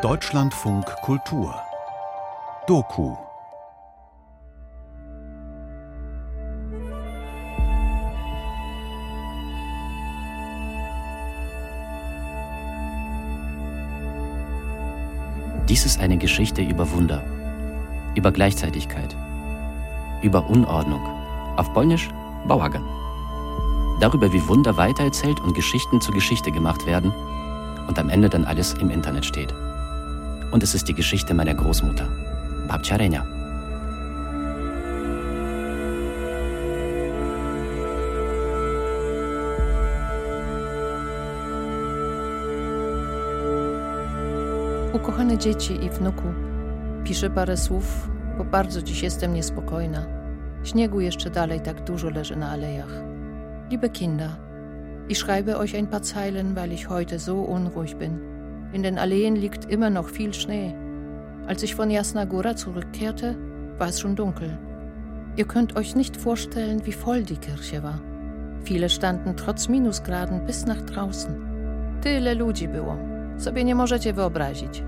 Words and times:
Deutschlandfunk 0.00 0.86
Kultur 1.02 1.54
Doku 2.66 3.14
Dies 15.68 15.84
ist 15.84 16.00
eine 16.00 16.16
Geschichte 16.16 16.62
über 16.62 16.90
Wunder, 16.92 17.22
über 18.14 18.32
Gleichzeitigkeit, 18.32 19.14
über 20.22 20.48
Unordnung. 20.48 21.06
Auf 21.58 21.70
Polnisch 21.74 22.08
Bałagan. 22.48 22.84
Darüber, 24.00 24.32
wie 24.32 24.48
Wunder 24.48 24.78
weitererzählt 24.78 25.40
und 25.40 25.52
Geschichten 25.52 26.00
zur 26.00 26.14
Geschichte 26.14 26.50
gemacht 26.50 26.86
werden 26.86 27.12
und 27.92 27.98
am 27.98 28.08
Ende 28.08 28.30
dann 28.30 28.46
alles 28.46 28.72
im 28.80 28.90
Internet 28.90 29.26
steht. 29.26 29.52
Und 30.50 30.62
es 30.62 30.74
ist 30.74 30.88
die 30.88 30.94
Geschichte 30.94 31.34
meiner 31.34 31.52
Großmutter, 31.52 32.08
Babcia 32.66 32.96
Renia. 32.96 33.26
Ukochane 44.92 45.38
dzieci 45.38 45.84
i 45.84 45.90
wnuku, 45.90 46.32
piszę 47.04 47.30
parę 47.30 47.56
słów, 47.56 48.10
bo 48.38 48.44
bardzo 48.44 48.82
dziś 48.82 49.02
jestem 49.02 49.34
niespokojna. 49.34 50.06
Śniegu 50.64 51.00
jeszcze 51.00 51.30
dalej 51.30 51.60
tak 51.60 51.84
dużo 51.84 52.10
leży 52.10 52.36
na 52.36 52.50
alejach. 52.50 53.02
Liebe 53.70 53.88
Kinder, 53.88 54.30
ich 55.08 55.18
schreibe 55.18 55.58
euch 55.58 55.76
ein 55.76 55.88
paar 55.88 56.02
Zeilen, 56.02 56.56
weil 56.56 56.72
ich 56.72 56.88
heute 56.88 57.18
so 57.18 57.40
unruhig 57.40 57.96
bin. 57.96 58.20
In 58.72 58.82
den 58.82 58.98
Alleen 58.98 59.36
liegt 59.36 59.64
immer 59.70 59.90
noch 59.90 60.08
viel 60.08 60.32
Schnee. 60.32 60.74
Als 61.46 61.62
ich 61.62 61.74
von 61.74 61.90
Jasna 61.90 62.24
Góra 62.24 62.56
zurückkehrte, 62.56 63.36
war 63.78 63.88
es 63.88 64.00
schon 64.00 64.16
dunkel. 64.16 64.58
Ihr 65.36 65.46
könnt 65.46 65.76
euch 65.76 65.94
nicht 65.94 66.16
vorstellen, 66.16 66.86
wie 66.86 66.92
voll 66.92 67.22
die 67.22 67.36
Kirche 67.36 67.82
war. 67.82 68.00
Viele 68.64 68.88
standen 68.88 69.36
trotz 69.36 69.68
Minusgraden 69.68 70.46
bis 70.46 70.66
nach 70.66 70.82
draußen. 70.82 71.34
Tyle 72.00 72.34
ludzi 72.34 72.68
było. 72.68 72.96
Sobie 73.38 73.64
nie 73.64 73.74
możecie 73.74 74.12
wyobrazić. 74.12 74.82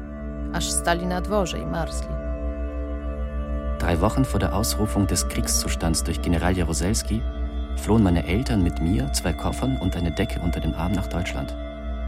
Aż 0.52 0.70
stali 0.70 1.06
na 1.06 1.20
dworze 1.20 1.58
i 1.58 1.66
marzli. 1.66 2.14
Drei 3.78 3.96
Wochen 3.96 4.24
vor 4.24 4.40
der 4.40 4.54
Ausrufung 4.54 5.06
des 5.06 5.28
Kriegszustands 5.28 6.02
durch 6.02 6.20
General 6.20 6.56
Jaruzelski 6.56 7.22
flohen 7.76 8.02
meine 8.02 8.26
Eltern 8.26 8.62
mit 8.62 8.80
mir, 8.80 9.12
zwei 9.12 9.32
Koffern 9.32 9.76
und 9.76 9.96
eine 9.96 10.10
Decke 10.10 10.40
unter 10.40 10.60
dem 10.60 10.74
Arm 10.74 10.92
nach 10.92 11.06
Deutschland. 11.06 11.54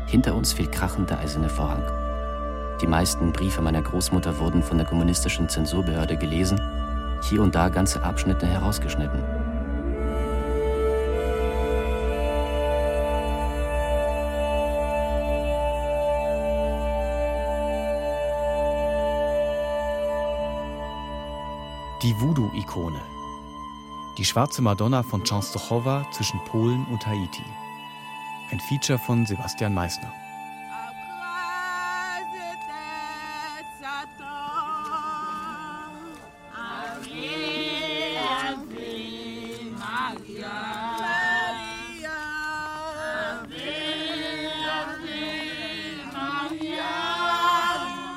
Hinter 0.06 0.34
uns 0.34 0.52
fiel 0.52 0.68
krachend 0.68 1.10
der 1.10 1.18
eiserne 1.18 1.48
Vorhang. 1.48 1.82
Die 2.80 2.86
meisten 2.86 3.32
Briefe 3.32 3.62
meiner 3.62 3.82
Großmutter 3.82 4.38
wurden 4.38 4.62
von 4.62 4.78
der 4.78 4.86
kommunistischen 4.86 5.48
Zensurbehörde 5.48 6.16
gelesen, 6.16 6.60
hier 7.28 7.42
und 7.42 7.54
da 7.54 7.68
ganze 7.68 8.02
Abschnitte 8.02 8.46
herausgeschnitten. 8.46 9.22
Die 22.02 22.14
Voodoo-Ikone. 22.20 23.15
Die 24.18 24.24
schwarze 24.24 24.62
Madonna 24.62 25.02
von 25.02 25.24
Częstochowa 25.24 26.06
zwischen 26.10 26.42
Polen 26.46 26.86
und 26.86 27.06
Haiti. 27.06 27.44
Ein 28.50 28.60
Feature 28.60 28.98
von 28.98 29.26
Sebastian 29.26 29.74
Meissner.– 29.74 30.12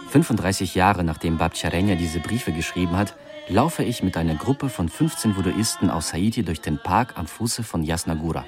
35 0.10 0.76
Jahre 0.76 1.04
nachdem 1.04 1.38
Babcia 1.38 1.70
Renia 1.70 1.96
diese 1.96 2.20
Briefe 2.20 2.52
geschrieben 2.52 2.98
hat, 2.98 3.16
laufe 3.50 3.84
ich 3.84 4.04
mit 4.04 4.16
einer 4.16 4.36
Gruppe 4.36 4.70
von 4.70 4.88
15 4.88 5.36
Voodooisten 5.36 5.90
aus 5.90 6.14
Haiti 6.14 6.44
durch 6.44 6.62
den 6.62 6.78
Park 6.82 7.18
am 7.18 7.26
Fuße 7.26 7.64
von 7.64 7.84
Jasna 7.84 8.14
Góra. 8.14 8.46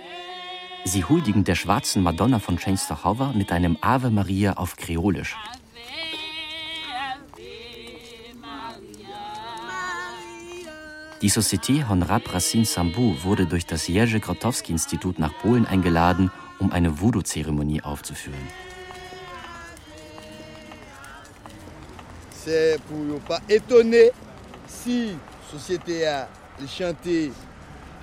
Sie 0.85 1.03
huldigen 1.03 1.43
der 1.43 1.55
schwarzen 1.55 2.03
Madonna 2.03 2.39
von 2.39 2.57
Częstochowa 2.57 3.33
mit 3.33 3.51
einem 3.51 3.77
Ave 3.81 4.11
Maria 4.11 4.53
auf 4.53 4.77
Kreolisch. 4.77 5.35
Die 11.21 11.29
Société 11.29 11.87
Honrab 11.87 12.33
Racine 12.33 12.65
Sambu 12.65 13.15
wurde 13.23 13.45
durch 13.45 13.67
das 13.67 13.87
Jerzy 13.87 14.19
Grotowski-Institut 14.19 15.19
nach 15.19 15.37
Polen 15.39 15.67
eingeladen, 15.67 16.31
um 16.59 16.71
eine 16.71 16.99
Voodoo-Zeremonie 16.99 17.83
aufzuführen. 17.83 18.47
C'est 22.43 22.79
pour 22.87 23.19
pas 23.27 23.39
étonner 23.47 24.09
si 24.83 25.15
société 25.51 26.07
a 26.07 26.27
chanté 26.67 27.31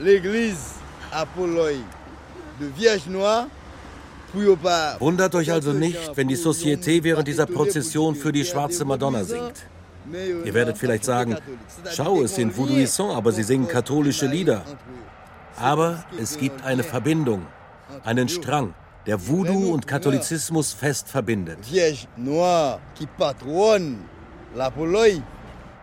l'église 0.00 0.74
Apolloi 1.12 1.78
de 2.60 2.66
Vierge 2.76 3.06
Noire. 3.08 3.46
Wundert 5.00 5.34
euch 5.34 5.50
also 5.50 5.72
nicht, 5.72 5.98
wenn 6.14 6.28
die 6.28 6.36
Société 6.36 7.02
während 7.02 7.26
dieser 7.26 7.46
Prozession 7.46 8.14
für 8.14 8.30
die 8.30 8.44
schwarze 8.44 8.84
Madonna 8.84 9.24
singt. 9.24 9.66
Ihr 10.44 10.52
werdet 10.52 10.76
vielleicht 10.76 11.04
sagen, 11.04 11.36
schau, 11.90 12.22
es 12.22 12.34
sind 12.34 12.54
Voodooissants, 12.54 13.14
aber 13.14 13.32
sie 13.32 13.42
singen 13.42 13.66
katholische 13.68 14.26
Lieder. 14.26 14.64
Aber 15.56 16.04
es 16.20 16.36
gibt 16.36 16.62
eine 16.62 16.82
Verbindung, 16.82 17.46
einen 18.04 18.28
Strang, 18.28 18.74
der 19.06 19.26
Voodoo 19.26 19.72
und 19.72 19.86
Katholizismus 19.86 20.74
fest 20.74 21.08
verbindet. 21.08 21.58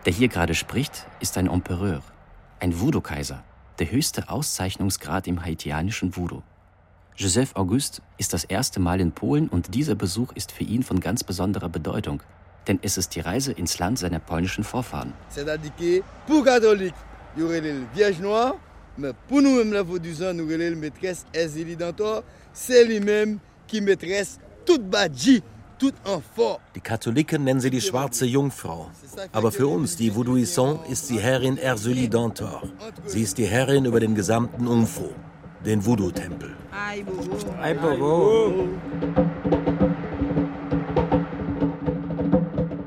Der 0.06 0.12
hier 0.12 0.28
gerade 0.28 0.54
spricht, 0.54 1.04
ist 1.18 1.36
ein 1.36 1.48
Empereur, 1.48 2.00
ein 2.60 2.78
Voodoo-Kaiser, 2.78 3.42
der 3.80 3.90
höchste 3.90 4.28
Auszeichnungsgrad 4.28 5.26
im 5.26 5.44
haitianischen 5.44 6.16
Voodoo. 6.16 6.42
Joseph 7.16 7.56
Auguste 7.56 8.02
ist 8.16 8.32
das 8.32 8.44
erste 8.44 8.78
Mal 8.78 9.00
in 9.00 9.10
Polen 9.10 9.48
und 9.48 9.74
dieser 9.74 9.96
Besuch 9.96 10.30
ist 10.34 10.52
für 10.52 10.62
ihn 10.62 10.84
von 10.84 11.00
ganz 11.00 11.24
besonderer 11.24 11.68
Bedeutung, 11.68 12.22
denn 12.68 12.78
es 12.82 12.98
ist 12.98 13.16
die 13.16 13.20
Reise 13.20 13.50
ins 13.50 13.80
Land 13.80 13.98
seiner 13.98 14.20
polnischen 14.20 14.62
Vorfahren. 14.62 15.12
Die 26.74 26.80
Katholiken 26.80 27.44
nennen 27.44 27.60
sie 27.60 27.70
die 27.70 27.80
schwarze 27.80 28.26
Jungfrau. 28.26 28.90
Aber 29.32 29.52
für 29.52 29.66
uns, 29.66 29.96
die 29.96 30.14
Voodooissants, 30.14 30.88
ist 30.88 31.06
sie 31.08 31.18
Herrin 31.18 31.58
Erzélie 31.58 32.08
Dantor. 32.08 32.62
Sie 33.04 33.22
ist 33.22 33.36
die 33.38 33.46
Herrin 33.46 33.84
über 33.84 34.00
den 34.00 34.14
gesamten 34.14 34.66
Umfro, 34.66 35.10
den 35.64 35.84
Voodoo-Tempel. 35.84 36.54
Ay, 36.72 37.04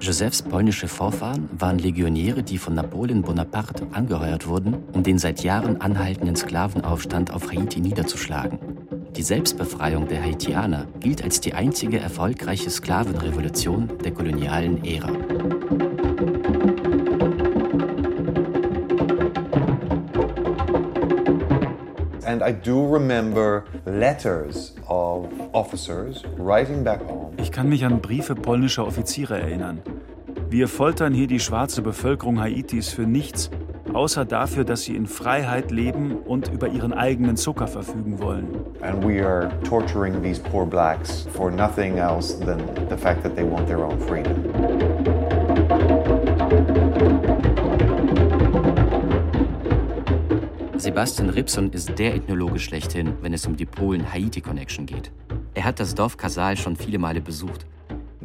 Josephs 0.10 0.42
polnische 0.42 0.88
Vorfahren 0.88 1.48
waren 1.56 1.78
Legionäre, 1.78 2.42
die 2.42 2.58
von 2.58 2.74
Napoleon 2.74 3.22
Bonaparte 3.22 3.86
angeheuert 3.92 4.48
wurden, 4.48 4.78
um 4.92 5.04
den 5.04 5.20
seit 5.20 5.44
Jahren 5.44 5.82
anhaltenden 5.82 6.36
Sklavenaufstand 6.36 7.32
auf 7.32 7.52
Haiti 7.52 7.80
niederzuschlagen. 7.80 8.58
Die 9.16 9.22
Selbstbefreiung 9.22 10.08
der 10.08 10.24
Haitianer 10.24 10.88
gilt 11.00 11.24
als 11.24 11.42
die 11.42 11.54
einzige 11.54 12.00
erfolgreiche 12.00 12.72
Sklavenrevolution 12.72 14.00
der 14.04 14.12
kolonialen 14.12 14.84
Ära. 14.84 15.12
And 22.26 22.42
I 22.42 22.52
do 22.52 22.92
remember 22.92 23.66
letters 23.86 24.74
of 24.88 25.28
officers 25.54 26.24
writing 26.40 26.84
back 26.84 27.02
home. 27.02 27.34
Ich 27.38 27.52
kann 27.52 27.70
mich 27.70 27.86
an 27.86 28.02
Briefe 28.02 28.34
polnischer 28.34 28.88
Offiziere 28.88 29.40
erinnern. 29.40 29.82
Wir 30.52 30.68
foltern 30.68 31.14
hier 31.14 31.28
die 31.28 31.40
schwarze 31.40 31.84
Bevölkerung 31.84 32.42
Haitis 32.42 32.90
für 32.90 33.04
nichts, 33.04 33.52
außer 33.94 34.26
dafür, 34.26 34.64
dass 34.64 34.82
sie 34.82 34.96
in 34.96 35.06
Freiheit 35.06 35.70
leben 35.70 36.18
und 36.26 36.48
über 36.52 36.70
ihren 36.70 36.92
eigenen 36.92 37.38
Zucker 37.38 37.68
verfügen 37.68 38.20
wollen. 38.20 38.48
And 38.82 39.06
we 39.06 39.24
are 39.24 39.52
torturing 39.64 40.24
these 40.24 40.42
poor 40.42 40.66
blacks 40.66 41.28
for 41.34 41.52
nothing 41.52 41.98
else 41.98 42.40
than 42.40 42.58
the 42.90 42.98
fact 42.98 43.22
that 43.22 43.36
they 43.36 43.44
want 43.44 43.68
their 43.68 43.78
own 43.78 44.00
freedom. 44.00 44.34
Sebastian 50.78 51.30
Ripson 51.30 51.72
ist 51.72 52.00
der 52.00 52.16
Ethnologe 52.16 52.58
schlechthin, 52.58 53.14
wenn 53.22 53.34
es 53.34 53.46
um 53.46 53.56
die 53.56 53.68
Polen-Haiti-Connection 53.68 54.88
geht. 54.88 55.12
Er 55.54 55.66
hat 55.66 55.80
das 55.80 55.94
Dorf 55.94 56.18
Casal 56.18 56.58
schon 56.58 56.76
viele 56.76 56.98
Male 56.98 57.22
besucht. 57.22 57.68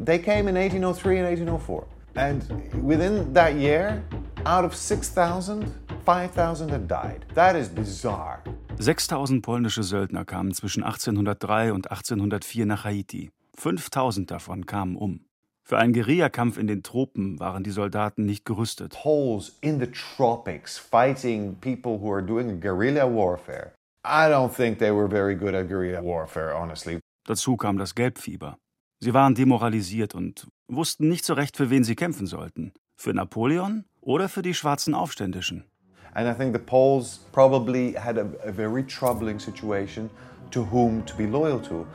They 0.03 0.17
came 0.17 0.49
in 0.49 0.57
1803 0.57 1.19
and 1.19 1.27
1804. 1.27 1.85
And 2.15 2.43
within 2.81 3.33
that 3.33 3.55
year, 3.55 4.01
out 4.45 4.63
of 4.63 4.73
6,000, 4.75 5.65
5,000 6.05 6.69
had 6.69 6.87
died. 6.87 7.25
That 7.35 7.55
is 7.55 7.69
bizarre. 7.69 8.41
6000 8.77 9.41
polnische 9.41 9.83
Söldner 9.83 10.25
kamen 10.25 10.53
zwischen 10.53 10.83
1803 10.83 11.71
und 11.71 11.91
1804 11.91 12.65
nach 12.65 12.85
Haiti. 12.85 13.31
5000 13.55 14.29
davon 14.31 14.65
kamen 14.65 14.95
um. 14.95 15.25
Für 15.63 15.77
einen 15.77 15.93
Guerillakampf 15.93 16.57
in 16.57 16.67
den 16.67 16.83
Tropen 16.83 17.39
waren 17.39 17.63
die 17.63 17.71
Soldaten 17.71 18.25
nicht 18.25 18.45
gerüstet. 18.45 18.93
Poles 18.93 19.57
in 19.61 19.79
the 19.79 19.87
tropics 19.87 20.77
fighting 20.77 21.55
people 21.55 21.99
who 21.99 22.13
are 22.13 22.21
doing 22.21 22.59
guerrilla 22.59 23.07
warfare. 23.11 23.73
I 24.05 24.29
don't 24.29 24.53
think 24.53 24.77
they 24.77 24.91
were 24.91 25.09
very 25.09 25.35
good 25.35 25.55
at 25.55 25.67
guerrilla 25.67 26.03
warfare, 26.03 26.53
honestly. 26.55 26.99
Dazu 27.25 27.57
kam 27.57 27.77
das 27.77 27.95
Gelbfieber. 27.95 28.57
Sie 29.05 29.13
waren 29.13 29.35
demoralisiert 29.35 30.15
und 30.15 30.47
wussten 30.67 31.09
nicht 31.09 31.25
so 31.25 31.35
recht, 31.35 31.57
für 31.57 31.69
wen 31.69 31.83
sie 31.83 31.93
kämpfen 31.93 32.25
sollten. 32.25 32.73
Für 32.95 33.13
Napoleon 33.13 33.85
oder 34.01 34.29
für 34.29 34.41
die 34.41 34.55
schwarzen 34.55 34.95
Aufständischen. 34.95 35.63
And 36.15 36.27
I 36.27 36.33
think 36.33 36.55
the 36.55 36.59
Poles 36.59 37.19
probably 37.31 37.93
had 37.93 38.17
a, 38.17 38.25
a 38.43 38.51
very 38.51 38.83
troubling 38.83 39.39
situation 39.39 40.09
to 40.49 40.65
whom 40.71 41.05
to 41.05 41.15
be 41.15 41.27
loyal 41.27 41.61
to. 41.61 41.85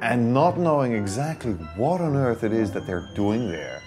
And 0.00 0.34
not 0.34 0.56
knowing 0.56 0.94
exactly 0.94 1.52
what 1.76 2.00
on 2.00 2.16
earth 2.16 2.42
it 2.42 2.52
is 2.52 2.72
that 2.72 2.88
they're 2.88 3.08
doing 3.14 3.52
there. 3.52 3.80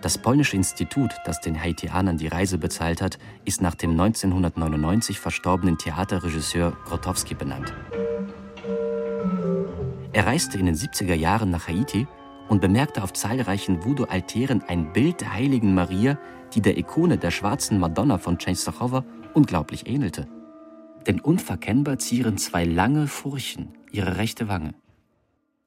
Das 0.00 0.18
polnische 0.18 0.56
Institut, 0.56 1.12
das 1.24 1.40
den 1.40 1.60
Haitianern 1.60 2.18
die 2.18 2.28
Reise 2.28 2.58
bezahlt 2.58 3.00
hat, 3.00 3.18
ist 3.44 3.62
nach 3.62 3.74
dem 3.74 3.92
1999 3.92 5.18
verstorbenen 5.18 5.78
Theaterregisseur 5.78 6.76
Grotowski 6.84 7.34
benannt. 7.34 7.72
Er 10.12 10.26
reiste 10.26 10.58
in 10.58 10.66
den 10.66 10.76
70er 10.76 11.14
Jahren 11.14 11.50
nach 11.50 11.68
Haiti 11.68 12.06
und 12.48 12.60
bemerkte 12.60 13.02
auf 13.02 13.12
zahlreichen 13.12 13.84
Voodoo-Altären 13.84 14.62
ein 14.68 14.92
Bild 14.92 15.22
der 15.22 15.32
heiligen 15.32 15.74
Maria, 15.74 16.18
die 16.54 16.60
der 16.60 16.78
Ikone 16.78 17.18
der 17.18 17.30
schwarzen 17.30 17.80
Madonna 17.80 18.18
von 18.18 18.38
Częstochowa 18.38 19.04
unglaublich 19.32 19.88
ähnelte. 19.88 20.28
Denn 21.06 21.20
unverkennbar 21.20 21.98
zieren 21.98 22.38
zwei 22.38 22.64
lange 22.64 23.06
Furchen 23.06 23.74
ihre 23.90 24.16
rechte 24.16 24.48
Wange. 24.48 24.74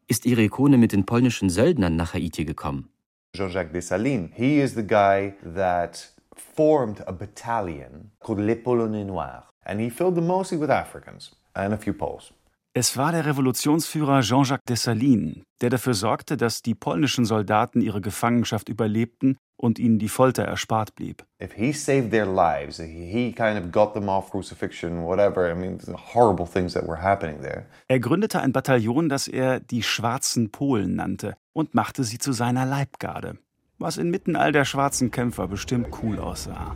Ist 0.08 0.26
ihre 0.26 0.44
Ikone 0.44 0.78
mit 0.78 0.94
den 0.94 1.06
polnischen 1.06 1.50
Söldnern 1.50 1.96
nach 1.96 2.14
Haiti 2.14 2.46
gekommen? 2.46 2.90
Jean-Jacques 3.38 3.72
Dessalines, 3.72 4.32
he 4.34 4.60
is 4.60 4.74
the 4.74 4.84
guy 4.84 5.36
that 5.44 6.10
formed 6.36 7.04
a 7.06 7.14
battalion 7.14 8.12
called 8.20 8.40
Les 8.40 8.56
Polonais 8.56 9.06
Noirs. 9.06 9.44
And 9.66 9.80
he 9.80 9.90
filled 9.90 10.16
them 10.16 10.28
mostly 10.28 10.58
with 10.58 10.72
Africans 10.72 11.36
and 11.56 11.74
a 11.74 11.78
few 11.78 11.94
Poles. 11.94 12.32
Es 12.80 12.96
war 12.96 13.12
der 13.12 13.26
Revolutionsführer 13.26 14.22
Jean-Jacques 14.22 14.66
Dessalines, 14.70 15.42
der 15.62 15.72
dafür 15.72 15.96
sorgte, 15.96 16.38
dass 16.38 16.62
die 16.62 16.76
polnischen 16.76 17.26
Soldaten 17.26 17.82
ihre 17.82 18.02
Gefangenschaft 18.02 18.70
überlebten 18.70 19.36
und 19.56 19.80
ihnen 19.80 19.98
die 19.98 20.10
Folter 20.10 20.44
erspart 20.44 20.94
blieb. 20.94 21.26
If 21.42 21.54
he 21.54 21.74
saved 21.74 22.12
their 22.12 22.28
lives, 22.28 22.78
he 22.78 23.34
kind 23.36 23.58
of 23.58 23.72
got 23.72 23.96
them 23.96 24.08
off 24.10 24.30
crucifixion, 24.30 25.04
whatever. 25.04 25.52
I 25.52 25.56
mean, 25.56 25.80
horrible 26.14 26.46
things 26.46 26.74
that 26.74 26.88
were 26.88 27.02
happening 27.02 27.42
there. 27.42 27.66
Er 27.88 28.00
gründete 28.00 28.42
ein 28.42 28.52
Bataillon, 28.52 29.10
das 29.10 29.28
er 29.28 29.60
die 29.60 29.82
Schwarzen 29.82 30.52
Polen 30.52 30.94
nannte 30.98 31.36
und 31.54 31.74
machte 31.74 32.04
sie 32.04 32.20
zu 32.20 32.32
seiner 32.32 32.68
Leibgarde, 32.68 33.40
was 33.80 33.98
inmitten 33.98 34.36
all 34.36 34.52
der 34.52 34.66
schwarzen 34.66 35.10
Kämpfer 35.10 35.48
bestimmt 35.48 35.88
cool 36.04 36.20
aussah. 36.20 36.76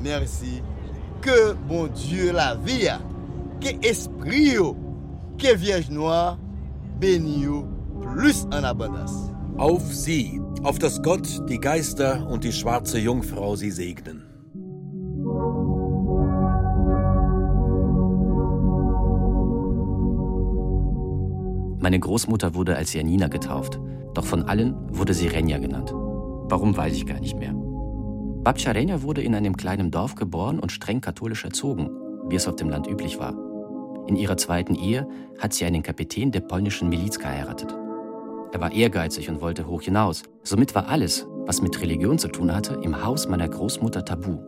Merci. 0.00 0.64
Que 1.22 1.54
bon 1.68 1.88
Dieu 1.94 2.32
la 2.32 2.56
vie. 2.56 3.19
Que 3.60 3.78
esprit 3.82 4.54
yo. 4.54 4.76
Que 5.36 5.56
Vierge 5.56 5.90
Noire 5.90 6.38
béni 6.98 7.42
yo 7.44 7.64
plus 8.00 8.46
en 8.52 8.64
abondance. 8.64 9.14
Auf 9.58 9.82
sie, 9.94 10.40
auf 10.62 10.78
das 10.78 11.02
Gott, 11.02 11.42
die 11.48 11.58
Geister 11.58 12.26
und 12.30 12.44
die 12.44 12.52
schwarze 12.52 12.98
Jungfrau 12.98 13.56
sie 13.56 13.70
segnen. 13.70 14.22
Meine 21.80 21.98
Großmutter 21.98 22.54
wurde 22.54 22.76
als 22.76 22.92
Janina 22.92 23.28
getauft, 23.28 23.80
doch 24.14 24.24
von 24.24 24.42
allen 24.42 24.74
wurde 24.90 25.14
sie 25.14 25.28
Renja 25.28 25.58
genannt. 25.58 25.92
Warum 25.94 26.76
weiß 26.76 26.94
ich 26.94 27.06
gar 27.06 27.20
nicht 27.20 27.38
mehr. 27.38 27.54
Babcia 27.54 28.72
Renja 28.72 29.02
wurde 29.02 29.22
in 29.22 29.34
einem 29.34 29.56
kleinen 29.56 29.90
Dorf 29.90 30.14
geboren 30.14 30.58
und 30.58 30.72
streng 30.72 31.00
katholisch 31.00 31.44
erzogen, 31.44 31.90
wie 32.28 32.36
es 32.36 32.48
auf 32.48 32.56
dem 32.56 32.70
Land 32.70 32.86
üblich 32.86 33.18
war. 33.18 33.49
In 34.06 34.16
ihrer 34.16 34.36
zweiten 34.36 34.74
Ehe 34.74 35.06
hat 35.38 35.52
sie 35.52 35.64
einen 35.64 35.82
Kapitän 35.82 36.30
der 36.32 36.40
polnischen 36.40 36.88
Miliz 36.88 37.18
geheiratet. 37.18 37.74
Er 38.52 38.60
war 38.60 38.72
ehrgeizig 38.72 39.28
und 39.28 39.40
wollte 39.40 39.66
hoch 39.66 39.82
hinaus. 39.82 40.22
Somit 40.42 40.74
war 40.74 40.88
alles, 40.88 41.26
was 41.46 41.62
mit 41.62 41.80
Religion 41.80 42.18
zu 42.18 42.28
tun 42.28 42.54
hatte, 42.54 42.80
im 42.82 43.04
Haus 43.04 43.28
meiner 43.28 43.48
Großmutter 43.48 44.04
tabu. 44.04 44.38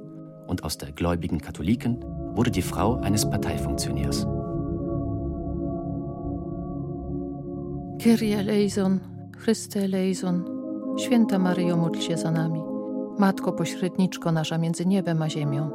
Und 0.46 0.64
aus 0.64 0.76
der 0.76 0.92
gläubigen 0.92 1.40
Katholiken 1.40 2.04
wurde 2.34 2.50
die 2.50 2.62
Frau 2.62 2.96
eines 2.96 3.28
Parteifunktionärs. 3.28 4.26
Kyrie 7.98 8.32
eleison, 8.32 9.00
Chryste 9.44 9.80
eleison, 9.80 10.44
Święta 10.96 11.38
Maryjo, 11.38 11.76
módl 11.76 12.00
się 12.00 12.16
za 12.16 12.30
nami. 12.30 12.62
Matko 13.18 13.52
pośredniczko 13.52 14.32
nasza 14.32 14.58
między 14.58 14.86
niebem 14.86 15.22
a 15.22 15.28
ziemią. 15.28 15.70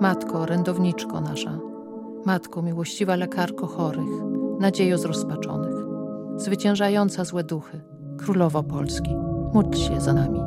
Matko 0.00 0.40
orędowniczko 0.40 1.20
nasza. 1.20 1.71
Matko 2.26 2.62
miłościwa 2.62 3.16
lekarko 3.16 3.66
chorych, 3.66 4.10
nadziejo 4.60 4.98
zrozpaczonych. 4.98 5.74
Zwyciężająca 6.36 7.24
złe 7.24 7.44
duchy, 7.44 7.80
Królowo 8.18 8.62
Polski, 8.62 9.10
módl 9.54 9.78
się 9.78 10.00
za 10.00 10.12
nami. 10.12 10.40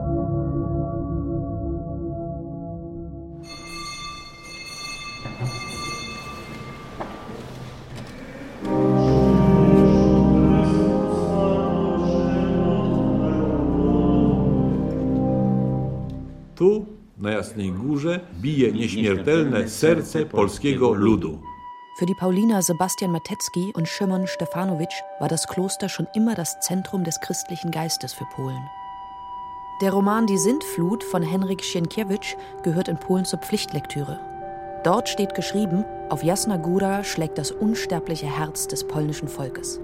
Tu, 16.56 16.86
na 17.18 17.32
Jasnej 17.32 17.72
Górze, 17.72 18.20
bije 18.42 18.72
nieśmiertelne 18.72 19.70
serce 19.70 20.26
polskiego 20.26 20.94
ludu. 20.94 21.55
Für 21.98 22.06
die 22.06 22.14
Pauliner 22.14 22.62
Sebastian 22.62 23.14
Matecki 23.14 23.72
und 23.74 23.88
Szymon 23.88 24.28
Stefanowitsch 24.28 25.02
war 25.20 25.30
das 25.30 25.48
Kloster 25.48 25.88
schon 25.88 26.10
immer 26.14 26.36
das 26.36 26.60
Zentrum 26.60 27.06
des 27.06 27.22
christlichen 27.22 27.72
Geistes 27.72 28.12
für 28.12 28.26
Polen. 28.26 28.70
Der 29.82 29.94
Roman 29.94 30.28
Die 30.28 30.38
Sintflut 30.38 31.06
von 31.06 31.24
Henryk 31.24 31.64
Sienkiewicz 31.64 32.36
gehört 32.64 32.90
in 32.90 32.98
Polen 32.98 33.24
zur 33.24 33.40
Pflichtlektüre. 33.40 34.20
Dort 34.84 35.08
steht 35.08 35.36
geschrieben, 35.36 35.86
auf 36.10 36.22
Jasna 36.22 36.58
Góra 36.58 37.06
schlägt 37.06 37.38
das 37.38 37.52
unsterbliche 37.52 38.28
Herz 38.28 38.68
des 38.68 38.86
polnischen 38.86 39.30
Volkes. 39.30 39.80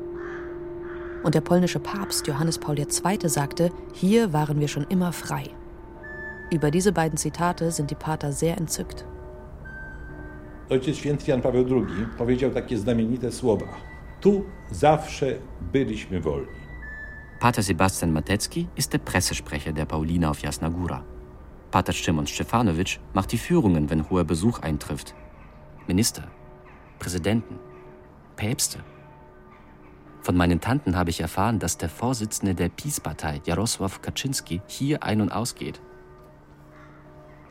Und 1.24 1.34
der 1.34 1.42
polnische 1.42 1.80
Papst 1.80 2.28
Johannes 2.28 2.60
Paul 2.60 2.78
II. 2.78 3.30
sagte, 3.30 3.72
hier 3.94 4.34
waren 4.34 4.60
wir 4.60 4.68
schon 4.68 4.84
immer 4.90 5.14
frei. 5.14 5.46
Über 6.52 6.72
diese 6.72 6.92
beiden 6.92 7.18
Zitate 7.18 7.72
sind 7.72 7.90
die 7.90 7.96
Pater 7.96 8.34
sehr 8.34 8.58
entzückt. 8.58 9.06
Ojciec 10.72 10.98
święty 10.98 11.32
Jan 11.32 11.42
Paweł 11.42 11.66
II 11.70 12.06
powiedział 12.18 12.52
takie 12.52 12.78
znamienite 12.78 13.32
słowa. 13.32 13.66
Tu 14.22 14.46
zawsze 14.72 15.36
byliśmy 15.74 16.22
wolni. 16.22 16.62
Pater 17.40 17.64
Sebastian 17.64 18.12
Matecki 18.12 18.68
ist 18.78 18.92
der 18.92 19.02
Pressesprecher 19.02 19.74
der 19.74 19.88
Pauliner 19.88 20.30
auf 20.30 20.44
Jasna 20.44 20.70
Góra. 20.70 21.04
Pater 21.72 21.96
Szymon 21.96 22.28
Stefanowitsch 22.28 23.00
macht 23.14 23.32
die 23.32 23.38
Führungen, 23.38 23.90
wenn 23.90 24.10
hoher 24.10 24.24
Besuch 24.24 24.60
eintrifft. 24.60 25.14
Minister, 25.88 26.24
Präsidenten, 27.00 27.60
Päpste. 28.36 28.80
Von 30.22 30.38
meinen 30.38 30.62
Tanten 30.62 30.96
habe 30.96 31.10
ich 31.10 31.22
erfahren, 31.22 31.60
dass 31.60 31.78
der 31.78 31.90
Vorsitzende 31.90 32.56
der 32.56 32.70
PiS-Partei, 32.70 33.42
Jarosław 33.46 34.00
Kaczynski, 34.02 34.62
hier 34.68 35.04
ein- 35.04 35.22
und 35.22 35.32
ausgeht. 35.32 35.82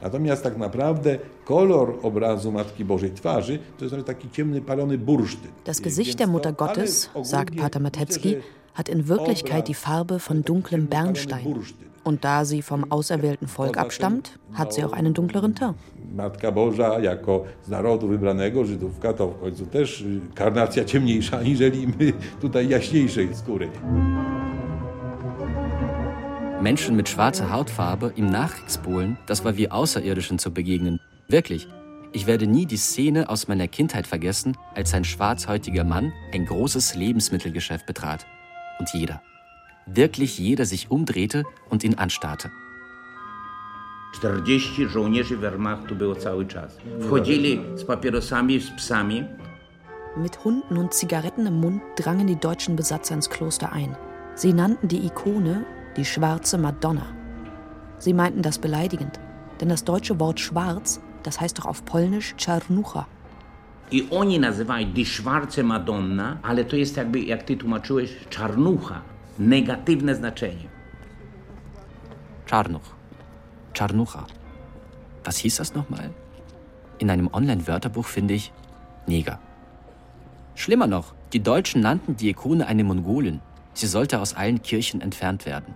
Natomiast 0.02 0.42
tak 0.42 0.56
naprawdę 0.56 1.18
kolor 1.44 1.98
obrazu 2.02 2.52
Matki 2.52 2.84
Bożej 2.84 3.10
twarzy 3.10 3.58
to 3.78 3.84
jest 3.84 4.06
taki 4.06 4.30
ciemny, 4.30 4.60
palony 4.60 4.98
bursztyn. 4.98 5.50
Das 5.64 5.80
Gesicht 5.80 6.18
der 6.18 6.28
Mutter 6.28 6.52
Gottes, 6.52 7.10
sagt 7.22 7.56
Pater 7.56 7.82
Matecki, 7.82 8.36
hat 8.74 8.88
in 8.88 9.08
Wirklichkeit 9.08 9.68
die 9.68 9.74
Farbe 9.74 10.18
von 10.18 10.42
dunklem 10.42 10.86
Bernstein. 10.86 11.64
Und 12.04 12.24
da 12.24 12.44
sie 12.44 12.62
vom 12.62 12.84
auserwählten 12.90 13.46
Volk 13.46 13.76
abstammt, 13.76 14.38
hat 14.54 14.72
sie 14.72 14.84
auch 14.84 14.92
einen 14.92 15.12
dunkleren 15.12 15.54
Teint. 15.54 15.76
Matka 16.16 16.52
Boża 16.52 17.00
jako 17.00 17.44
z 17.66 17.68
narodu 17.68 18.08
wybranego, 18.08 18.64
Żydówka, 18.64 19.12
to 19.12 19.28
w 19.28 19.40
końcu 19.40 19.66
też 19.66 20.04
karnacja 20.34 20.84
ciemniejsza, 20.84 21.38
aniżeli 21.44 21.86
my 21.86 22.12
tutaj 22.40 22.68
jaśniejszej 22.68 23.34
skóry. 23.34 23.68
Menschen 26.60 26.94
mit 26.94 27.08
schwarzer 27.08 27.50
Hautfarbe 27.50 28.12
im 28.16 28.30
Nachkriegspolen, 28.30 29.16
das 29.26 29.44
war 29.44 29.56
wie 29.56 29.70
Außerirdischen 29.70 30.38
zu 30.38 30.52
begegnen. 30.52 31.00
Wirklich. 31.26 31.68
Ich 32.12 32.26
werde 32.26 32.46
nie 32.46 32.66
die 32.66 32.76
Szene 32.76 33.30
aus 33.30 33.48
meiner 33.48 33.66
Kindheit 33.66 34.06
vergessen, 34.06 34.56
als 34.74 34.92
ein 34.92 35.04
schwarzhäutiger 35.04 35.84
Mann 35.84 36.12
ein 36.34 36.44
großes 36.44 36.96
Lebensmittelgeschäft 36.96 37.86
betrat. 37.86 38.26
Und 38.78 38.90
jeder, 38.92 39.22
wirklich 39.86 40.38
jeder 40.38 40.66
sich 40.66 40.90
umdrehte 40.90 41.44
und 41.70 41.82
ihn 41.82 41.94
anstarrte. 41.94 42.50
40 44.20 44.88
żołnierzy 44.88 45.36
Wehrmachtu 45.36 45.94
było 45.94 46.14
cały 46.14 46.46
czas. 46.46 46.76
Wchodzili 47.00 47.60
z 47.76 47.84
papierosami, 47.84 48.60
z 48.60 48.70
psami. 48.70 49.24
Mit 50.16 50.36
Hunden 50.36 50.76
und 50.76 50.92
Zigaretten 50.92 51.46
im 51.46 51.60
Mund 51.60 51.82
drangen 51.96 52.26
die 52.26 52.40
deutschen 52.40 52.76
Besatzer 52.76 53.14
ins 53.14 53.30
Kloster 53.30 53.72
ein. 53.72 53.96
Sie 54.34 54.52
nannten 54.52 54.88
die 54.88 55.06
Ikone 55.06 55.64
die 55.96 56.04
schwarze 56.04 56.58
Madonna. 56.58 57.06
Sie 57.98 58.14
meinten 58.14 58.42
das 58.42 58.58
beleidigend, 58.58 59.20
denn 59.60 59.68
das 59.68 59.84
deutsche 59.84 60.18
Wort 60.20 60.40
schwarz, 60.40 61.00
das 61.22 61.40
heißt 61.40 61.58
doch 61.58 61.66
auf 61.66 61.84
Polnisch 61.84 62.34
czarnucha. 62.36 63.06
I 63.92 64.06
oni 64.10 64.38
nazywają 64.38 64.92
die 64.92 65.06
schwarze 65.06 65.62
Madonna, 65.62 66.38
ale 66.42 66.64
to 66.64 66.76
jest 66.76 66.96
jakby, 66.96 67.20
jak 67.20 67.42
ty 67.42 67.56
tłumaczyłeś, 67.56 68.10
czarnucha. 68.30 69.02
Negatywne 69.38 70.14
znaczenie. 70.14 70.68
Czarnuch. 72.46 72.94
Czarnucha. 73.72 74.26
Was 75.24 75.38
hieß 75.38 75.58
das 75.58 75.74
nochmal? 75.74 76.10
In 76.98 77.10
einem 77.10 77.28
Online-Wörterbuch 77.32 78.06
finde 78.06 78.34
ich 78.34 78.52
Neger. 79.06 79.38
Schlimmer 80.54 80.86
noch, 80.86 81.14
die 81.32 81.40
Deutschen 81.40 81.80
nannten 81.80 82.16
die 82.16 82.28
Ikone 82.28 82.66
eine 82.66 82.84
Mongolin. 82.84 83.40
Sie 83.80 83.86
sollte 83.86 84.20
aus 84.20 84.34
allen 84.34 84.60
Kirchen 84.60 85.00
entfernt 85.00 85.46
werden. 85.46 85.74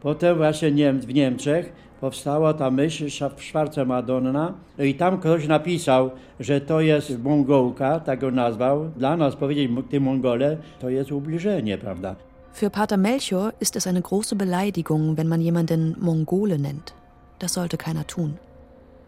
Potem 0.00 0.36
właśnie 0.36 0.92
w 0.92 1.14
Niemczech 1.14 1.72
powstała 2.00 2.54
ta 2.54 2.70
myśl 2.70 3.08
Szwarce 3.38 3.84
Madonna 3.84 4.54
i 4.78 4.94
tam 4.94 5.18
ktoś 5.18 5.46
napisał, 5.46 6.10
że 6.40 6.60
to 6.60 6.80
jest 6.80 7.22
Mongołka, 7.22 8.00
tak 8.00 8.20
go 8.20 8.30
nazwał. 8.30 8.90
Dla 8.96 9.16
nas 9.16 9.36
powiedzieć 9.36 9.70
ty 9.90 10.00
Mongole 10.00 10.56
to 10.80 10.88
jest 10.90 11.12
ubliżenie, 11.12 11.78
prawda? 11.78 12.16
Für 12.54 12.70
Pater 12.70 12.98
Melchior 12.98 13.52
ist 13.60 13.76
es 13.76 13.86
eine 13.86 14.00
große 14.00 14.36
Beleidigung, 14.36 15.16
wenn 15.16 15.28
man 15.28 15.40
jemanden 15.40 15.94
Mongole 16.00 16.58
nennt. 16.58 16.94
Das 17.38 17.52
sollte 17.52 17.76
keiner 17.76 18.06
tun. 18.06 18.36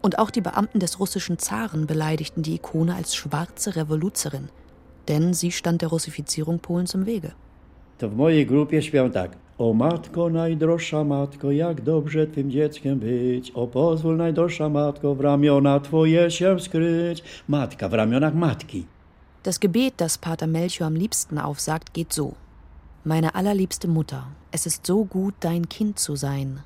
Und 0.01 0.19
auch 0.19 0.31
die 0.31 0.41
Beamten 0.41 0.79
des 0.79 0.99
russischen 0.99 1.37
Zaren 1.37 1.85
beleidigten 1.85 2.43
die 2.43 2.55
Ikone 2.55 2.95
als 2.95 3.13
schwarze 3.15 3.75
Revoluzerin, 3.75 4.49
denn 5.07 5.33
sie 5.33 5.51
stand 5.51 5.81
der 5.81 5.89
Russifizierung 5.89 6.59
Polens 6.59 6.93
im 6.93 7.05
Wege. 7.05 7.33
To 7.99 8.09
w 8.09 8.15
mojej 8.15 8.45
grupie 8.45 8.81
śpią 8.81 9.11
tak. 9.11 9.31
O 9.57 9.73
matko, 9.73 10.29
najdroższa 10.29 11.03
matko, 11.03 11.51
jak 11.51 11.81
dobrze 11.81 12.27
twym 12.27 12.51
dzieckiem 12.51 12.99
być. 12.99 13.51
O 13.51 13.67
pozwól, 13.67 14.17
najdroższa 14.17 14.69
matko, 14.69 15.15
w 15.15 15.19
ramiona 15.21 15.79
twoje 15.79 16.31
się 16.31 16.59
skryć. 16.59 17.23
Matka 17.47 17.89
w 17.89 17.93
ramionach 17.93 18.35
matki. 18.35 18.85
Das 19.43 19.59
Gebet, 19.59 19.95
das 19.97 20.17
Pater 20.17 20.47
Melchior 20.47 20.87
am 20.87 20.95
liebsten 20.95 21.37
aufsagt, 21.37 21.93
geht 21.93 22.13
so. 22.13 22.33
Meine 23.05 23.35
allerliebste 23.35 23.87
Mutter, 23.87 24.23
es 24.51 24.65
ist 24.65 24.87
so 24.87 25.05
gut, 25.05 25.35
dein 25.39 25.67
Kind 25.69 25.99
zu 25.99 26.15
sein. 26.15 26.59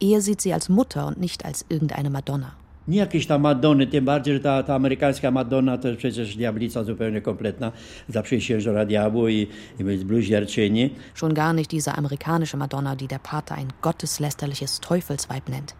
Er 0.00 0.20
sieht 0.20 0.42
sie 0.42 0.52
als 0.52 0.68
Mutter 0.68 1.06
und 1.06 1.18
nicht 1.18 1.44
als 1.44 1.64
irgendeine 1.68 2.10
Madonna. 2.10 2.63
Nie 2.88 2.98
jakieś 2.98 3.26
tam 3.26 3.40
Madony, 3.40 3.86
tym 3.86 4.04
bardziej, 4.04 4.34
że 4.34 4.40
ta, 4.40 4.62
ta 4.62 4.74
amerykańska 4.74 5.30
Madonna 5.30 5.78
to 5.78 5.88
jest 5.88 5.98
przecież 5.98 6.36
diablica 6.36 6.84
zupełnie 6.84 7.20
kompletna, 7.20 7.72
zaprzysiężona 8.08 8.84
diabłu 8.84 9.28
i, 9.28 9.48
i 9.80 9.84
bluźnierczyni. 9.84 10.90
Schon 11.14 11.34
gar 11.34 11.54
nicht 11.54 11.70
diese 11.70 11.92
amerikanische 11.92 12.56
Madonna, 12.56 12.96
die 12.96 13.08
der 13.08 13.20
Pater 13.20 13.58
ein 13.58 13.68
gotteslästerliches 13.82 14.80
Teufelsweib 14.80 15.48
nennt. 15.48 15.74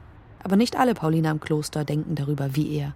Aber 0.44 0.56
nicht 0.56 0.76
alle 0.76 0.94
Pauliner 0.94 1.32
im 1.32 1.40
Kloster 1.40 1.84
denken 1.84 2.14
darüber 2.14 2.49
wie 2.56 2.80
er. 2.80 2.92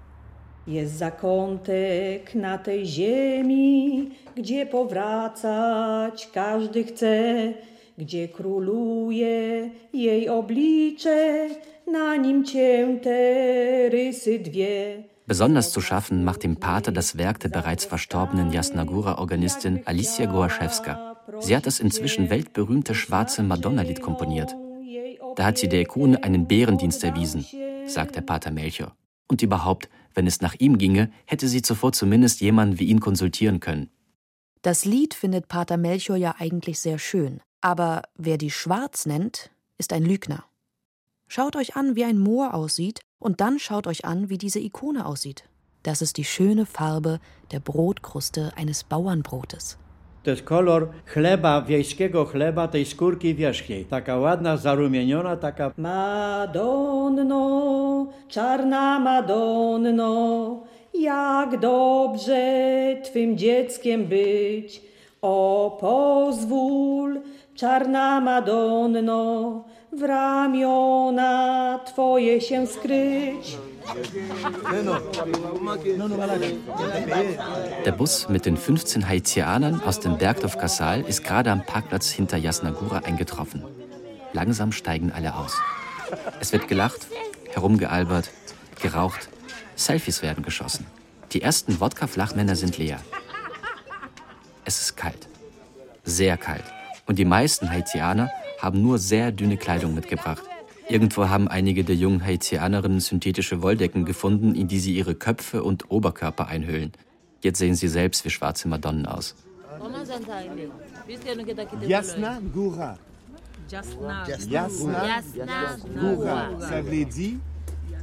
Jest 0.66 0.98
zakątek 0.98 2.34
na 2.34 2.58
tej 2.58 2.86
ziemi, 2.86 4.10
gdzie 4.36 4.66
powracać 4.66 6.28
każdy 6.34 6.84
chce, 6.84 7.52
gdzie 7.98 8.28
króluje 8.28 9.70
jej 9.92 10.28
oblicze, 10.28 11.48
Besonders 15.26 15.72
zu 15.72 15.80
schaffen 15.80 16.24
macht 16.24 16.42
dem 16.42 16.56
Pater 16.56 16.92
das 16.92 17.16
Werk 17.16 17.40
der 17.40 17.48
bereits 17.48 17.86
verstorbenen 17.86 18.52
Jasnagura-Organistin 18.52 19.86
Alicia 19.86 20.26
Gołaszewska. 20.26 21.16
Sie 21.40 21.56
hat 21.56 21.66
das 21.66 21.80
inzwischen 21.80 22.28
weltberühmte 22.28 22.94
schwarze 22.94 23.42
Madonna-Lied 23.42 24.02
komponiert. 24.02 24.54
Da 25.36 25.44
hat 25.44 25.56
sie 25.56 25.68
der 25.68 25.80
Ikone 25.80 26.22
einen 26.24 26.46
Bärendienst 26.46 27.02
erwiesen, 27.04 27.46
sagt 27.86 28.16
der 28.16 28.22
Pater 28.22 28.50
Melchior. 28.50 28.94
Und 29.26 29.40
überhaupt, 29.40 29.88
wenn 30.14 30.26
es 30.26 30.40
nach 30.40 30.56
ihm 30.58 30.76
ginge, 30.76 31.10
hätte 31.24 31.48
sie 31.48 31.62
zuvor 31.62 31.92
zumindest 31.92 32.40
jemanden 32.40 32.78
wie 32.78 32.86
ihn 32.86 33.00
konsultieren 33.00 33.60
können. 33.60 33.88
Das 34.62 34.84
Lied 34.84 35.14
findet 35.14 35.48
Pater 35.48 35.76
Melchior 35.76 36.16
ja 36.16 36.34
eigentlich 36.38 36.80
sehr 36.80 36.98
schön. 36.98 37.40
Aber 37.60 38.02
wer 38.16 38.36
die 38.36 38.50
schwarz 38.50 39.06
nennt, 39.06 39.50
ist 39.78 39.92
ein 39.92 40.04
Lügner. 40.04 40.44
Schaut 41.28 41.56
euch 41.56 41.76
an, 41.76 41.94
wie 41.94 42.04
ein 42.04 42.18
Moor 42.18 42.54
aussieht, 42.54 43.00
und 43.18 43.40
dann 43.42 43.58
schaut 43.58 43.86
euch 43.86 44.06
an, 44.06 44.30
wie 44.30 44.38
diese 44.38 44.60
Ikone 44.60 45.04
aussieht. 45.04 45.44
Das 45.82 46.00
ist 46.00 46.16
die 46.16 46.24
schöne 46.24 46.64
Farbe 46.64 47.20
der 47.52 47.60
Brotkruste 47.60 48.52
eines 48.56 48.82
Bauernbrotes. 48.82 49.78
To 50.24 50.30
jest 50.30 50.44
kolor 50.44 50.88
chleba, 51.06 51.62
wiejskiego 51.62 52.24
chleba, 52.24 52.68
tej 52.68 52.84
skórki 52.84 53.34
wierzchniej. 53.34 53.84
Taka 53.84 54.16
ładna, 54.16 54.56
zarumieniona, 54.56 55.36
taka... 55.36 55.72
Madonno, 55.76 57.42
czarna 58.28 58.98
Madonno, 58.98 60.62
jak 60.94 61.60
dobrze 61.60 62.96
twym 63.04 63.38
dzieckiem 63.38 64.04
być. 64.04 64.82
O 65.22 65.76
pozwól, 65.80 67.20
czarna 67.54 68.20
Madonno, 68.20 69.64
w 69.92 70.02
ramiona 70.02 71.78
Twoje 71.86 72.40
się 72.40 72.66
skryć. 72.66 73.58
Der 77.84 77.96
Bus 77.96 78.28
mit 78.28 78.44
den 78.44 78.56
15 78.56 79.02
Haitianern 79.02 79.80
aus 79.86 80.00
dem 80.00 80.18
Bergdorf 80.18 80.58
Kassal 80.58 81.00
ist 81.00 81.24
gerade 81.24 81.50
am 81.50 81.64
Parkplatz 81.64 82.10
hinter 82.10 82.36
Jasnagura 82.36 82.98
eingetroffen. 82.98 83.64
Langsam 84.32 84.72
steigen 84.72 85.12
alle 85.12 85.34
aus. 85.34 85.56
Es 86.40 86.52
wird 86.52 86.68
gelacht, 86.68 87.06
herumgealbert, 87.54 88.30
geraucht, 88.82 89.28
Selfies 89.76 90.22
werden 90.22 90.44
geschossen. 90.44 90.86
Die 91.32 91.40
ersten 91.42 91.80
Wodka-Flachmänner 91.80 92.56
sind 92.56 92.78
leer. 92.78 93.00
Es 94.64 94.80
ist 94.82 94.96
kalt. 94.96 95.28
Sehr 96.04 96.36
kalt. 96.36 96.64
Und 97.06 97.18
die 97.18 97.24
meisten 97.24 97.70
Haitianer 97.70 98.30
haben 98.58 98.82
nur 98.82 98.98
sehr 98.98 99.32
dünne 99.32 99.56
Kleidung 99.56 99.94
mitgebracht. 99.94 100.42
Irgendwo 100.88 101.28
haben 101.28 101.48
einige 101.48 101.84
der 101.84 101.96
jungen 101.96 102.24
Haitianerinnen 102.24 103.00
synthetische 103.00 103.62
Wolldecken 103.62 104.04
gefunden, 104.04 104.54
in 104.54 104.68
die 104.68 104.80
sie 104.80 104.96
ihre 104.96 105.14
Köpfe 105.14 105.62
und 105.62 105.90
Oberkörper 105.90 106.46
einhüllen. 106.48 106.92
Jetzt 107.42 107.58
sehen 107.58 107.74
sie 107.74 107.88
selbst 107.88 108.24
wie 108.24 108.30
schwarze 108.30 108.68
Madonnen 108.68 109.06
aus. 109.06 109.34
Jasna 111.86 112.40
Gura. 112.52 112.98
Jasna 113.70 114.24
Gura. 116.00 116.48
Ça 116.58 116.82
veut 116.82 117.04
dire 117.04 117.38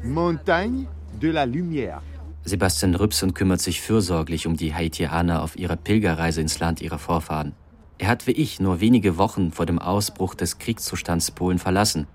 Montagne 0.03 0.87
de 1.19 1.31
la 1.31 1.45
Lumière. 1.45 2.01
Sebastian 2.43 2.93
Rübsen 2.93 3.33
kümmert 3.33 3.61
sich 3.61 3.81
fürsorglich 3.81 4.45
um 4.45 4.55
die 4.55 4.75
Haitianer 4.75 5.41
auf 5.41 5.55
ihrer 5.55 5.75
Pilgerreise 5.75 6.41
ins 6.41 6.59
Land 6.59 6.79
ihrer 6.81 6.99
Vorfahren. 6.99 7.53
Er 7.97 8.09
hat 8.09 8.27
wie 8.27 8.31
ich 8.31 8.59
nur 8.59 8.81
wenige 8.81 9.17
Wochen 9.17 9.51
vor 9.51 9.65
dem 9.65 9.79
Ausbruch 9.79 10.35
des 10.35 10.57
Kriegszustands 10.57 11.31
Polen 11.31 11.59
verlassen. 11.59 12.07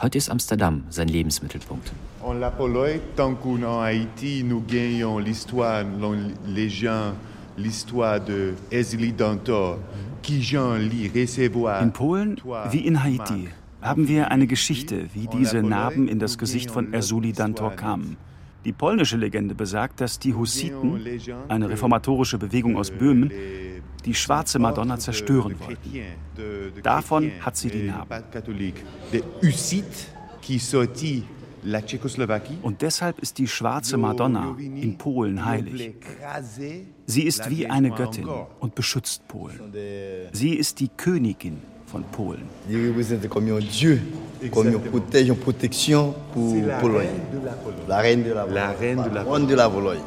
Heute 0.00 0.16
ist 0.16 0.30
Amsterdam 0.30 0.84
sein 0.88 1.08
Lebensmittelpunkt. 1.08 1.92
En 2.22 2.40
la 2.40 2.50
Pologne, 2.50 3.00
tant 3.14 3.34
qu'on 3.34 3.62
en 3.62 3.80
Haïti, 3.82 4.42
nous 4.42 4.62
gagnons 4.66 5.18
l'histoire, 5.18 5.84
les 6.46 6.70
gens, 6.70 7.12
l'histoire 7.58 8.20
de 8.20 8.54
Esli 8.70 9.12
Dantor, 9.12 9.78
qui 10.22 10.40
Jean 10.40 10.76
lit 10.76 11.10
recevoir. 11.14 11.82
In 11.82 11.92
Polen 11.92 12.40
wie 12.70 12.86
in 12.86 13.02
Haiti 13.02 13.48
haben 13.82 14.08
wir 14.08 14.30
eine 14.30 14.46
Geschichte, 14.46 15.08
wie 15.12 15.26
diese 15.26 15.62
Narben 15.62 16.08
in 16.08 16.18
das 16.18 16.38
Gesicht 16.38 16.70
von 16.70 16.94
Ersuli 16.94 17.32
Dantor 17.32 17.72
kamen. 17.72 18.16
Die 18.68 18.74
polnische 18.74 19.16
Legende 19.16 19.54
besagt, 19.54 19.98
dass 20.02 20.18
die 20.18 20.34
Hussiten, 20.34 21.00
eine 21.48 21.70
reformatorische 21.70 22.36
Bewegung 22.36 22.76
aus 22.76 22.90
Böhmen, 22.90 23.32
die 24.04 24.14
schwarze 24.14 24.58
Madonna 24.58 24.98
zerstören 24.98 25.58
wollten. 25.58 26.82
Davon 26.82 27.32
hat 27.40 27.56
sie 27.56 27.70
die 27.70 27.84
Narben. 27.84 28.24
Und 32.60 32.82
deshalb 32.82 33.18
ist 33.20 33.38
die 33.38 33.48
schwarze 33.48 33.96
Madonna 33.96 34.54
in 34.58 34.98
Polen 34.98 35.42
heilig. 35.46 35.94
Sie 37.06 37.22
ist 37.22 37.48
wie 37.48 37.66
eine 37.68 37.90
Göttin 37.90 38.28
und 38.60 38.74
beschützt 38.74 39.26
Polen. 39.28 39.72
Sie 40.32 40.52
ist 40.56 40.78
die 40.80 40.88
Königin 40.88 41.62
von 41.92 42.02
Polen. 42.12 42.44
Il 42.68 42.88
représente 42.88 43.28
comme 43.28 43.48
un 43.48 43.58
dieu, 43.60 44.00
comme 44.52 44.68
un 44.68 44.78
protège, 44.78 45.28
une 45.28 45.36
protection 45.36 46.14
pour 46.32 46.54
Pologne. 46.80 47.06
La 47.88 47.98
reine 47.98 48.22
de 48.22 48.32
la 48.32 48.44
Pologne. 48.44 48.54
La 48.54 48.72
reine 48.72 49.02
de 49.02 49.14
la 49.14 49.22
Reine 49.24 49.46
de 49.46 49.54
la 49.54 49.70
Pologne. 49.70 49.98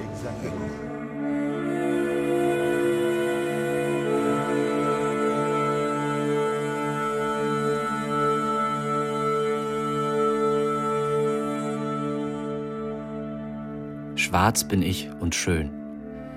Schwarz 14.15 14.63
bin 14.63 14.81
ich 14.81 15.09
und 15.19 15.35
schön. 15.35 15.71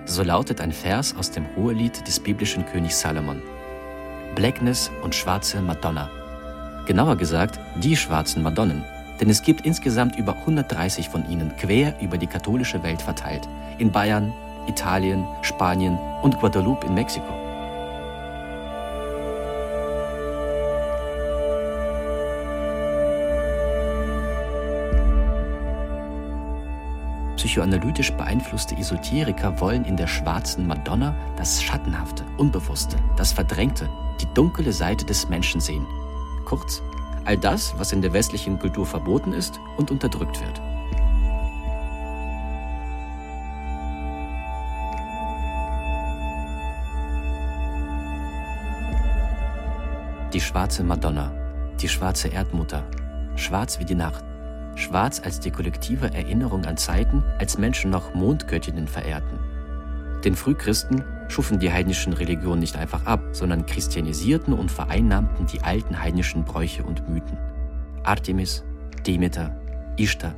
So 0.06 0.22
lautet 0.22 0.60
ein 0.60 0.72
Vers 0.72 1.14
aus 1.16 1.30
dem 1.30 1.44
Hohelied 1.56 2.06
des 2.06 2.18
biblischen 2.18 2.66
Königs 2.66 3.00
Salomon. 3.00 3.40
Blackness 4.34 4.90
und 5.02 5.14
schwarze 5.14 5.60
Madonna. 5.60 6.10
Genauer 6.86 7.16
gesagt, 7.16 7.58
die 7.76 7.96
schwarzen 7.96 8.42
Madonnen. 8.42 8.84
Denn 9.20 9.30
es 9.30 9.42
gibt 9.42 9.64
insgesamt 9.64 10.16
über 10.16 10.36
130 10.36 11.08
von 11.08 11.28
ihnen 11.30 11.56
quer 11.56 11.94
über 12.00 12.18
die 12.18 12.26
katholische 12.26 12.82
Welt 12.82 13.00
verteilt. 13.00 13.48
In 13.78 13.92
Bayern, 13.92 14.32
Italien, 14.66 15.24
Spanien 15.42 15.98
und 16.22 16.38
Guadeloupe 16.38 16.86
in 16.86 16.94
Mexiko. 16.94 17.43
Psychoanalytisch 27.54 28.12
beeinflusste 28.14 28.76
Esoteriker 28.76 29.60
wollen 29.60 29.84
in 29.84 29.96
der 29.96 30.08
schwarzen 30.08 30.66
Madonna 30.66 31.14
das 31.36 31.62
Schattenhafte, 31.62 32.24
Unbewusste, 32.36 32.96
das 33.16 33.32
Verdrängte, 33.32 33.88
die 34.20 34.26
dunkle 34.34 34.72
Seite 34.72 35.04
des 35.04 35.28
Menschen 35.28 35.60
sehen. 35.60 35.86
Kurz, 36.46 36.82
all 37.24 37.38
das, 37.38 37.72
was 37.78 37.92
in 37.92 38.02
der 38.02 38.12
westlichen 38.12 38.58
Kultur 38.58 38.84
verboten 38.84 39.32
ist 39.32 39.60
und 39.76 39.92
unterdrückt 39.92 40.40
wird. 40.40 40.60
Die 50.32 50.40
schwarze 50.40 50.82
Madonna, 50.82 51.30
die 51.80 51.88
schwarze 51.88 52.26
Erdmutter, 52.26 52.82
schwarz 53.36 53.78
wie 53.78 53.84
die 53.84 53.94
Nacht, 53.94 54.24
schwarz 54.76 55.20
als 55.24 55.40
die 55.40 55.50
kollektive 55.50 56.12
Erinnerung 56.12 56.64
an 56.64 56.76
Zeiten, 56.76 57.22
als 57.38 57.58
Menschen 57.58 57.90
noch 57.90 58.14
Mondgöttinnen 58.14 58.88
verehrten. 58.88 59.38
Den 60.24 60.34
Frühchristen 60.34 61.04
schufen 61.28 61.58
die 61.58 61.72
heidnischen 61.72 62.12
Religionen 62.12 62.60
nicht 62.60 62.76
einfach 62.76 63.04
ab, 63.06 63.20
sondern 63.32 63.66
christianisierten 63.66 64.54
und 64.54 64.70
vereinnahmten 64.70 65.46
die 65.46 65.60
alten 65.60 66.00
heidnischen 66.00 66.44
Bräuche 66.44 66.82
und 66.82 67.08
Mythen. 67.08 67.38
Artemis, 68.02 68.64
Demeter, 69.06 69.54
Ishtar, 69.96 70.34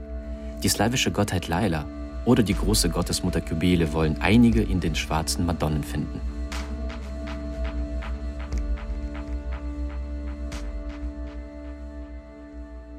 die 0.63 0.69
slawische 0.69 1.11
Gottheit 1.11 1.49
Laila 1.49 1.85
oder 2.25 2.43
die 2.43 2.55
große 2.55 2.91
Gottesmutter 2.91 3.41
Kybele 3.41 3.93
wollen 3.93 4.21
einige 4.21 4.63
in 4.63 4.81
den 4.81 4.95
schwarzen 4.95 5.47
Madonnen 5.47 5.85
finden. 5.85 6.21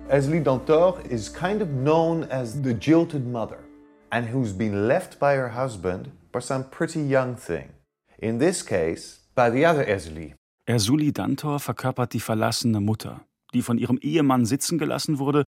Esli 0.09 0.41
Dantor 0.41 1.01
is 1.09 1.27
kind 1.27 1.61
of 1.61 1.67
known 1.67 2.23
as 2.31 2.61
the 2.61 2.73
jilted 2.73 3.27
mother 3.27 3.59
and 4.09 4.25
who's 4.29 4.53
been 4.53 4.87
left 4.87 5.19
by 5.19 5.35
her 5.35 5.49
husband 5.49 6.11
by 6.31 6.39
some 6.39 6.63
pretty 6.69 7.01
young 7.01 7.35
thing. 7.35 7.71
In 8.19 8.39
this 8.39 8.63
case, 8.63 9.19
by 9.35 9.49
the 9.49 9.65
other 9.65 9.85
Esli. 9.85 10.33
Ersuli 10.65 11.11
Dantor 11.11 11.59
verkörpert 11.59 12.13
die 12.13 12.21
verlassene 12.21 12.79
Mutter, 12.79 13.25
die 13.53 13.61
von 13.61 13.77
ihrem 13.77 13.97
Ehemann 13.97 14.45
sitzen 14.45 14.77
gelassen 14.77 15.19
wurde 15.19 15.43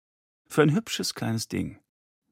für 0.49 0.63
ein 0.63 0.75
hübsches 0.75 1.15
kleines 1.15 1.47
Ding. 1.47 1.79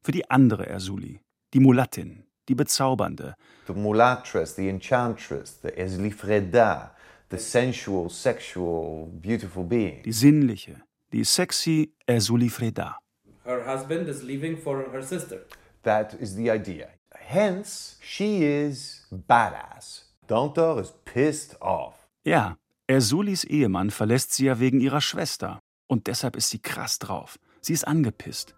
Für 0.03 0.11
die 0.11 0.29
andere 0.29 0.65
Ersuli, 0.65 1.21
die 1.53 1.61
Mulattin, 1.61 2.25
die 2.49 2.55
Bezaubernde. 2.55 3.35
The 3.67 3.73
mulatress, 3.73 4.53
the 4.53 4.67
enchantress, 4.67 5.61
the 5.61 5.69
Esli 5.69 6.13
Freda, 6.13 6.91
the 7.29 7.37
sensual, 7.37 8.09
sexual, 8.09 9.07
beautiful 9.21 9.63
being. 9.63 10.03
Die 10.03 10.11
sinnliche, 10.11 10.81
die 11.11 11.23
sexy 11.23 11.93
Ersuli 12.05 12.49
Freda. 12.49 12.97
Her 13.45 13.65
husband 13.65 14.07
is 14.07 14.23
leaving 14.23 14.57
for 14.57 14.91
her 14.91 15.01
sister. 15.01 15.45
That 15.83 16.13
is 16.15 16.35
the 16.35 16.51
idea. 16.51 16.89
Hence, 17.13 17.97
she 18.01 18.43
is 18.43 19.05
badass. 19.11 20.03
Dantor 20.27 20.81
is 20.81 20.93
pissed 21.05 21.61
off. 21.61 21.95
Ja, 22.25 22.57
Ersulis 22.87 23.43
Ehemann 23.43 23.89
verlässt 23.89 24.33
sie 24.33 24.45
ja 24.45 24.59
wegen 24.59 24.81
ihrer 24.81 25.01
Schwester. 25.01 25.59
Und 25.87 26.07
deshalb 26.07 26.35
ist 26.35 26.49
sie 26.49 26.59
krass 26.59 26.99
drauf. 26.99 27.39
Sie 27.61 27.73
ist 27.73 27.87
angepisst. 27.87 28.55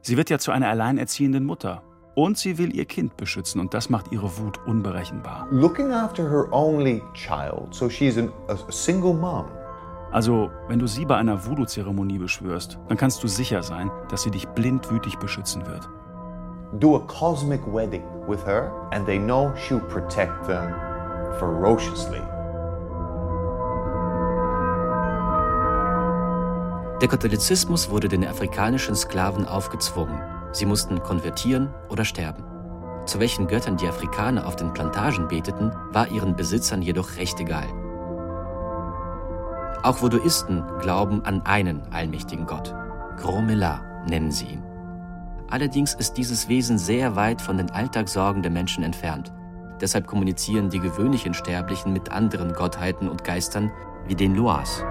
Sie 0.00 0.16
wird 0.16 0.30
ja 0.30 0.38
zu 0.38 0.50
einer 0.50 0.68
alleinerziehenden 0.68 1.44
Mutter. 1.44 1.82
Und 2.14 2.36
sie 2.36 2.58
will 2.58 2.76
ihr 2.76 2.84
Kind 2.84 3.16
beschützen 3.16 3.60
und 3.60 3.72
das 3.72 3.88
macht 3.88 4.12
ihre 4.12 4.36
Wut 4.38 4.58
unberechenbar. 4.66 5.46
Looking 5.50 5.92
after 5.92 6.28
her 6.28 6.52
only 6.52 7.00
child, 7.14 7.72
so 7.72 7.88
she's 7.88 8.18
an, 8.18 8.30
a, 8.48 8.52
a 8.54 8.72
single 8.72 9.14
mom. 9.14 9.46
Also, 10.12 10.50
wenn 10.68 10.78
du 10.78 10.86
sie 10.86 11.06
bei 11.06 11.16
einer 11.16 11.46
Voodoo-Zeremonie 11.46 12.18
beschwörst, 12.18 12.78
dann 12.88 12.98
kannst 12.98 13.24
du 13.24 13.28
sicher 13.28 13.62
sein, 13.62 13.90
dass 14.10 14.22
sie 14.22 14.30
dich 14.30 14.46
blindwütig 14.46 15.16
beschützen 15.18 15.66
wird. 15.66 15.88
Do 16.80 16.96
a 16.96 17.00
cosmic 17.00 17.60
wedding 17.66 18.04
with 18.28 18.44
her, 18.44 18.70
and 18.92 19.06
they 19.06 19.18
know 19.18 19.52
she'll 19.56 19.80
protect 19.80 20.46
them 20.46 20.74
ferociously. 21.38 22.20
Der 27.00 27.08
Katholizismus 27.08 27.90
wurde 27.90 28.08
den 28.08 28.26
afrikanischen 28.26 28.94
Sklaven 28.94 29.46
aufgezwungen. 29.46 30.20
Sie 30.52 30.66
mussten 30.66 31.02
konvertieren 31.02 31.70
oder 31.88 32.04
sterben. 32.04 32.44
Zu 33.06 33.18
welchen 33.18 33.48
Göttern 33.48 33.78
die 33.78 33.88
Afrikaner 33.88 34.46
auf 34.46 34.56
den 34.56 34.72
Plantagen 34.72 35.26
beteten, 35.28 35.72
war 35.90 36.08
ihren 36.08 36.36
Besitzern 36.36 36.82
jedoch 36.82 37.16
recht 37.16 37.40
egal. 37.40 37.66
Auch 39.82 40.00
Voodooisten 40.00 40.62
glauben 40.80 41.24
an 41.24 41.42
einen 41.42 41.82
allmächtigen 41.92 42.46
Gott. 42.46 42.72
Gromela 43.16 43.80
nennen 44.06 44.30
sie 44.30 44.46
ihn. 44.46 44.62
Allerdings 45.50 45.94
ist 45.94 46.16
dieses 46.16 46.48
Wesen 46.48 46.78
sehr 46.78 47.16
weit 47.16 47.42
von 47.42 47.56
den 47.56 47.70
Alltagssorgen 47.70 48.42
der 48.42 48.52
Menschen 48.52 48.84
entfernt. 48.84 49.32
Deshalb 49.80 50.06
kommunizieren 50.06 50.70
die 50.70 50.78
gewöhnlichen 50.78 51.34
Sterblichen 51.34 51.92
mit 51.92 52.12
anderen 52.12 52.52
Gottheiten 52.52 53.08
und 53.08 53.24
Geistern 53.24 53.72
wie 54.06 54.14
den 54.14 54.36
Loas. 54.36 54.84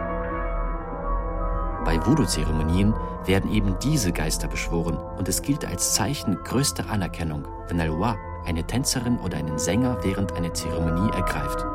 Bei 1.85 1.97
Voodoo-Zeremonien 2.05 2.93
werden 3.25 3.49
eben 3.51 3.77
diese 3.81 4.11
Geister 4.11 4.49
beschworen 4.49 4.97
und 5.17 5.27
es 5.29 5.41
gilt 5.41 5.65
als 5.65 5.93
Zeichen 5.93 6.37
größter 6.43 6.89
Anerkennung, 6.89 7.47
wenn 7.69 7.79
ein 7.79 7.87
Loa 7.87 8.17
eine 8.45 8.65
Tänzerin 8.65 9.17
oder 9.19 9.37
einen 9.37 9.57
Sänger 9.57 9.97
während 10.03 10.33
einer 10.33 10.53
Zeremonie 10.53 11.11
ergreift. 11.11 11.65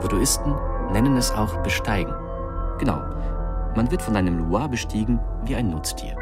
Voodooisten 0.00 0.54
nennen 0.92 1.16
es 1.16 1.30
auch 1.32 1.56
Besteigen. 1.62 2.14
Genau, 2.78 3.02
man 3.76 3.90
wird 3.90 4.02
von 4.02 4.16
einem 4.16 4.38
Loa 4.38 4.66
bestiegen 4.66 5.20
wie 5.44 5.54
ein 5.54 5.70
Nutztier. 5.70 6.16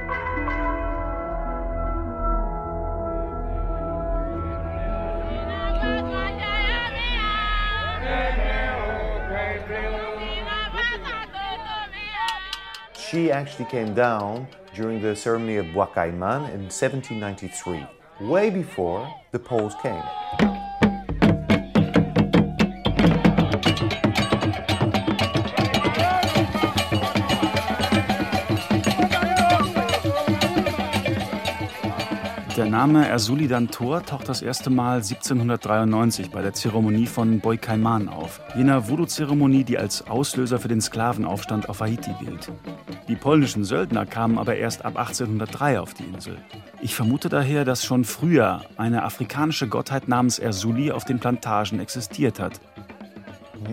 She 13.11 13.31
actually 13.31 13.65
came 13.65 13.95
down 13.95 14.47
during 14.75 15.01
the 15.01 15.17
ceremony 15.17 15.57
of 15.57 15.67
Wakaiman 15.75 16.51
in 16.51 16.69
1793, 16.69 17.87
way 18.21 18.51
before 18.51 19.11
the 19.33 19.39
Poles 19.39 19.75
came. 19.81 20.58
Name 32.79 33.09
Ersulidan 33.09 33.73
Tor 33.73 34.05
taucht 34.05 34.29
das 34.29 34.41
erste 34.41 34.71
Mal 34.71 34.99
1793 34.99 36.31
bei 36.31 36.43
der 36.43 36.53
Zeremonie 36.53 37.07
von 37.07 37.41
Boikaiman 37.41 38.09
auf, 38.09 38.41
jener 38.55 38.89
Voodoo-Zeremonie, 38.89 39.65
die 39.65 39.79
als 39.79 40.07
Auslöser 40.07 40.61
für 40.61 40.69
den 40.69 40.81
Sklavenaufstand 40.81 41.69
auf 41.69 41.81
Haiti 41.81 42.13
gilt. 42.21 42.53
Die 43.09 43.17
polnischen 43.17 43.65
Söldner 43.65 44.07
kamen 44.07 44.39
aber 44.39 44.55
erst 44.55 44.85
ab 44.85 44.97
1803 44.97 45.81
auf 45.81 45.93
die 45.93 46.05
Insel. 46.05 46.39
Ich 46.81 46.95
vermute 46.95 47.29
daher, 47.29 47.65
dass 47.65 47.85
schon 47.85 48.05
früher 48.05 48.61
eine 48.77 49.03
afrikanische 49.03 49.67
Gottheit 49.67 50.07
namens 50.07 50.39
Ersuli 50.39 50.93
auf 50.93 51.05
den 51.05 51.19
Plantagen 51.19 51.81
existiert 51.81 52.39
hat. 52.39 52.61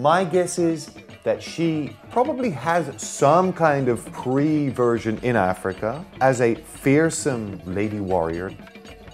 My 0.02 0.26
guess 0.26 0.58
is 0.58 0.92
that 1.24 1.44
she 1.44 1.92
probably 2.12 2.52
has 2.52 2.86
some 2.98 3.54
kind 3.54 3.88
of 3.88 4.04
pre 4.12 4.72
version 4.72 5.20
in 5.22 5.36
Africa 5.36 6.04
as 6.20 6.42
a 6.42 6.56
fearsome 6.82 7.60
lady 7.68 8.00
warrior. 8.00 8.50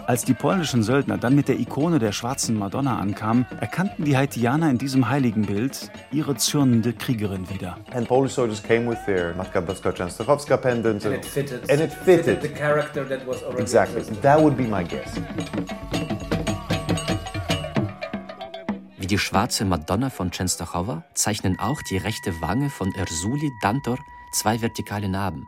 Als 0.07 0.25
die 0.25 0.33
polnischen 0.33 0.83
Söldner 0.83 1.17
dann 1.17 1.35
mit 1.35 1.47
der 1.47 1.59
Ikone 1.59 1.99
der 1.99 2.11
schwarzen 2.11 2.57
Madonna 2.57 2.97
ankamen, 2.99 3.45
erkannten 3.59 4.03
die 4.03 4.17
Haitianer 4.17 4.69
in 4.69 4.77
diesem 4.77 5.09
Heiligenbild 5.09 5.91
ihre 6.11 6.35
zürnende 6.35 6.93
Kriegerin 6.93 7.49
wieder. 7.49 7.77
And 7.93 8.07
Polish 8.07 8.33
soldiers 8.33 8.61
came 8.61 8.89
with 8.89 8.97
their 9.05 9.33
Matka 9.35 9.61
Częstochowska 9.61 10.57
pendant. 10.57 11.05
And 11.05 11.15
it 11.15 11.25
fitted, 11.25 11.69
and 11.69 11.81
it 11.81 11.93
fitted. 11.93 12.25
fitted 12.25 12.41
the 12.41 12.49
character 12.49 13.07
that 13.07 13.25
was 13.27 13.43
already 13.43 13.61
Exactly. 13.61 13.99
existed. 13.99 14.21
That 14.23 14.41
would 14.41 14.57
be 14.57 14.63
my 14.63 14.83
guess. 14.83 15.13
Wie 18.97 19.07
die 19.07 19.17
schwarze 19.19 19.65
Madonna 19.65 20.09
von 20.09 20.31
Częstochowa 20.31 21.03
zeichnen 21.13 21.59
auch 21.59 21.81
die 21.89 21.97
rechte 21.97 22.41
Wange 22.41 22.69
von 22.69 22.91
Ersuli 22.95 23.49
Dantor 23.61 23.97
zwei 24.33 24.61
vertikale 24.61 25.09
Narben. 25.09 25.47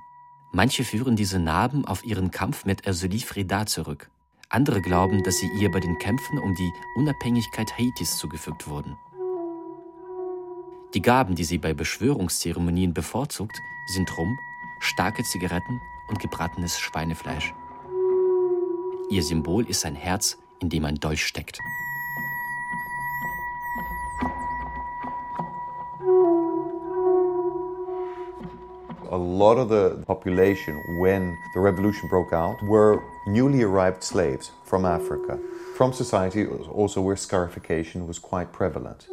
Manche 0.51 0.83
führen 0.83 1.15
diese 1.15 1.39
Narben 1.39 1.85
auf 1.85 2.05
ihren 2.05 2.29
Kampf 2.29 2.65
mit 2.65 2.85
Ersuli 2.85 3.19
Freda 3.19 3.65
zurück. 3.65 4.09
Andere 4.53 4.81
glauben, 4.83 5.23
dass 5.23 5.39
sie 5.39 5.47
ihr 5.47 5.71
bei 5.71 5.79
den 5.79 5.97
Kämpfen 5.97 6.37
um 6.37 6.53
die 6.53 6.71
Unabhängigkeit 6.93 7.75
Haitis 7.75 8.17
zugefügt 8.17 8.67
wurden. 8.67 8.99
Die 10.93 11.01
Gaben, 11.01 11.33
die 11.33 11.43
sie 11.43 11.57
bei 11.57 11.73
Beschwörungszeremonien 11.73 12.93
bevorzugt, 12.93 13.59
sind 13.87 14.15
Rum, 14.15 14.37
starke 14.79 15.23
Zigaretten 15.23 15.81
und 16.07 16.19
gebratenes 16.19 16.79
Schweinefleisch. 16.79 17.51
Ihr 19.09 19.23
Symbol 19.23 19.67
ist 19.67 19.87
ein 19.87 19.95
Herz, 19.95 20.37
in 20.59 20.69
dem 20.69 20.85
ein 20.85 20.99
Dolch 20.99 21.25
steckt. 21.25 21.57
A 29.13 29.15
lot 29.15 29.59
of 29.59 29.69
the 29.69 30.03
population, 30.07 30.81
when 30.97 31.37
the 31.53 31.59
revolution 31.59 32.09
broke 32.09 32.33
out, 32.33 32.59
were 32.63 32.99
newly 33.27 33.61
arrived 33.61 34.03
slaves 34.03 34.51
from 34.65 34.85
Africa, 34.85 35.37
from 35.75 35.93
society 35.93 36.47
also 36.47 36.99
where 36.99 37.15
scarification 37.15 38.07
was 38.07 38.19
quite 38.19 38.51
prevalent. 38.51 39.07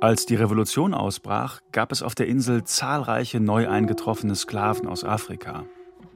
Als 0.00 0.26
die 0.26 0.34
Revolution 0.34 0.94
ausbrach, 0.94 1.60
gab 1.70 1.92
es 1.92 2.02
auf 2.02 2.16
der 2.16 2.26
Insel 2.26 2.64
zahlreiche 2.64 3.38
neu 3.38 3.68
eingetroffene 3.68 4.34
Sklaven 4.34 4.88
aus 4.88 5.04
Afrika. 5.04 5.64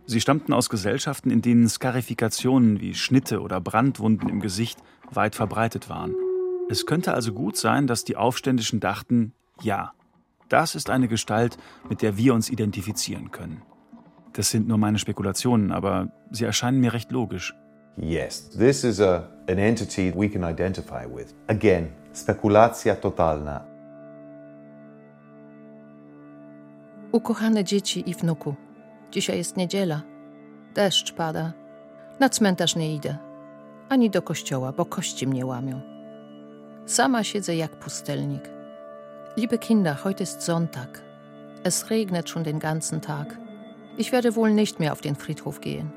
Sie 0.07 0.21
stammten 0.21 0.53
aus 0.53 0.69
Gesellschaften, 0.69 1.31
in 1.31 1.41
denen 1.41 1.69
Skarifikationen 1.69 2.81
wie 2.81 2.95
Schnitte 2.95 3.43
oder 3.43 3.61
Brandwunden 3.61 4.29
im 4.29 4.41
Gesicht 4.41 4.81
weit 5.13 5.37
verbreitet 5.37 5.89
waren. 5.89 6.17
Es 6.69 6.85
könnte 6.85 7.15
also 7.15 7.33
gut 7.33 7.57
sein, 7.57 7.87
dass 7.87 8.03
die 8.03 8.17
Aufständischen 8.17 8.81
dachten, 8.81 9.35
ja, 9.63 9.93
das 10.49 10.75
ist 10.75 10.91
eine 10.91 11.09
Gestalt, 11.09 11.57
mit 11.89 12.03
der 12.03 12.17
wir 12.17 12.35
uns 12.35 12.51
identifizieren 12.51 13.31
können. 13.31 13.63
Das 14.33 14.51
sind 14.51 14.69
nur 14.69 14.79
meine 14.79 14.99
Spekulationen, 14.99 15.73
aber 15.73 16.09
sie 16.31 16.45
erscheinen 16.45 16.81
mir 16.81 16.93
recht 16.93 17.11
logisch. 17.13 17.55
Yes, 17.97 18.51
this 18.51 18.85
is 18.85 19.01
a, 19.01 19.29
an 19.49 19.59
entity 19.59 20.13
we 20.15 20.29
can 20.29 20.45
identify 20.45 21.05
with. 21.05 21.35
Again, 21.49 21.89
spekulacja 22.13 22.97
totalna. 22.97 23.65
Ukochane 27.13 27.65
dzieci 27.65 28.11
i 28.11 28.15
wnuku, 28.15 28.55
dzisiaj 29.11 29.37
jest 29.37 29.57
niedziela. 29.57 30.03
Deszcz 30.75 31.13
pada. 31.13 31.53
Na 32.21 32.29
cmentarz 32.29 32.77
nie 32.77 32.95
idę. 32.95 33.17
Ani 33.89 34.11
do 34.11 34.23
kościoła, 34.23 34.73
bo 34.73 34.85
kości 34.85 35.27
mnie 35.27 35.47
łamią. 35.47 35.81
Sama 36.87 37.25
siedzę 37.25 37.57
jak 37.57 37.79
pustelnik. 37.79 38.58
Liebe 39.39 39.57
Kinder, 39.59 40.03
heute 40.03 40.25
ist 40.25 40.43
Sonntag. 40.43 41.01
Es 41.63 41.91
regnet 41.91 42.29
schon 42.29 42.43
den 42.43 42.59
ganzen 42.59 43.01
Tag. 43.03 43.39
Ich 43.97 44.11
werde 44.11 44.35
wohl 44.35 44.51
nicht 44.51 44.81
mehr 44.81 44.91
auf 44.91 45.01
den 45.01 45.15
Friedhof 45.15 45.61
gehen. 45.61 45.93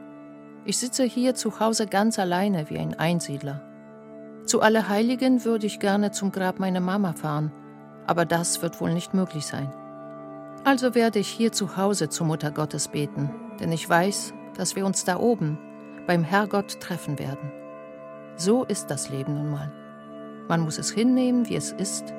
Ich 0.63 0.77
sitze 0.77 1.06
hier 1.06 1.34
zu 1.34 1.60
Hause 1.60 1.88
ganz 1.88 2.19
alleine 2.19 2.69
wie 2.69 2.77
ein 2.77 2.93
Einsiedler. 2.99 3.60
Zu 4.45 4.62
Allerheiligen 4.62 5.43
würde 5.43 5.65
ich 5.65 5.80
gerne 5.80 6.12
zum 6.12 6.32
Grab 6.32 6.60
meiner 6.60 6.82
Mama 6.82 7.13
fahren, 7.13 7.51
aber 8.06 8.25
das 8.25 8.62
wird 8.62 8.80
wohl 8.80 8.93
nicht 8.93 9.15
möglich 9.15 9.47
sein. 9.47 9.73
Also 10.63 10.93
werde 10.93 11.17
ich 11.17 11.30
hier 11.30 11.51
zu 11.51 11.77
Hause 11.77 12.10
zu 12.10 12.23
Mutter 12.23 12.51
Gottes 12.51 12.89
beten, 12.89 13.32
denn 13.60 13.71
ich 13.71 13.89
weiß, 13.89 14.36
dass 14.56 14.75
wir 14.75 14.86
uns 14.86 15.04
da 15.04 15.17
oben 15.17 15.58
beim 16.06 16.23
Herrgott 16.23 16.80
treffen 16.80 17.17
werden. 17.17 17.51
So 18.36 18.65
ist 18.65 18.91
das 18.91 19.10
Leben 19.10 19.34
nun 19.34 19.49
mal. 19.49 19.71
Man 20.47 20.62
muss 20.62 20.77
es 20.77 20.91
hinnehmen, 20.91 21.49
wie 21.49 21.56
es 21.56 21.71
ist, 21.71 22.13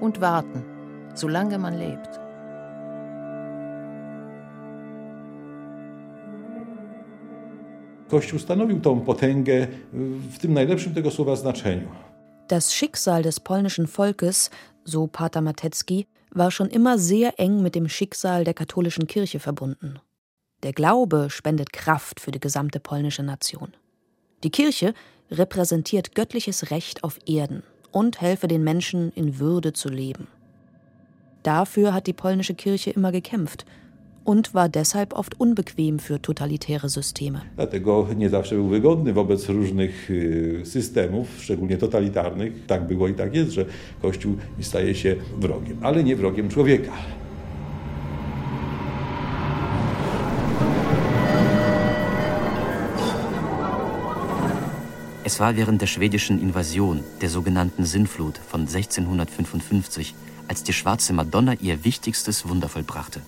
und 0.00 0.20
warten, 0.20 0.62
solange 1.14 1.58
man 1.58 1.78
lebt. 1.78 2.18
Kościół 8.08 8.38
stanowił 8.38 8.80
tą 8.80 9.00
potęgę 9.00 9.66
w 10.32 10.38
tym 10.38 10.52
najlepszym 10.52 10.94
tego 10.94 11.10
słowa 11.10 11.36
znaczeniu. 11.36 11.88
Das 12.48 12.70
Schicksal 12.70 13.22
des 13.22 13.40
polnischen 13.40 13.86
Volkes, 13.86 14.50
so 14.84 15.08
Pater 15.08 15.42
Matecki, 15.42 16.06
war 16.34 16.50
schon 16.50 16.70
immer 16.70 16.98
sehr 16.98 17.32
eng 17.38 17.62
mit 17.62 17.74
dem 17.74 17.88
Schicksal 17.88 18.44
der 18.44 18.54
katholischen 18.54 19.06
Kirche 19.06 19.38
verbunden. 19.38 19.98
Der 20.62 20.72
Glaube 20.72 21.28
spendet 21.30 21.72
Kraft 21.72 22.20
für 22.20 22.30
die 22.30 22.40
gesamte 22.40 22.80
polnische 22.80 23.22
Nation. 23.22 23.76
Die 24.42 24.50
Kirche 24.50 24.94
repräsentiert 25.30 26.14
göttliches 26.14 26.70
Recht 26.70 27.04
auf 27.04 27.18
Erden 27.26 27.62
und 27.92 28.20
helfe 28.20 28.48
den 28.48 28.64
Menschen 28.64 29.12
in 29.14 29.38
Würde 29.38 29.72
zu 29.72 29.88
leben. 29.88 30.26
Dafür 31.42 31.94
hat 31.94 32.06
die 32.06 32.12
polnische 32.12 32.54
Kirche 32.54 32.90
immer 32.90 33.12
gekämpft 33.12 33.64
und 34.24 34.52
war 34.54 34.68
deshalb 34.68 35.14
oft 35.14 35.40
unbequem 35.40 35.98
für 35.98 36.20
totalitäre 36.20 36.88
Systeme. 36.88 37.40
Dlatego 37.56 38.06
nie 38.16 38.28
zawsze 38.28 38.54
był 38.54 38.68
wygodny 38.68 39.12
wobec 39.12 39.48
różnych 39.48 40.10
systemów, 40.64 41.28
szczególnie 41.38 41.76
totalitarnych. 41.76 42.66
Tak 42.66 42.86
było 42.86 43.08
i 43.08 43.14
tak 43.14 43.34
jest, 43.34 43.50
że 43.50 43.64
Kościół 44.02 44.36
staje 44.60 44.94
się 44.94 45.16
wrogiem, 45.38 45.78
ale 45.82 46.04
nie 46.04 46.16
wrogiem 46.16 46.48
człowieka. 46.48 46.92
Es 55.28 55.40
war 55.40 55.56
während 55.56 55.82
der 55.82 55.86
schwedischen 55.86 56.40
Invasion, 56.40 57.04
der 57.20 57.28
sogenannten 57.28 57.84
Sinnflut 57.84 58.38
von 58.38 58.62
1655, 58.62 60.14
als 60.48 60.62
die 60.62 60.72
schwarze 60.72 61.12
Madonna 61.12 61.52
ihr 61.60 61.84
wichtigstes 61.84 62.48
Wunder 62.48 62.70
vollbrachte. 62.70 63.20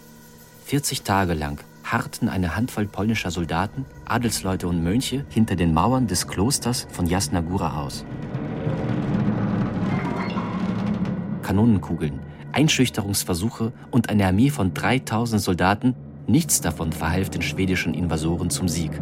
40 0.64 1.02
Tage 1.02 1.34
lang 1.34 1.62
harrten 1.84 2.30
eine 2.30 2.56
Handvoll 2.56 2.86
polnischer 2.86 3.30
Soldaten, 3.30 3.84
Adelsleute 4.06 4.66
und 4.66 4.82
Mönche 4.82 5.26
hinter 5.28 5.56
den 5.56 5.74
Mauern 5.74 6.06
des 6.06 6.26
Klosters 6.26 6.86
von 6.90 7.04
Jasna 7.04 7.40
Góra 7.40 7.76
aus. 7.76 8.06
Kanonenkugeln, 11.42 12.18
Einschüchterungsversuche 12.52 13.74
und 13.90 14.08
eine 14.08 14.26
Armee 14.26 14.48
von 14.48 14.72
3000 14.72 15.42
Soldaten, 15.42 15.94
nichts 16.26 16.62
davon 16.62 16.94
verhalf 16.94 17.28
den 17.28 17.42
schwedischen 17.42 17.92
Invasoren 17.92 18.48
zum 18.48 18.68
Sieg. 18.68 18.92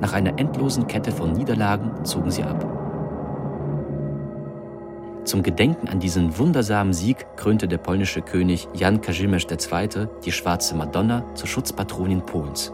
Nach 0.00 0.12
einer 0.12 0.38
endlosen 0.38 0.86
Kette 0.86 1.10
von 1.10 1.32
Niederlagen 1.32 2.04
zogen 2.04 2.30
sie 2.30 2.42
ab. 2.42 2.64
Zum 5.24 5.42
Gedenken 5.42 5.88
an 5.88 5.98
diesen 5.98 6.38
wundersamen 6.38 6.92
Sieg 6.92 7.26
krönte 7.36 7.66
der 7.66 7.78
polnische 7.78 8.22
König 8.22 8.68
Jan 8.74 9.00
Kazimierz 9.00 9.46
II. 9.50 10.06
die 10.24 10.30
schwarze 10.30 10.76
Madonna 10.76 11.24
zur 11.34 11.48
Schutzpatronin 11.48 12.24
Polens. 12.24 12.72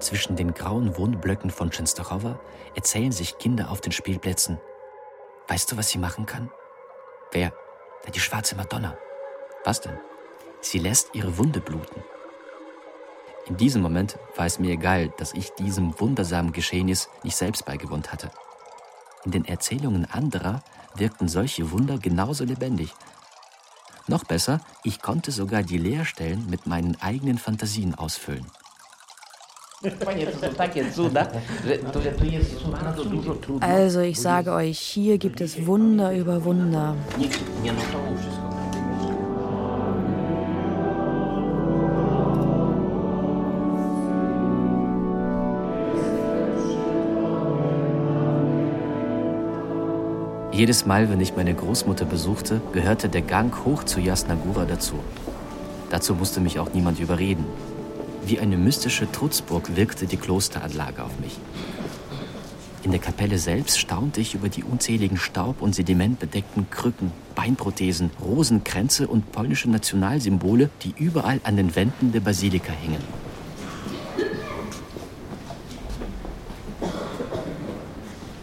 Zwischen 0.00 0.36
den 0.36 0.52
grauen 0.52 0.96
Wohnblöcken 0.96 1.50
von 1.50 1.70
Częstochowa 1.70 2.38
erzählen 2.74 3.12
sich 3.12 3.38
Kinder 3.38 3.70
auf 3.70 3.80
den 3.80 3.92
Spielplätzen. 3.92 4.60
Weißt 5.48 5.70
du, 5.70 5.76
was 5.76 5.90
sie 5.90 5.98
machen 5.98 6.26
kann? 6.26 6.50
Wer? 7.32 7.52
Na, 8.04 8.10
die 8.10 8.20
schwarze 8.20 8.56
Madonna. 8.56 8.96
Was 9.64 9.80
denn? 9.80 9.98
Sie 10.68 10.78
lässt 10.80 11.14
ihre 11.14 11.38
Wunde 11.38 11.60
bluten. 11.60 12.02
In 13.46 13.56
diesem 13.56 13.82
Moment 13.82 14.18
war 14.34 14.46
es 14.46 14.58
mir 14.58 14.72
egal, 14.72 15.12
dass 15.16 15.32
ich 15.32 15.50
diesem 15.50 15.98
wundersamen 16.00 16.50
Geschehnis 16.50 17.08
nicht 17.22 17.36
selbst 17.36 17.64
beigewohnt 17.64 18.12
hatte. 18.12 18.32
In 19.24 19.30
den 19.30 19.44
Erzählungen 19.44 20.10
anderer 20.10 20.64
wirkten 20.96 21.28
solche 21.28 21.70
Wunder 21.70 21.98
genauso 21.98 22.42
lebendig. 22.42 22.92
Noch 24.08 24.24
besser, 24.24 24.60
ich 24.82 25.00
konnte 25.00 25.30
sogar 25.30 25.62
die 25.62 25.78
Leerstellen 25.78 26.50
mit 26.50 26.66
meinen 26.66 27.00
eigenen 27.00 27.38
Fantasien 27.38 27.94
ausfüllen. 27.94 28.46
Also 33.60 34.00
ich 34.00 34.20
sage 34.20 34.52
euch, 34.52 34.78
hier 34.80 35.18
gibt 35.18 35.40
es 35.40 35.64
Wunder 35.64 36.12
über 36.12 36.44
Wunder. 36.44 36.96
Jedes 50.56 50.86
Mal, 50.86 51.10
wenn 51.10 51.20
ich 51.20 51.36
meine 51.36 51.52
Großmutter 51.52 52.06
besuchte, 52.06 52.62
gehörte 52.72 53.10
der 53.10 53.20
Gang 53.20 53.54
hoch 53.66 53.84
zu 53.84 54.00
Jasna 54.00 54.36
Góra 54.36 54.64
dazu. 54.64 54.94
Dazu 55.90 56.14
musste 56.14 56.40
mich 56.40 56.58
auch 56.58 56.72
niemand 56.72 56.98
überreden. 56.98 57.44
Wie 58.24 58.40
eine 58.40 58.56
mystische 58.56 59.06
Trutzburg 59.12 59.76
wirkte 59.76 60.06
die 60.06 60.16
Klosteranlage 60.16 61.04
auf 61.04 61.20
mich. 61.20 61.36
In 62.84 62.90
der 62.90 63.00
Kapelle 63.00 63.36
selbst 63.36 63.78
staunte 63.78 64.22
ich 64.22 64.34
über 64.34 64.48
die 64.48 64.64
unzähligen 64.64 65.18
Staub- 65.18 65.60
und 65.60 65.74
sedimentbedeckten 65.74 66.70
Krücken, 66.70 67.12
Beinprothesen, 67.34 68.10
Rosenkränze 68.24 69.08
und 69.08 69.32
polnische 69.32 69.68
Nationalsymbole, 69.68 70.70
die 70.84 70.94
überall 70.96 71.38
an 71.44 71.58
den 71.58 71.76
Wänden 71.76 72.12
der 72.12 72.20
Basilika 72.20 72.72
hingen. 72.72 73.04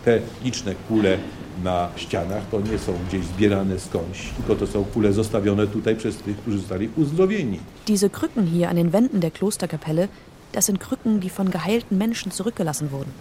Te 0.06 0.21
liczne 0.43 0.76
kule 0.88 1.17
na 1.63 1.89
ścianach 1.96 2.44
to 2.52 2.62
nie 2.62 2.78
są 2.78 2.94
gdzieś 3.08 3.26
zbierane 3.26 3.80
skądś, 3.80 4.30
tylko 4.38 4.56
to 4.56 4.68
są 4.68 4.84
kule 4.84 5.13
zostawione 5.13 5.68
tutaj 5.68 5.96
przez 5.96 6.18
tych, 6.18 6.38
którzy 6.38 6.58
zostali 6.58 6.89
uzdrowieni. 6.98 7.60
Diese 7.88 8.10
Krücken 8.10 8.46
hier 8.46 8.70
an 8.70 8.76
den 8.76 8.92
Wänden 8.92 9.20
der 9.20 9.32
Klosterkapelle, 9.32 10.08
das 10.52 10.66
sind 10.66 10.80
Krücken, 10.80 11.20
die 11.20 11.30
von 11.30 11.52
geheilten 11.52 11.98
Menschen 11.98 12.32
zurückgelassen 12.32 12.92
wurden. 12.92 13.12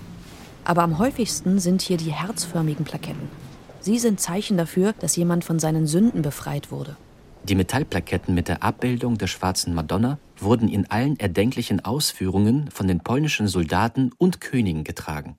Aber 0.64 0.82
am 0.82 0.98
häufigsten 0.98 1.58
sind 1.58 1.82
hier 1.82 1.96
die 1.96 2.12
herzförmigen 2.12 2.84
Plaketten. 2.84 3.28
Sie 3.80 3.98
sind 3.98 4.20
Zeichen 4.20 4.56
dafür, 4.56 4.94
dass 5.00 5.16
jemand 5.16 5.44
von 5.44 5.58
seinen 5.58 5.86
Sünden 5.86 6.22
befreit 6.22 6.70
wurde. 6.70 6.96
Die 7.44 7.56
Metallplaketten 7.56 8.34
mit 8.34 8.46
der 8.46 8.62
Abbildung 8.62 9.18
der 9.18 9.26
schwarzen 9.26 9.74
Madonna 9.74 10.18
wurden 10.38 10.68
in 10.68 10.88
allen 10.88 11.18
erdenklichen 11.18 11.84
Ausführungen 11.84 12.70
von 12.70 12.86
den 12.86 13.00
polnischen 13.00 13.48
Soldaten 13.48 14.12
und 14.16 14.40
Königen 14.40 14.84
getragen. 14.84 15.36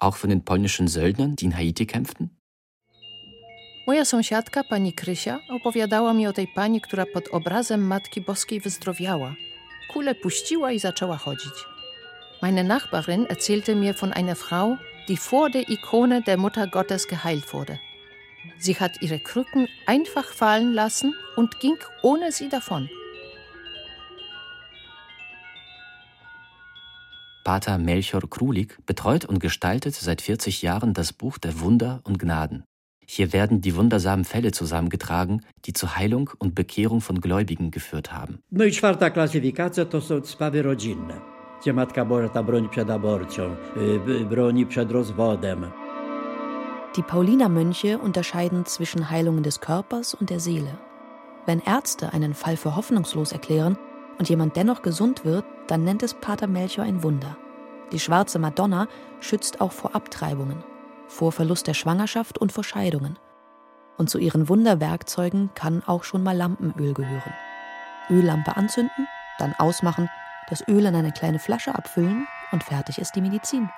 Auch 0.00 0.16
von 0.16 0.30
den 0.30 0.44
polnischen 0.44 0.88
Söldnern, 0.88 1.36
die 1.36 1.44
in 1.44 1.56
Haiti 1.56 1.86
kämpften? 1.86 2.30
Moja 3.86 4.04
sąsiadka, 4.04 4.64
pani 4.64 4.92
Krysia, 4.92 5.40
opowiadała 5.50 6.12
mi 6.14 6.26
o 6.26 6.32
tej 6.32 6.48
pani, 6.48 6.80
która 6.80 7.06
pod 7.06 7.28
obrazem 7.28 7.86
Matki 7.86 8.20
Boskiej 8.20 8.60
wyzdrowiała. 8.60 9.34
Kulę 9.92 10.14
puściła 10.14 10.72
i 10.72 10.78
zaczęła 10.78 11.16
chodzić. 11.16 11.54
Meine 12.42 12.64
Nachbarin 12.64 13.26
erzählte 13.26 13.74
mir 13.74 13.94
von 13.94 14.12
einer 14.12 14.36
Frau, 14.36 14.76
die 15.08 15.16
vor 15.16 15.50
der 15.50 15.68
Ikone 15.68 16.22
der 16.22 16.38
Mutter 16.38 16.66
Gottes 16.66 17.06
geheilt 17.06 17.52
wurde. 17.52 17.78
Sie 18.58 18.74
hat 18.74 19.02
ihre 19.02 19.18
Krücken 19.18 19.68
einfach 19.86 20.32
fallen 20.32 20.72
lassen 20.72 21.14
und 21.36 21.60
ging 21.60 21.78
ohne 22.02 22.32
sie 22.32 22.48
davon. 22.48 22.88
Pater 27.50 27.78
Melchior 27.78 28.30
Krulik 28.30 28.78
betreut 28.86 29.24
und 29.24 29.40
gestaltet 29.40 29.96
seit 29.96 30.20
40 30.22 30.62
Jahren 30.62 30.94
das 30.94 31.12
Buch 31.12 31.36
der 31.36 31.58
Wunder 31.58 32.00
und 32.04 32.20
Gnaden. 32.20 32.62
Hier 33.04 33.32
werden 33.32 33.60
die 33.60 33.74
wundersamen 33.74 34.24
Fälle 34.24 34.52
zusammengetragen, 34.52 35.40
die 35.64 35.72
zur 35.72 35.96
Heilung 35.96 36.30
und 36.38 36.54
Bekehrung 36.54 37.00
von 37.00 37.20
Gläubigen 37.20 37.72
geführt 37.72 38.12
haben. 38.12 38.38
No 38.50 38.64
i 38.64 38.70
czwarta 38.70 39.10
klasyfikacja 39.10 39.84
to 39.84 40.00
są 40.00 40.22
sprawy 40.24 40.62
rodzinne, 40.62 41.20
gdzie 41.60 41.72
Matka 41.72 42.04
Boża 42.04 42.42
broni 42.42 42.68
przed 42.68 42.90
aborcją, 42.90 43.56
broni 44.30 44.66
przed 44.66 44.92
rozwodem. 44.92 45.66
Die 46.96 47.02
Paulinermönche 47.02 47.98
unterscheiden 47.98 48.64
zwischen 48.64 49.10
Heilungen 49.10 49.42
des 49.42 49.58
Körpers 49.58 50.14
und 50.14 50.30
der 50.30 50.38
Seele. 50.38 50.78
Wenn 51.46 51.60
Ärzte 51.66 52.12
einen 52.12 52.34
Fall 52.34 52.56
für 52.56 52.76
hoffnungslos 52.76 53.32
erklären 53.32 53.76
und 54.20 54.28
jemand 54.28 54.54
dennoch 54.54 54.82
gesund 54.82 55.24
wird, 55.24 55.46
dann 55.66 55.82
nennt 55.82 56.02
es 56.02 56.12
Pater 56.12 56.46
Melchior 56.46 56.84
ein 56.84 57.02
Wunder. 57.02 57.38
Die 57.90 57.98
schwarze 57.98 58.38
Madonna 58.38 58.86
schützt 59.18 59.62
auch 59.62 59.72
vor 59.72 59.94
Abtreibungen, 59.94 60.62
vor 61.08 61.32
Verlust 61.32 61.66
der 61.66 61.72
Schwangerschaft 61.72 62.36
und 62.36 62.52
vor 62.52 62.62
Scheidungen. 62.62 63.18
Und 63.96 64.10
zu 64.10 64.18
ihren 64.18 64.50
Wunderwerkzeugen 64.50 65.48
kann 65.54 65.82
auch 65.86 66.04
schon 66.04 66.22
mal 66.22 66.36
Lampenöl 66.36 66.92
gehören. 66.92 67.32
Öllampe 68.10 68.58
anzünden, 68.58 69.08
dann 69.38 69.54
ausmachen, 69.54 70.10
das 70.50 70.68
Öl 70.68 70.84
in 70.84 70.94
eine 70.94 71.12
kleine 71.12 71.38
Flasche 71.38 71.74
abfüllen 71.74 72.26
und 72.52 72.62
fertig 72.62 72.98
ist 72.98 73.16
die 73.16 73.22
Medizin. 73.22 73.70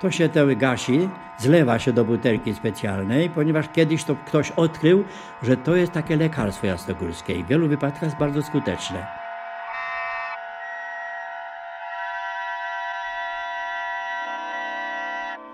To 0.00 0.10
się 0.10 0.28
te 0.28 0.56
gasi, 0.56 1.08
zlewa 1.38 1.78
się 1.78 1.92
do 1.92 2.04
butelki 2.04 2.54
specjalnej, 2.54 3.30
ponieważ 3.30 3.68
kiedyś 3.68 4.04
to 4.04 4.16
ktoś 4.26 4.50
odkrył, 4.50 5.04
że 5.42 5.56
to 5.56 5.76
jest 5.76 5.92
takie 5.92 6.16
lekarstwo 6.16 6.66
jasnogórskie 6.66 7.34
i 7.34 7.44
w 7.44 7.46
wielu 7.46 7.68
wypadkach 7.68 8.02
jest 8.02 8.16
bardzo 8.16 8.42
skuteczne. 8.42 9.06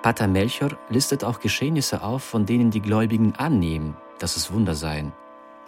Pater 0.03 0.29
Melchior 0.29 0.77
listet 0.91 1.25
auch 1.25 1.41
Geschehnisse 1.41 2.03
auf, 2.03 2.25
von 2.25 2.45
denen 2.45 2.71
die 2.71 2.83
Gläubigen 2.83 3.33
annehmen, 3.39 3.95
dass 4.19 4.37
es 4.37 4.53
Wunder 4.53 4.75
seien. 4.75 5.13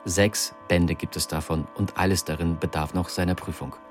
Sechs 0.04 0.54
Bände 0.68 0.94
gibt 0.94 1.16
es 1.16 1.26
davon 1.26 1.66
und 1.74 1.96
alles 1.96 2.24
darin 2.24 2.58
bedarf 2.58 2.92
noch 2.92 3.08
seiner 3.08 3.34
Prüfung. 3.34 3.85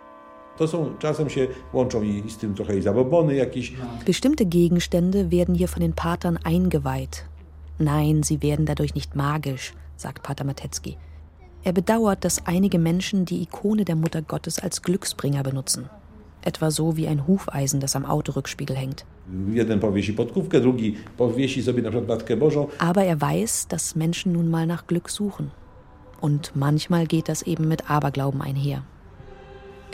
To 0.58 0.68
są, 0.68 0.94
czasem 1.00 1.30
się 1.30 1.48
łączą 1.74 2.02
i 2.02 2.24
z 2.30 2.38
tym 2.38 2.56
trochę 2.56 2.78
i 2.78 2.82
zabobony 2.82 3.36
jakieś. 3.36 3.74
Bestimmte 4.06 4.46
Gegenstände 4.46 5.30
werden 5.30 5.56
hier 5.56 5.70
von 5.70 5.82
den 5.82 5.94
Patern 5.94 6.38
eingeweiht. 6.44 7.26
Nein, 7.80 8.24
sie 8.24 8.42
werden 8.42 8.66
dadurch 8.66 8.96
nicht 8.96 9.16
magisch, 9.16 9.74
sagt 9.98 10.24
Pater 10.24 10.46
Matecki. 10.46 10.98
Er 11.64 11.74
bedauert, 11.74 12.24
dass 12.24 12.46
einige 12.46 12.80
Menschen 12.80 13.26
die 13.26 13.42
Ikone 13.42 13.86
der 13.86 13.96
Mutter 13.96 14.22
Gottes 14.22 14.60
als 14.60 14.82
Glücksbringer 14.82 15.44
benutzen. 15.44 15.90
Etwa 16.42 16.70
so 16.70 16.96
wie 16.96 17.08
ein 17.08 17.28
Hufeisen, 17.28 17.80
das 17.80 17.96
am 17.96 18.06
Autorückspiegel 18.06 18.76
hängt. 18.76 19.06
Aber 22.78 23.04
er 23.04 23.22
weiß, 23.22 23.68
dass 23.68 23.96
Menschen 23.96 24.32
nun 24.34 24.50
mal 24.50 24.68
nach 24.68 24.86
Glück 24.86 25.10
suchen. 25.10 25.52
Und 26.22 26.52
manchmal 26.56 27.08
geht 27.08 27.30
das 27.30 27.42
eben 27.42 27.68
mit 27.68 27.90
Aberglauben 27.90 28.42
einher. 28.42 28.84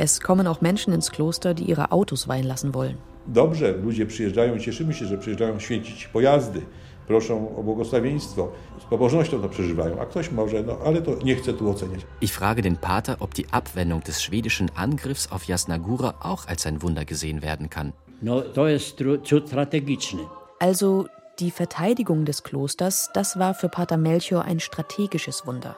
Es 0.01 0.19
kommen 0.19 0.47
auch 0.47 0.61
Menschen 0.61 0.93
ins 0.93 1.11
Kloster, 1.11 1.53
die 1.53 1.69
ihre 1.69 1.91
Autos 1.91 2.27
weihen 2.27 2.47
lassen 2.47 2.73
wollen. 2.73 2.97
Dobrze, 3.27 3.71
ludzie 3.71 4.05
przyjeżdżają, 4.05 4.59
cieszymy 4.59 4.93
się, 4.93 5.05
że 5.05 5.17
przyjeżdżają 5.17 5.59
święcić 5.59 6.07
pojazdy, 6.07 6.61
proszą 7.07 7.55
o 7.57 7.63
błogosławieństwo, 7.63 8.51
z 8.79 8.83
pobożnością 8.83 9.41
to 9.41 9.49
przeżywają, 9.49 9.99
a 9.99 10.05
ktoś 10.05 10.31
może, 10.31 10.63
no 10.63 10.77
ale 10.85 11.01
to 11.01 11.11
nie 11.23 11.35
chce 11.35 11.53
tu 11.53 11.69
oceniać. 11.69 12.01
Ich 12.21 12.33
frage 12.33 12.61
den 12.61 12.77
Pater, 12.77 13.15
ob 13.19 13.33
die 13.33 13.45
Abwendung 13.51 14.03
des 14.03 14.19
schwedischen 14.19 14.69
Angriffs 14.75 15.31
auf 15.31 15.47
Jasnagura 15.47 16.13
auch 16.19 16.47
als 16.47 16.65
ein 16.65 16.81
Wunder 16.81 17.05
gesehen 17.05 17.41
werden 17.41 17.69
kann. 17.69 17.91
No 18.21 18.41
to 18.41 18.67
jest 18.67 19.03
cud 19.29 19.47
strategiczny. 19.47 20.21
Also 20.59 21.05
die 21.39 21.51
Verteidigung 21.51 22.25
des 22.25 22.41
Klosters, 22.43 23.09
das 23.13 23.37
war 23.37 23.53
für 23.53 23.69
Pater 23.69 23.97
Melchior 23.97 24.45
ein 24.45 24.59
strategisches 24.59 25.45
Wunder. 25.45 25.75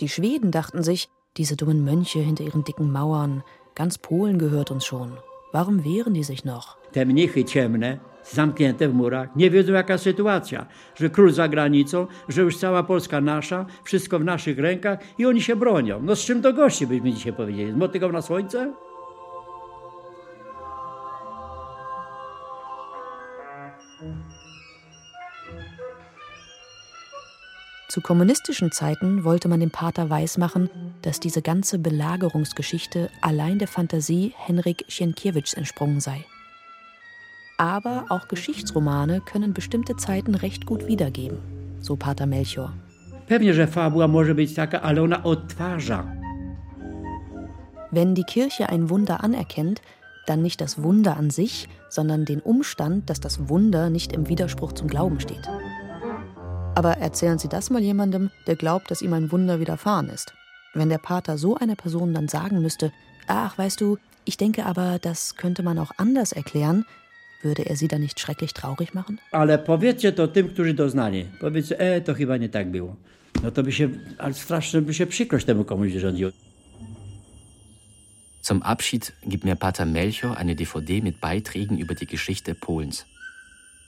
Die 0.00 0.08
Schweden 0.08 0.50
dachten 0.50 0.82
sich, 0.82 1.08
diese 1.36 1.56
dummen 1.56 1.84
Mönche 1.84 2.18
hinter 2.18 2.44
ihren 2.44 2.64
dicken 2.64 2.90
Mauern, 2.90 3.44
ganz 3.74 3.98
Polen 3.98 4.38
gehört 4.38 4.70
uns 4.70 4.84
schon. 4.84 5.12
Warum 5.52 5.84
wehren 5.84 6.14
die 6.14 6.24
sich 6.24 6.44
noch? 6.44 6.76
Te 6.92 7.04
mnichy 7.06 7.44
ciemne, 7.44 7.98
zamknięte 8.24 8.88
w 8.88 8.94
murach, 8.94 9.36
nie 9.36 9.50
wiedzą 9.50 9.72
jaka 9.72 9.98
sytuacja, 9.98 10.66
że 10.94 11.10
król 11.10 11.32
za 11.32 11.48
granicą, 11.48 12.06
że 12.28 12.42
już 12.42 12.58
cała 12.58 12.82
Polska 12.82 13.20
nasza, 13.20 13.66
wszystko 13.84 14.18
w 14.18 14.24
naszych 14.24 14.58
rękach 14.58 14.98
i 15.18 15.26
oni 15.26 15.42
się 15.42 15.56
bronią. 15.56 16.00
No 16.02 16.16
z 16.16 16.20
czym 16.20 16.42
to 16.42 16.52
gości 16.52 16.86
byśmy 16.86 17.12
dzisiaj 17.12 17.32
powiedzieli? 17.32 17.72
Z 17.72 17.76
motyką 17.76 18.12
na 18.12 18.22
słońce? 18.22 18.72
Zu 27.90 28.00
kommunistischen 28.00 28.70
Zeiten 28.70 29.24
wollte 29.24 29.48
man 29.48 29.58
dem 29.58 29.72
Pater 29.72 30.10
weismachen, 30.10 30.70
dass 31.02 31.18
diese 31.18 31.42
ganze 31.42 31.76
Belagerungsgeschichte 31.80 33.10
allein 33.20 33.58
der 33.58 33.66
Fantasie 33.66 34.32
Henryk 34.36 34.84
Sienkiewicz 34.86 35.54
entsprungen 35.54 35.98
sei. 35.98 36.24
Aber 37.58 38.04
auch 38.08 38.28
Geschichtsromane 38.28 39.20
können 39.20 39.54
bestimmte 39.54 39.96
Zeiten 39.96 40.36
recht 40.36 40.66
gut 40.66 40.86
wiedergeben, 40.86 41.38
so 41.80 41.96
Pater 41.96 42.26
Melchior. 42.26 42.72
Pewnie, 43.26 43.54
że 43.54 43.66
fabuła 43.66 44.08
może 44.08 44.34
być 44.34 44.54
taka, 44.54 44.80
ale 44.82 45.02
ona 45.02 45.24
odtwarza. 45.24 46.04
Wenn 47.90 48.14
die 48.14 48.24
Kirche 48.24 48.68
ein 48.68 48.88
Wunder 48.88 49.24
anerkennt, 49.24 49.82
dann 50.26 50.42
nicht 50.42 50.60
das 50.60 50.80
Wunder 50.80 51.16
an 51.16 51.30
sich, 51.30 51.68
sondern 51.88 52.24
den 52.24 52.40
Umstand, 52.40 53.10
dass 53.10 53.18
das 53.18 53.48
Wunder 53.48 53.90
nicht 53.90 54.12
im 54.12 54.28
Widerspruch 54.28 54.74
zum 54.74 54.86
Glauben 54.86 55.18
steht. 55.18 55.48
Aber 56.74 56.98
erzählen 56.98 57.38
Sie 57.38 57.48
das 57.48 57.70
mal 57.70 57.82
jemandem, 57.82 58.30
der 58.46 58.56
glaubt, 58.56 58.90
dass 58.90 59.02
ihm 59.02 59.12
ein 59.12 59.32
Wunder 59.32 59.60
widerfahren 59.60 60.08
ist. 60.08 60.32
Wenn 60.74 60.88
der 60.88 60.98
Pater 60.98 61.36
so 61.36 61.56
einer 61.56 61.76
Person 61.76 62.14
dann 62.14 62.28
sagen 62.28 62.62
müsste, 62.62 62.92
ach, 63.26 63.58
weißt 63.58 63.80
du, 63.80 63.98
ich 64.24 64.36
denke 64.36 64.64
aber, 64.64 64.98
das 64.98 65.34
könnte 65.36 65.62
man 65.62 65.78
auch 65.78 65.90
anders 65.96 66.32
erklären, 66.32 66.84
würde 67.42 67.66
er 67.66 67.76
sie 67.76 67.88
dann 67.88 68.00
nicht 68.00 68.20
schrecklich 68.20 68.52
traurig 68.52 68.94
machen? 68.94 69.18
Ale 69.32 69.58
powiedzcie 69.58 70.12
to 70.12 70.28
tym, 70.28 70.48
którzy 70.48 70.74
doznali. 70.74 71.26
Powiedzcie, 71.40 71.78
e, 71.78 72.00
to 72.00 72.14
chyba 72.14 72.36
nie 72.36 72.48
tak 72.48 72.70
było. 72.70 72.96
No 73.42 73.50
to 73.50 73.62
by 73.62 73.72
się, 73.72 73.88
ale 74.18 74.34
strasznie 74.34 74.82
by 74.82 74.94
się 74.94 75.06
przykrość 75.06 75.46
temu 75.46 75.64
komuś 75.64 75.92
wyrządziło. 75.92 76.30
Zum 78.42 78.62
Abschied 78.62 79.12
gibt 79.26 79.44
mir 79.44 79.56
Pater 79.56 79.86
Melchior 79.86 80.36
eine 80.36 80.54
DVD 80.54 81.02
mit 81.02 81.20
Beiträgen 81.20 81.78
über 81.78 81.94
die 81.94 82.06
Geschichte 82.06 82.54
Polens. 82.54 83.04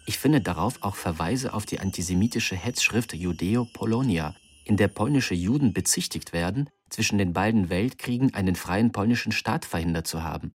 Ich 0.05 0.19
finde 0.19 0.41
darauf 0.41 0.83
auch 0.83 0.97
Verweise 0.97 1.55
auf 1.55 1.65
die 1.65 1.79
antisemitische 1.79 2.57
Hetzschrift 2.57 3.15
Judeo 3.15 3.67
Polonia, 3.73 4.35
in 4.65 4.77
der 4.77 4.88
polnische 4.88 5.35
Juden 5.35 5.73
bezichtigt 5.73 6.33
werden, 6.33 6.69
zwischen 6.91 7.19
den 7.19 7.33
beiden 7.33 7.71
Weltkriegen 7.71 8.35
einen 8.35 8.55
freien 8.57 8.93
polnischen 8.93 9.33
Staat 9.33 9.65
verhindert 9.65 10.07
zu 10.07 10.23
haben. 10.23 10.53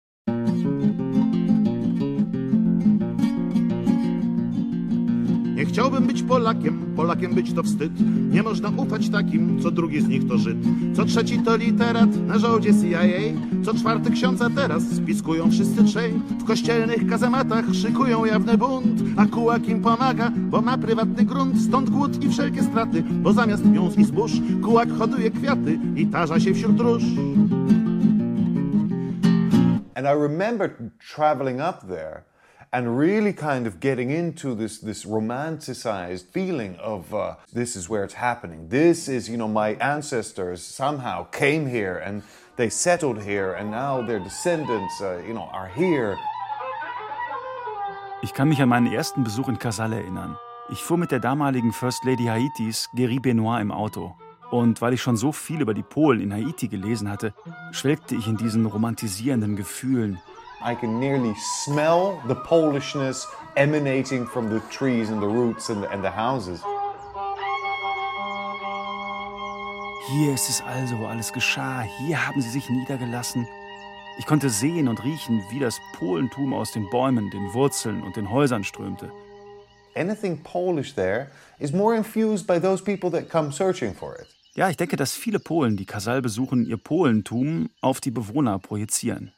Nie 5.58 5.66
chciałbym 5.66 6.06
być 6.06 6.22
Polakiem, 6.22 6.94
Polakiem 6.96 7.34
być 7.34 7.52
to 7.52 7.62
wstyd. 7.62 7.92
Nie 8.30 8.42
można 8.42 8.68
ufać 8.68 9.08
takim, 9.08 9.62
co 9.62 9.70
drugi 9.70 10.00
z 10.00 10.08
nich 10.08 10.28
to 10.28 10.38
Żyd. 10.38 10.56
Co 10.96 11.04
trzeci 11.04 11.38
to 11.38 11.56
literat 11.56 12.16
na 12.26 12.38
żołdzie 12.38 12.70
CIA. 12.70 13.38
Co 13.64 13.74
czwarty 13.74 14.10
ksiądza 14.10 14.50
teraz 14.56 14.82
spiskują 14.82 15.50
wszyscy 15.50 15.84
trzej. 15.84 16.12
W 16.12 16.44
kościelnych 16.44 17.06
kazematach 17.06 17.64
szykują 17.74 18.24
jawny 18.24 18.58
bunt. 18.58 19.02
A 19.16 19.26
kułak 19.26 19.68
im 19.68 19.82
pomaga, 19.82 20.30
bo 20.36 20.60
ma 20.60 20.78
prywatny 20.78 21.24
grunt. 21.24 21.62
Stąd 21.62 21.90
głód 21.90 22.24
i 22.24 22.28
wszelkie 22.28 22.62
straty, 22.62 23.02
bo 23.02 23.32
zamiast 23.32 23.64
miąs 23.64 23.98
i 23.98 24.04
zbóż 24.04 24.32
kułak 24.62 24.88
hoduje 24.98 25.30
kwiaty 25.30 25.78
i 25.96 26.06
tarza 26.06 26.40
się 26.40 26.54
wśród 26.54 26.80
róż. 26.80 27.02
And 29.94 30.06
I 30.06 30.22
remember 30.22 30.70
traveling 31.14 31.60
up 31.60 31.88
there 31.88 32.27
and 32.72 32.98
really 32.98 33.32
kind 33.32 33.66
of 33.66 33.80
getting 33.80 34.10
into 34.10 34.54
this 34.54 34.78
this 34.78 35.04
romanticized 35.04 36.26
feeling 36.32 36.76
of 36.76 37.12
uh, 37.14 37.36
this 37.52 37.76
is 37.76 37.88
where 37.88 38.04
it's 38.04 38.14
happening. 38.14 38.68
This 38.68 39.08
is, 39.08 39.28
you 39.28 39.36
know, 39.36 39.48
my 39.48 39.76
ancestors 39.80 40.62
somehow 40.62 41.24
came 41.30 41.66
here 41.66 41.96
and 41.98 42.22
they 42.56 42.68
settled 42.68 43.22
here, 43.22 43.54
and 43.54 43.70
now 43.70 44.02
their 44.02 44.18
descendants, 44.18 45.00
uh, 45.00 45.22
you 45.26 45.32
know, 45.32 45.48
are 45.52 45.68
here. 45.68 46.16
Ich 48.22 48.34
kann 48.34 48.48
mich 48.48 48.60
an 48.60 48.68
meinen 48.68 48.92
ersten 48.92 49.22
Besuch 49.22 49.48
in 49.48 49.58
Casal 49.58 49.92
erinnern. 49.92 50.36
Ich 50.70 50.82
fuhr 50.82 50.98
mit 50.98 51.12
der 51.12 51.20
damaligen 51.20 51.72
First 51.72 52.04
Lady 52.04 52.24
Haitis, 52.24 52.90
Geri 52.94 53.20
Benoit, 53.20 53.62
im 53.62 53.70
Auto. 53.70 54.14
Und 54.50 54.80
weil 54.80 54.92
ich 54.94 55.02
schon 55.02 55.16
so 55.16 55.30
viel 55.30 55.60
über 55.60 55.72
die 55.72 55.82
Polen 55.82 56.20
in 56.20 56.32
Haiti 56.32 56.68
gelesen 56.68 57.10
hatte, 57.10 57.32
schwelgte 57.70 58.16
ich 58.16 58.26
in 58.26 58.36
diesen 58.36 58.66
romantisierenden 58.66 59.56
Gefühlen. 59.56 60.18
I 60.60 60.74
can 60.74 60.98
nearly 60.98 61.34
smell 61.36 62.20
the 62.26 62.34
Polishness 62.34 63.26
emanating 63.56 64.26
from 64.26 64.50
the 64.50 64.60
trees 64.70 65.08
and 65.08 65.22
the 65.22 65.26
roots 65.26 65.70
and 65.70 65.82
the, 65.82 65.88
and 65.92 66.02
the 66.02 66.10
houses. 66.10 66.60
Hier 70.10 70.34
ist 70.34 70.48
es 70.48 70.60
also, 70.62 70.98
wo 70.98 71.06
alles 71.06 71.32
geschah. 71.32 71.82
Hier 71.82 72.26
haben 72.26 72.40
sie 72.40 72.50
sich 72.50 72.68
niedergelassen. 72.70 73.46
Ich 74.18 74.26
konnte 74.26 74.50
sehen 74.50 74.88
und 74.88 75.04
riechen, 75.04 75.44
wie 75.50 75.60
das 75.60 75.78
Polentum 75.92 76.52
aus 76.52 76.72
den 76.72 76.90
Bäumen, 76.90 77.30
den 77.30 77.52
Wurzeln 77.52 78.02
und 78.02 78.16
den 78.16 78.30
Häusern 78.30 78.64
strömte. 78.64 79.12
Anything 79.94 80.42
Polish 80.42 80.94
there 80.94 81.28
is 81.60 81.72
more 81.72 81.94
infused 81.94 82.46
by 82.46 82.58
those 82.58 82.82
people 82.82 83.10
that 83.10 83.30
come 83.30 83.52
searching 83.52 83.94
for 83.94 84.16
it. 84.18 84.26
Ja, 84.54 84.68
ich 84.68 84.76
denke, 84.76 84.96
dass 84.96 85.12
viele 85.12 85.38
Polen, 85.38 85.76
die 85.76 85.86
Kasal 85.86 86.20
besuchen, 86.20 86.66
ihr 86.66 86.78
Polentum 86.78 87.70
auf 87.80 88.00
die 88.00 88.10
Bewohner 88.10 88.58
projizieren. 88.58 89.32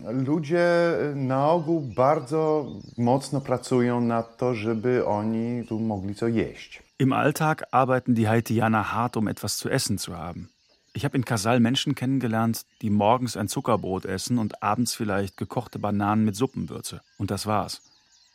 Ludzie 0.00 0.96
na 1.14 1.50
ogół 1.50 1.80
bardzo 1.80 2.66
mocno 2.98 3.40
pracują 3.40 4.00
nad 4.00 4.36
to, 4.36 4.54
żeby 4.54 5.06
oni 5.06 5.64
tu 5.68 5.80
mogli 5.80 6.14
co 6.14 6.28
jeść. 6.28 6.82
Im 6.98 7.12
Alltag 7.12 7.64
arbeiten 7.70 8.14
die 8.14 8.26
Haitianer 8.28 8.84
hart, 8.84 9.16
um 9.16 9.28
etwas 9.28 9.56
zu 9.56 9.70
essen 9.70 9.98
zu 9.98 10.12
haben. 10.16 10.48
Ich 10.96 11.04
habe 11.04 11.16
in 11.16 11.24
Casal 11.24 11.60
Menschen 11.60 11.94
kennengelernt, 11.94 12.66
die 12.82 12.90
morgens 12.90 13.36
ein 13.36 13.48
Zuckerbrot 13.48 14.04
essen 14.04 14.38
und 14.38 14.62
abends 14.62 14.94
vielleicht 14.94 15.36
gekochte 15.36 15.78
Bananen 15.78 16.24
mit 16.24 16.36
Suppenwürze. 16.36 17.00
Und 17.18 17.30
das 17.30 17.46
war's. 17.46 17.82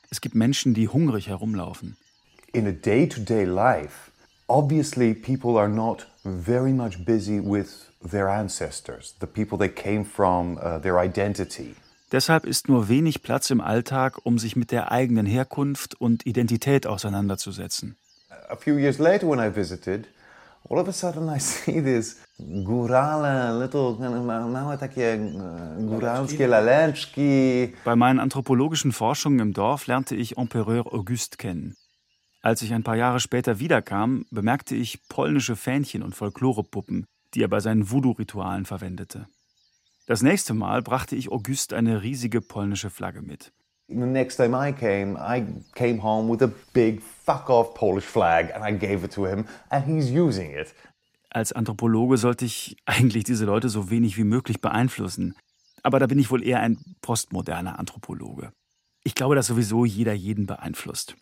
Es 0.09 0.19
gibt 0.19 0.35
Menschen, 0.35 0.73
die 0.73 0.87
hungrig 0.87 1.27
herumlaufen. 1.27 1.95
In 2.51 2.67
a 2.67 2.71
day-to-day 2.71 3.45
-day 3.45 3.81
life, 3.81 4.11
obviously 4.47 5.13
people 5.13 5.57
are 5.57 5.69
not 5.69 6.07
very 6.23 6.73
much 6.73 7.05
busy 7.05 7.39
with 7.39 7.88
their 8.01 8.29
ancestors, 8.29 9.15
the 9.19 9.27
people 9.27 9.57
they 9.57 9.69
came 9.69 10.05
from, 10.05 10.57
uh, 10.57 10.79
their 10.79 10.97
identity. 10.97 11.75
Deshalb 12.11 12.45
ist 12.45 12.67
nur 12.67 12.89
wenig 12.89 13.21
Platz 13.21 13.51
im 13.51 13.61
Alltag, 13.61 14.17
um 14.23 14.39
sich 14.39 14.55
mit 14.55 14.71
der 14.71 14.91
eigenen 14.91 15.27
Herkunft 15.27 15.93
und 16.01 16.25
Identität 16.25 16.87
auseinanderzusetzen. 16.87 17.97
A 18.49 18.55
few 18.55 18.77
years 18.77 18.97
later 18.97 19.27
when 19.29 19.39
I 19.39 19.55
visited, 19.55 20.07
all 20.67 20.79
of 20.79 20.87
a 20.87 20.91
sudden 20.91 21.29
I 21.29 21.39
see 21.39 21.81
this 21.83 22.17
górale, 22.39 23.59
little 23.59 23.95
małe 24.47 24.77
takie 24.77 25.19
góralskie 25.77 26.47
laleczki. 26.47 27.73
Bei 27.85 27.95
meinen 27.95 28.19
anthropologischen 28.19 28.91
Forschungen 28.91 29.39
im 29.39 29.53
Dorf 29.53 29.85
lernte 29.85 30.15
ich 30.15 30.37
Empereur 30.37 30.91
Auguste 30.91 31.37
kennen. 31.37 31.75
Als 32.41 32.61
ich 32.61 32.73
ein 32.73 32.83
paar 32.83 32.95
Jahre 32.95 33.19
später 33.19 33.59
wiederkam, 33.59 34.25
bemerkte 34.31 34.73
ich 34.73 35.07
polnische 35.09 35.55
Fähnchen 35.55 36.01
und 36.01 36.15
Folklorepuppen, 36.15 37.05
die 37.33 37.41
er 37.43 37.47
bei 37.47 37.59
seinen 37.59 37.91
Voodoo-Ritualen 37.91 38.65
verwendete. 38.65 39.27
Das 40.05 40.21
nächste 40.21 40.53
Mal 40.53 40.81
brachte 40.81 41.15
ich 41.15 41.31
Auguste 41.31 41.75
eine 41.75 42.01
riesige 42.01 42.41
polnische 42.41 42.89
Flagge 42.89 43.21
mit. 43.21 43.51
The 43.87 43.95
next 43.95 44.37
time 44.37 44.55
I 44.55 44.71
came, 44.71 45.17
I 45.19 45.43
came 45.73 46.03
home 46.03 46.31
with 46.31 46.43
a 46.43 46.51
big 46.73 47.01
fuck 47.01 47.49
off 47.49 47.73
Polish 47.73 48.05
flag 48.05 48.53
and 48.55 48.63
I 48.63 48.77
gave 48.77 49.03
it 49.03 49.13
to 49.13 49.25
him 49.25 49.45
and 49.69 49.85
he's 49.85 50.11
using 50.11 50.51
it. 50.51 50.73
Als 51.31 51.53
Anthropologe 51.53 52.17
sollte 52.17 52.45
ich 52.45 52.77
eigentlich 52.85 53.23
diese 53.23 53.45
Leute 53.45 53.69
so 53.69 53.89
wenig 53.89 54.17
wie 54.17 54.23
möglich 54.23 54.61
beeinflussen. 54.61 55.35
Aber 55.83 55.99
da 55.99 56.07
bin 56.07 56.19
ich 56.19 56.31
wohl 56.31 56.43
eher 56.43 56.59
ein 56.59 56.77
postmoderner 57.01 57.79
Anthropologe. 57.79 58.51
Ich 59.03 59.15
glaube, 59.15 59.35
dass 59.35 59.47
sowieso 59.47 59.85
jeder 59.85 60.13
jeden 60.13 60.45
beeinflusst. 60.45 61.15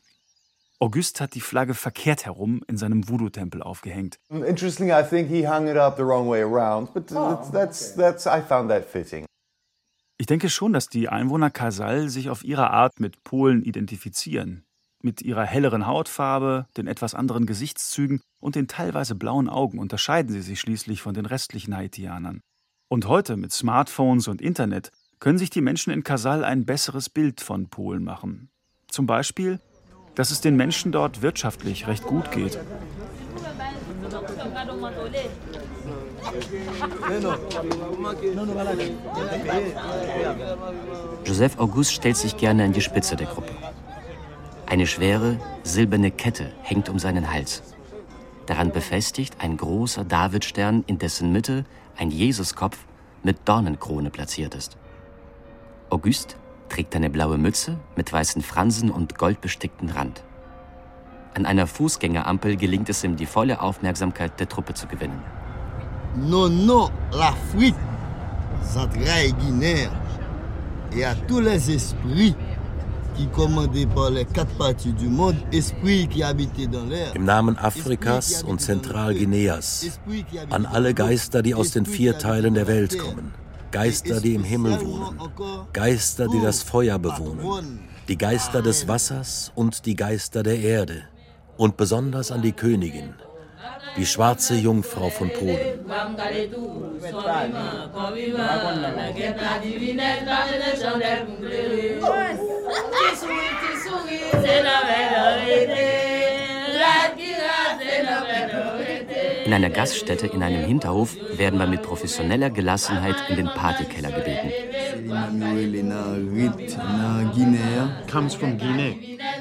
Auguste 0.80 1.24
hat 1.24 1.34
die 1.34 1.42
Flagge 1.42 1.74
verkehrt 1.74 2.26
herum 2.26 2.62
in 2.68 2.78
seinem 2.78 3.10
Voodoo-Tempel 3.10 3.64
aufgehängt. 3.64 4.20
Interestingly, 4.30 4.92
I 4.92 5.04
think 5.04 5.28
he 5.28 5.48
hung 5.48 5.68
it 5.68 5.76
up 5.76 5.98
the 5.98 6.04
wrong 6.04 6.30
way 6.30 6.44
around, 6.44 6.94
but 6.94 7.12
oh, 7.14 7.40
that's, 7.52 7.96
that's, 7.96 8.28
I 8.28 8.42
found 8.48 8.70
that 8.70 8.86
fitting. 8.86 9.26
Ich 10.20 10.28
denke 10.28 10.50
schon, 10.50 10.74
dass 10.74 10.88
die 10.88 11.10
Einwohner 11.10 11.50
Kasal 11.50 12.10
sich 12.10 12.30
auf 12.30 12.44
ihre 12.44 12.70
Art 12.70 13.00
mit 13.00 13.24
Polen 13.24 13.64
identifizieren. 13.64 14.66
Mit 15.02 15.22
ihrer 15.22 15.46
helleren 15.46 15.88
Hautfarbe, 15.88 16.68
den 16.76 16.88
etwas 16.88 17.16
anderen 17.16 17.46
Gesichtszügen 17.46 18.22
und 18.40 18.56
den 18.56 18.68
teilweise 18.68 19.16
blauen 19.16 19.50
Augen 19.50 19.80
unterscheiden 19.80 20.32
sie 20.32 20.42
sich 20.42 20.60
schließlich 20.60 21.02
von 21.02 21.14
den 21.14 21.26
restlichen 21.26 21.76
Haitianern. 21.76 22.42
Und 22.88 23.08
heute 23.08 23.36
mit 23.36 23.52
Smartphones 23.52 24.28
und 24.28 24.42
Internet 24.42 24.92
können 25.20 25.38
sich 25.38 25.50
die 25.50 25.62
Menschen 25.62 25.92
in 25.92 26.04
Kasal 26.04 26.44
ein 26.44 26.66
besseres 26.66 27.10
Bild 27.10 27.42
von 27.42 27.68
Polen 27.68 28.04
machen. 28.04 28.50
Zum 28.88 29.06
Beispiel, 29.06 29.60
dass 30.18 30.32
es 30.32 30.42
den 30.42 30.56
Menschen 30.56 30.92
dort 30.92 31.22
wirtschaftlich 31.22 31.86
recht 31.88 32.04
gut 32.04 32.32
geht. 32.32 32.58
Joseph 41.24 41.60
Auguste 41.60 41.94
stellt 41.94 42.18
sich 42.18 42.36
gerne 42.36 42.64
an 42.64 42.74
die 42.74 42.82
Spitze 42.82 43.16
der 43.16 43.28
Gruppe. 43.28 43.52
Eine 44.66 44.88
schwere, 44.88 45.40
silberne 45.62 46.10
Kette 46.10 46.52
hängt 46.64 46.90
um 46.90 46.98
seinen 46.98 47.32
Hals. 47.32 47.62
Daran 48.48 48.72
befestigt 48.72 49.36
ein 49.40 49.56
großer 49.56 50.04
Davidstern, 50.04 50.84
in 50.88 50.98
dessen 50.98 51.32
Mitte 51.32 51.64
ein 51.96 52.10
Jesuskopf 52.10 52.80
mit 53.22 53.38
Dornenkrone 53.46 54.10
platziert 54.10 54.56
ist. 54.56 54.78
Auguste 55.92 56.36
trägt 56.70 56.96
eine 56.96 57.10
blaue 57.10 57.38
Mütze 57.38 57.78
mit 57.96 58.12
weißen 58.12 58.42
Fransen 58.42 58.92
und 58.92 59.18
goldbestickten 59.18 59.90
Rand. 59.90 60.24
An 61.34 61.46
einer 61.46 61.68
Fußgängerampel 61.68 62.56
gelingt 62.56 62.90
es 62.90 63.04
ihm, 63.04 63.16
die 63.16 63.26
volle 63.26 63.62
Aufmerksamkeit 63.62 64.40
der 64.40 64.50
Truppe 64.50 64.74
zu 64.74 64.88
gewinnen. 64.88 65.22
Non, 66.16 66.50
non, 66.66 66.90
l'Afrique, 67.12 67.76
centrale 68.64 69.32
Guinée, 69.34 69.88
et 70.96 71.06
à 71.06 71.14
tous 71.28 71.40
les 71.40 71.70
esprits 71.70 72.36
qui 73.16 73.28
commandés 73.28 73.88
par 73.88 74.12
les 74.12 74.26
quatre 74.26 74.56
parties 74.58 74.94
du 74.94 75.08
monde, 75.08 75.36
esprits 75.52 76.08
qui 76.08 76.24
habitaient 76.24 76.68
dans 76.68 76.86
l'air. 76.86 77.16
Im 77.16 77.26
Namen 77.26 77.58
Afrikas 77.58 78.44
und 78.44 78.62
Zentralguineas, 78.62 80.00
an 80.50 80.66
alle 80.66 80.94
Geister, 80.94 81.42
die 81.42 81.56
aus 81.56 81.72
den 81.72 81.86
vier 81.86 82.18
Teilen 82.18 82.54
der 82.54 82.68
Welt 82.68 82.98
kommen. 82.98 83.34
Geister, 83.72 84.22
die 84.22 84.36
im 84.36 84.44
Himmel 84.44 84.80
wohnen, 84.82 85.20
Geister, 85.74 86.28
die 86.28 86.42
das 86.42 86.64
Feuer 86.64 86.98
bewohnen, 86.98 87.80
die 88.08 88.18
Geister 88.18 88.62
des 88.62 88.88
Wassers 88.88 89.52
und 89.56 89.86
die 89.86 89.96
Geister 89.96 90.44
der 90.44 90.60
Erde. 90.60 91.04
Und 91.58 91.76
besonders 91.76 92.32
an 92.32 92.42
die 92.42 92.54
Königin, 92.54 93.16
die 93.98 94.06
schwarze 94.06 94.56
Jungfrau 94.56 95.10
von 95.10 95.32
Polen. 95.34 95.80
In 109.48 109.54
einer 109.54 109.70
Gaststätte 109.70 110.28
in 110.28 110.44
einem 110.44 110.66
Hinterhof 110.66 111.16
werden 111.38 111.58
wir 111.58 111.68
mit 111.68 111.82
professioneller 111.82 112.50
Gelassenheit 112.50 113.16
in 113.30 113.38
den 113.38 113.46
Partykeller 113.46 114.12
gebeten. 114.12 114.52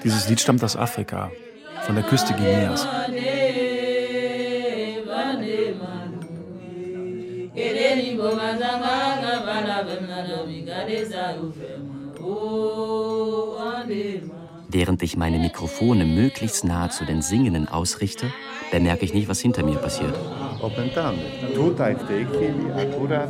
Dieses 0.04 0.28
Lied 0.28 0.40
stammt 0.40 0.62
aus 0.62 0.76
Afrika, 0.76 1.32
von 1.82 1.96
der 1.96 2.04
Küste 2.04 2.34
Guineas. 2.34 2.86
Oh, 12.22 13.56
Während 14.68 15.02
ich 15.02 15.16
meine 15.16 15.38
Mikrofone 15.38 16.04
möglichst 16.04 16.64
nah 16.64 16.90
zu 16.90 17.04
den 17.04 17.22
Singenden 17.22 17.68
ausrichte, 17.68 18.32
bemerke 18.72 19.04
ich 19.04 19.14
nicht, 19.14 19.28
was 19.28 19.40
hinter 19.40 19.64
mir 19.64 19.76
passiert. 19.76 20.14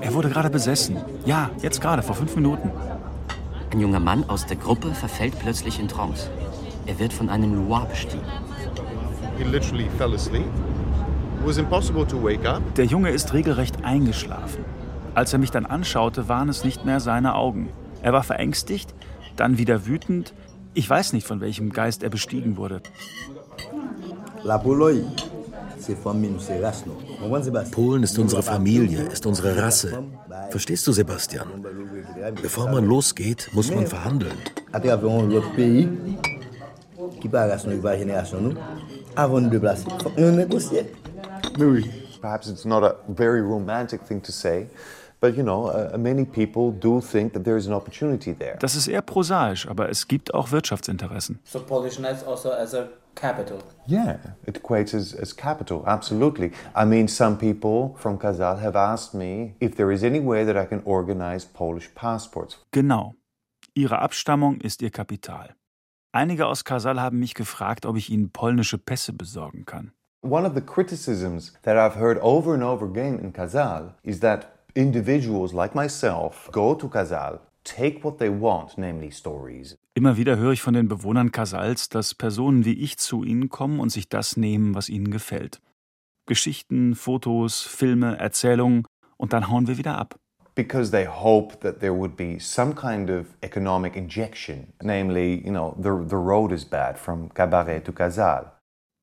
Er 0.01 0.15
wurde 0.15 0.29
gerade 0.31 0.51
besessen. 0.51 0.97
Ja, 1.27 1.51
jetzt 1.61 1.81
gerade, 1.81 2.03
vor 2.03 2.17
fünf 2.17 2.35
Minuten. 2.37 2.71
Ein 3.71 3.81
junger 3.81 4.01
Mann 4.01 4.25
aus 4.29 4.47
der 4.47 4.57
Gruppe 4.57 4.95
verfällt 4.95 5.39
plötzlich 5.39 5.79
in 5.79 5.89
Trance. 5.89 6.31
Er 6.87 6.99
wird 6.99 7.13
von 7.13 7.29
einem 7.29 7.55
Loir 7.55 7.85
bestiegen. 7.85 8.25
Der 12.77 12.85
Junge 12.87 13.11
ist 13.11 13.35
regelrecht 13.35 13.85
eingeschlafen. 13.85 14.65
Als 15.15 15.33
er 15.33 15.39
mich 15.39 15.51
dann 15.51 15.67
anschaute, 15.67 16.29
waren 16.29 16.49
es 16.49 16.65
nicht 16.65 16.85
mehr 16.85 17.01
seine 17.01 17.35
Augen. 17.35 17.69
Er 18.03 18.13
war 18.13 18.23
verängstigt, 18.23 18.95
dann 19.37 19.59
wieder 19.59 19.87
wütend. 19.87 20.33
Ich 20.77 20.91
weiß 20.91 21.15
nicht, 21.15 21.27
von 21.27 21.41
welchem 21.41 21.73
Geist 21.73 22.03
er 22.03 22.11
bestiegen 22.11 22.59
wurde. 22.59 22.83
Polen 27.71 28.03
ist 28.03 28.19
unsere 28.19 28.43
Familie, 28.43 29.05
ist 29.05 29.25
unsere 29.25 29.57
Rasse. 29.57 30.05
Verstehst 30.51 30.87
du, 30.87 30.93
Sebastian? 30.93 31.49
Bevor 32.43 32.69
man 32.69 32.85
losgeht, 32.85 33.49
muss 33.55 33.71
man 33.71 33.87
verhandeln. 33.87 34.37
Perhaps 42.21 42.49
it's 42.49 42.65
not 42.65 42.83
a 42.83 42.97
very 43.09 43.41
romantic 43.41 44.05
thing 44.07 44.23
to 44.23 44.33
say, 44.33 44.67
but 45.21 45.37
you 45.37 45.43
know, 45.43 45.67
uh, 45.67 45.97
many 45.99 46.25
people 46.25 46.73
do 46.73 47.01
think 47.01 47.33
that 47.33 47.45
there 47.45 47.57
is 47.57 47.67
an 47.67 47.73
opportunity 47.73 48.35
there. 48.35 48.57
Das 48.59 48.75
ist 48.75 48.89
eher 48.89 49.03
prosaisch, 49.03 49.67
aber 49.67 49.89
es 49.89 50.09
gibt 50.09 50.35
auch 50.35 50.51
Wirtschaftsinteressen. 50.51 51.39
So 51.45 51.61
Polish 51.61 51.99
nights 51.99 52.25
also 52.25 52.51
as 52.51 52.75
a 52.75 52.89
capital. 53.15 53.59
Yeah, 53.87 54.19
it 54.47 54.63
equates 54.63 54.95
as, 54.95 55.15
as 55.15 55.35
capital, 55.35 55.85
absolutely. 55.87 56.53
I 56.75 56.85
mean, 56.85 57.09
some 57.09 57.37
people 57.39 57.97
from 57.99 58.19
Kazal 58.19 58.61
have 58.61 58.77
asked 58.77 59.15
me 59.15 59.55
if 59.61 59.77
there 59.77 59.93
is 59.93 60.03
any 60.03 60.21
way 60.21 60.45
that 60.45 60.57
I 60.57 60.67
can 60.67 60.83
organize 60.85 61.47
Polish 61.47 61.89
passports. 61.95 62.59
Genau. 62.73 63.15
Ihre 63.75 64.01
Abstammung 64.01 64.61
ist 64.61 64.81
ihr 64.83 64.91
Kapital. 64.91 65.55
Einige 66.13 66.47
aus 66.47 66.65
Kasal 66.65 66.99
haben 66.99 67.19
mich 67.19 67.35
gefragt, 67.35 67.85
ob 67.85 67.97
ich 67.97 68.09
ihnen 68.09 68.31
polnische 68.31 68.79
Pässe 68.79 69.13
besorgen 69.13 69.67
kann. 69.67 69.93
One 70.23 70.47
of 70.47 70.55
the 70.55 70.63
criticisms 70.63 71.53
that 71.63 71.77
I've 71.77 71.99
heard 71.99 72.19
over 72.23 72.55
and 72.55 72.63
over 72.63 72.87
again 72.87 73.19
in 73.19 73.33
Kazal 73.33 73.95
is 74.03 74.21
that 74.21 74.56
individuals 74.77 75.53
like 75.53 75.75
myself 75.75 76.49
go 76.53 76.75
to 76.75 76.89
Kazal, 76.89 77.41
take 77.65 78.05
what 78.05 78.19
they 78.19 78.31
want, 78.31 78.77
namely 78.79 79.11
stories. 79.11 79.77
Immer 79.95 80.17
wieder 80.17 80.37
höre 80.37 80.53
ich 80.53 80.63
von 80.63 80.75
den 80.75 80.89
Bewohnern 80.89 81.33
Kasals, 81.33 81.89
dass 81.89 82.15
Personen 82.15 82.65
wie 82.65 82.75
ich 82.75 82.99
zu 82.99 83.25
ihnen 83.25 83.49
kommen 83.49 83.81
und 83.81 83.89
sich 83.91 84.09
das 84.09 84.37
nehmen, 84.37 84.75
was 84.75 84.89
ihnen 84.89 85.11
gefällt. 85.11 85.61
Geschichten, 86.27 86.95
Fotos, 86.95 87.63
Filme, 87.63 88.19
Erzählungen 88.19 88.85
und 89.17 89.33
dann 89.33 89.49
hauen 89.49 89.67
wir 89.67 89.79
wieder 89.79 89.97
ab. 89.97 90.17
because 90.57 90.91
they 90.91 91.07
hope 91.07 91.61
that 91.61 91.81
there 91.81 91.93
would 91.93 92.17
be 92.17 92.41
some 92.41 92.75
kind 92.75 93.11
of 93.11 93.27
economic 93.43 93.95
injection, 93.95 94.73
namely, 94.83 95.45
you 95.45 95.53
know, 95.53 95.77
the, 95.79 95.91
the 96.09 96.17
road 96.17 96.51
is 96.51 96.65
bad 96.65 96.99
from 96.99 97.29
Cabaret 97.35 97.85
to 97.85 97.93
Kazal. 97.93 98.51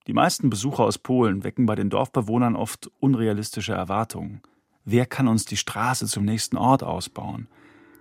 Die 0.08 0.14
meisten 0.14 0.50
Besucher 0.50 0.84
aus 0.84 0.98
Polen 0.98 1.44
wecken 1.46 1.66
bei 1.66 1.76
den 1.76 1.90
Dorfbewohnern 1.90 2.58
oft 2.58 2.92
unrealistische 3.00 3.74
Erwartungen. 3.74 4.42
Wer 4.86 5.06
kann 5.06 5.30
uns 5.30 5.46
die 5.46 5.56
Straße 5.56 6.08
zum 6.08 6.26
nächsten 6.26 6.58
Ort 6.58 6.84
ausbauen? 6.84 7.48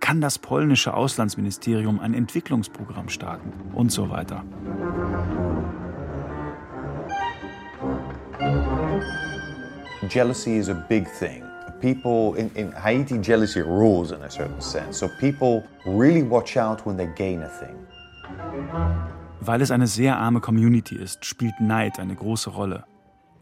Kann 0.01 0.19
das 0.19 0.37
polnische 0.37 0.93
Auslandsministerium 0.93 2.01
ein 2.01 2.13
Entwicklungsprogramm 2.13 3.07
starten? 3.07 3.53
Und 3.73 3.89
so 3.89 4.09
weiter. 4.09 4.43
Jealousy 10.09 10.57
is 10.57 10.67
a 10.67 10.73
big 10.73 11.07
thing. 11.19 11.43
People 11.79 12.37
in, 12.37 12.51
in 12.55 12.73
Haiti, 12.73 13.17
jealousy 13.21 13.61
rules 13.61 14.11
in 14.11 14.21
a 14.21 14.29
certain 14.29 14.59
sense. 14.59 14.99
So 14.99 15.07
people 15.21 15.63
really 15.85 16.21
watch 16.21 16.57
out 16.57 16.85
when 16.85 16.97
they 16.97 17.07
gain 17.15 17.43
a 17.43 17.47
thing. 17.47 17.77
Weil 19.39 19.61
es 19.61 19.71
eine 19.71 19.87
sehr 19.87 20.17
arme 20.17 20.41
Community 20.41 20.97
ist, 20.97 21.23
spielt 21.23 21.61
Neid 21.61 21.97
eine 21.99 22.15
große 22.15 22.49
Rolle. 22.49 22.83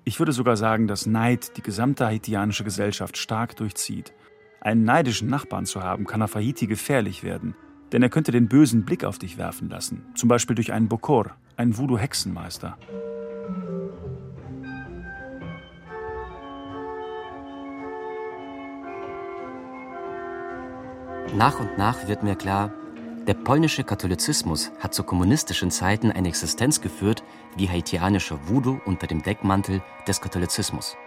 Ich 0.04 0.18
würde 0.18 0.32
sogar 0.32 0.58
sagen, 0.58 0.88
dass 0.88 1.06
Neid 1.06 1.58
die 1.58 1.62
gesamte 1.62 2.08
haitianische 2.08 2.64
Gesellschaft 2.64 3.18
stark 3.18 3.56
durchzieht. 3.56 4.14
Einen 4.60 4.84
neidischen 4.84 5.30
Nachbarn 5.30 5.66
zu 5.68 5.84
haben, 5.84 6.06
kann 6.06 6.24
auf 6.24 6.36
Haiti 6.36 6.66
gefährlich 6.66 7.24
werden, 7.24 7.56
denn 7.92 8.02
er 8.02 8.10
könnte 8.10 8.32
den 8.32 8.48
bösen 8.48 8.84
Blick 8.84 9.04
auf 9.04 9.20
dich 9.20 9.38
werfen 9.38 9.70
lassen, 9.70 10.06
zum 10.16 10.28
Beispiel 10.28 10.56
durch 10.56 10.74
einen 10.74 10.88
Bokor, 10.88 11.36
einen 11.56 11.78
Voodoo-Hexenmeister. 11.78 12.78
Nach 21.36 21.60
und 21.60 21.78
nach 21.78 22.08
wird 22.08 22.24
mir 22.24 22.36
klar, 22.36 22.74
der 23.32 23.38
polnische 23.38 23.86
Katholizismus 23.86 24.74
hat 24.82 24.94
zu 24.94 25.06
kommunistischen 25.06 25.72
Zeiten 25.72 26.12
eine 26.12 26.28
Existenz 26.28 26.82
geführt 26.82 27.24
wie 27.56 27.70
haitianischer 27.70 28.38
Voodoo 28.46 28.82
unter 28.84 29.08
dem 29.08 29.24
Deckmantel 29.24 29.82
des 30.06 30.20
Katholizismus. 30.20 30.98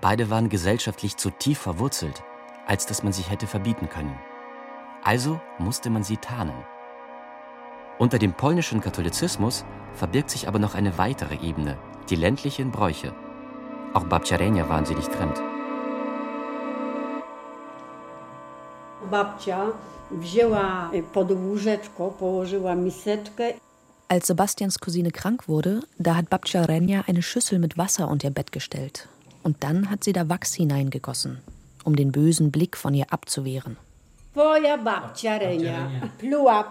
Beide 0.00 0.30
waren 0.30 0.48
gesellschaftlich 0.48 1.16
zu 1.16 1.30
tief 1.30 1.58
verwurzelt, 1.58 2.22
als 2.64 2.86
dass 2.86 3.02
man 3.02 3.12
sich 3.12 3.28
hätte 3.28 3.48
verbieten 3.48 3.88
können. 3.88 4.16
Also 5.02 5.40
musste 5.58 5.90
man 5.90 6.04
sie 6.04 6.16
tarnen. 6.16 6.54
Unter 7.98 8.20
dem 8.20 8.32
polnischen 8.32 8.80
Katholizismus 8.80 9.64
verbirgt 9.94 10.30
sich 10.30 10.46
aber 10.46 10.60
noch 10.60 10.76
eine 10.76 10.96
weitere 10.96 11.44
Ebene, 11.44 11.76
die 12.08 12.14
ländlichen 12.14 12.70
Bräuche. 12.70 13.12
Auch 13.94 14.04
Babciarenia 14.04 14.68
waren 14.68 14.86
sie 14.86 14.94
nicht 14.94 15.12
fremd. 15.12 15.42
Babcia 19.12 19.66
wzięła 20.10 20.90
pod 21.12 21.30
łóżeczko, 21.30 22.10
położyła 22.10 22.74
miseczkę. 22.74 23.44
Als 24.08 24.24
Sebastians 24.24 24.78
Cousine 24.78 25.10
krank 25.10 25.44
wurde, 25.48 25.80
da 26.00 26.14
hat 26.14 26.28
Babcia 26.28 26.66
Renja 26.66 27.04
eine 27.08 27.22
Schüssel 27.22 27.58
mit 27.58 27.76
Wasser 27.76 28.08
unter 28.08 28.28
ihr 28.28 28.34
Bett 28.34 28.52
gestellt. 28.52 29.08
Und 29.42 29.56
dann 29.60 29.90
hat 29.90 30.04
sie 30.04 30.12
da 30.12 30.28
Wachs 30.28 30.54
hineingegossen, 30.54 31.40
um 31.84 31.94
den 31.96 32.10
bösen 32.12 32.50
Blick 32.50 32.76
von 32.76 32.94
ihr 32.94 33.06
abzuwehren. 33.10 33.76
Twoja 34.32 34.76
babcia 34.76 35.38
Renia 35.38 35.90
pluła 36.18 36.64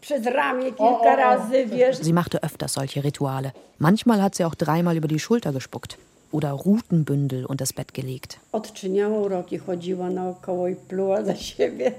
przez 0.00 0.26
ramię 0.26 0.72
kilka 0.72 1.16
razy, 1.16 1.66
wiesz. 1.66 1.98
Sie 2.02 2.12
machte 2.12 2.42
öfters 2.42 2.72
solche 2.72 3.04
Rituale. 3.04 3.52
Manchmal 3.78 4.20
hat 4.22 4.34
sie 4.34 4.44
auch 4.44 4.54
dreimal 4.54 4.96
über 4.96 5.08
die 5.08 5.18
Schulter 5.18 5.52
gespuckt 5.52 5.96
oder 6.32 6.52
Rutenbündel 6.52 7.44
unter 7.44 7.62
das 7.62 7.72
Bett 7.72 7.94
gelegt. 7.94 8.38
Odczyniała 8.52 9.18
uroki, 9.18 9.58
chodziła 9.58 10.10
naokoło 10.10 10.68
i 10.68 10.76
pluła 10.76 11.24
za 11.24 11.36
siebie. 11.36 11.92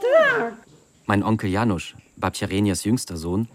Tak. 0.00 0.54
Mein 1.08 1.22
Onkel 1.22 1.50
Janusz, 1.50 1.96
Babciarenias 2.16 2.84
jüngster 2.84 3.16
Sohn, 3.16 3.46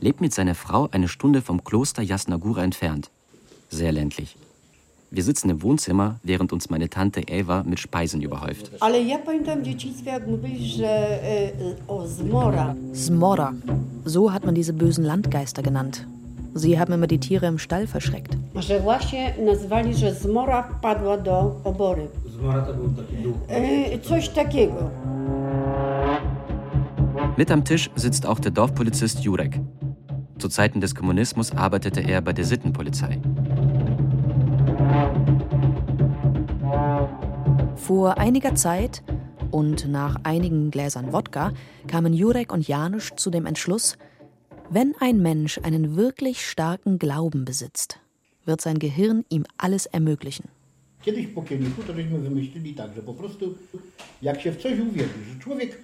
lebt 0.00 0.20
mit 0.20 0.34
seiner 0.34 0.54
Frau 0.54 0.88
eine 0.92 1.08
Stunde 1.08 1.42
vom 1.42 1.64
Kloster 1.64 2.02
Jasnagura 2.02 2.62
entfernt. 2.62 3.10
Sehr 3.70 3.92
ländlich. 3.92 4.36
Wir 5.12 5.24
sitzen 5.24 5.50
im 5.50 5.60
Wohnzimmer, 5.62 6.20
während 6.22 6.52
uns 6.52 6.70
meine 6.70 6.88
Tante 6.88 7.22
Eva 7.22 7.64
mit 7.64 7.80
Speisen 7.80 8.22
überhäuft. 8.22 8.70
Ale 8.80 9.00
ja 9.00 9.18
pamiętam 9.18 9.60
w 9.60 9.62
dzieciństwie, 9.62 10.10
jak 10.10 10.26
mówili, 10.26 10.68
że 10.68 10.86
e, 10.86 11.52
o 11.88 12.06
zmora. 12.06 12.74
Smora. 12.94 13.52
So 14.04 14.32
hat 14.32 14.44
man 14.44 14.54
diese 14.54 14.72
bösen 14.72 15.04
Landgeister 15.04 15.64
genannt. 15.64 16.06
Sie 16.54 16.78
haben 16.78 16.92
immer 16.92 17.06
die 17.06 17.18
Tiere 17.18 17.46
im 17.46 17.58
Stall 17.58 17.86
verschreckt. 17.86 18.36
Że 18.54 18.80
właśnie 18.80 19.34
nazywali, 19.44 19.94
że 19.94 20.14
zmora 20.14 20.62
wpadła 20.62 21.16
do 21.16 21.60
obory. 21.64 22.08
Zmora 22.26 22.62
to 22.62 22.74
był 22.74 22.88
taki 22.88 23.16
duch. 23.22 23.36
E, 23.48 23.98
coś 23.98 24.28
takiego. 24.28 24.90
Mit 27.36 27.50
am 27.50 27.64
Tisch 27.64 27.90
sitzt 27.96 28.26
auch 28.26 28.40
der 28.40 28.52
Dorfpolizist 28.52 29.20
Jurek. 29.24 29.58
Zu 30.38 30.48
Zeiten 30.48 30.80
des 30.80 30.94
Kommunismus 30.94 31.52
arbeitete 31.52 32.00
er 32.00 32.22
bei 32.22 32.32
der 32.32 32.44
Sittenpolizei. 32.44 33.20
Vor 37.76 38.18
einiger 38.18 38.54
Zeit 38.54 39.02
und 39.50 39.88
nach 39.88 40.16
einigen 40.22 40.70
Gläsern 40.70 41.12
Wodka 41.12 41.52
kamen 41.86 42.12
Jurek 42.12 42.52
und 42.52 42.68
Janusz 42.68 43.10
zu 43.16 43.30
dem 43.30 43.46
Entschluss, 43.46 43.96
wenn 44.70 44.94
ein 45.00 45.20
Mensch 45.20 45.58
einen 45.62 45.96
wirklich 45.96 46.46
starken 46.46 46.98
Glauben 46.98 47.44
besitzt, 47.44 47.98
wird 48.46 48.60
sein 48.60 48.78
Gehirn 48.78 49.24
ihm 49.28 49.44
alles 49.58 49.86
ermöglichen. 49.86 50.48
Kiedyś 51.02 51.26
po 51.26 51.42
kielichu 51.42 51.82
to 51.82 51.94
żeśmy 51.94 52.18
wymyślili 52.18 52.74
tak, 52.74 52.94
że 52.94 53.02
po 53.02 53.14
prostu 53.14 53.54
jak 54.22 54.40
się 54.40 54.52
w 54.52 54.62
coś 54.62 54.78
uwierzy, 54.78 55.24
że 55.32 55.40
człowiek 55.40 55.78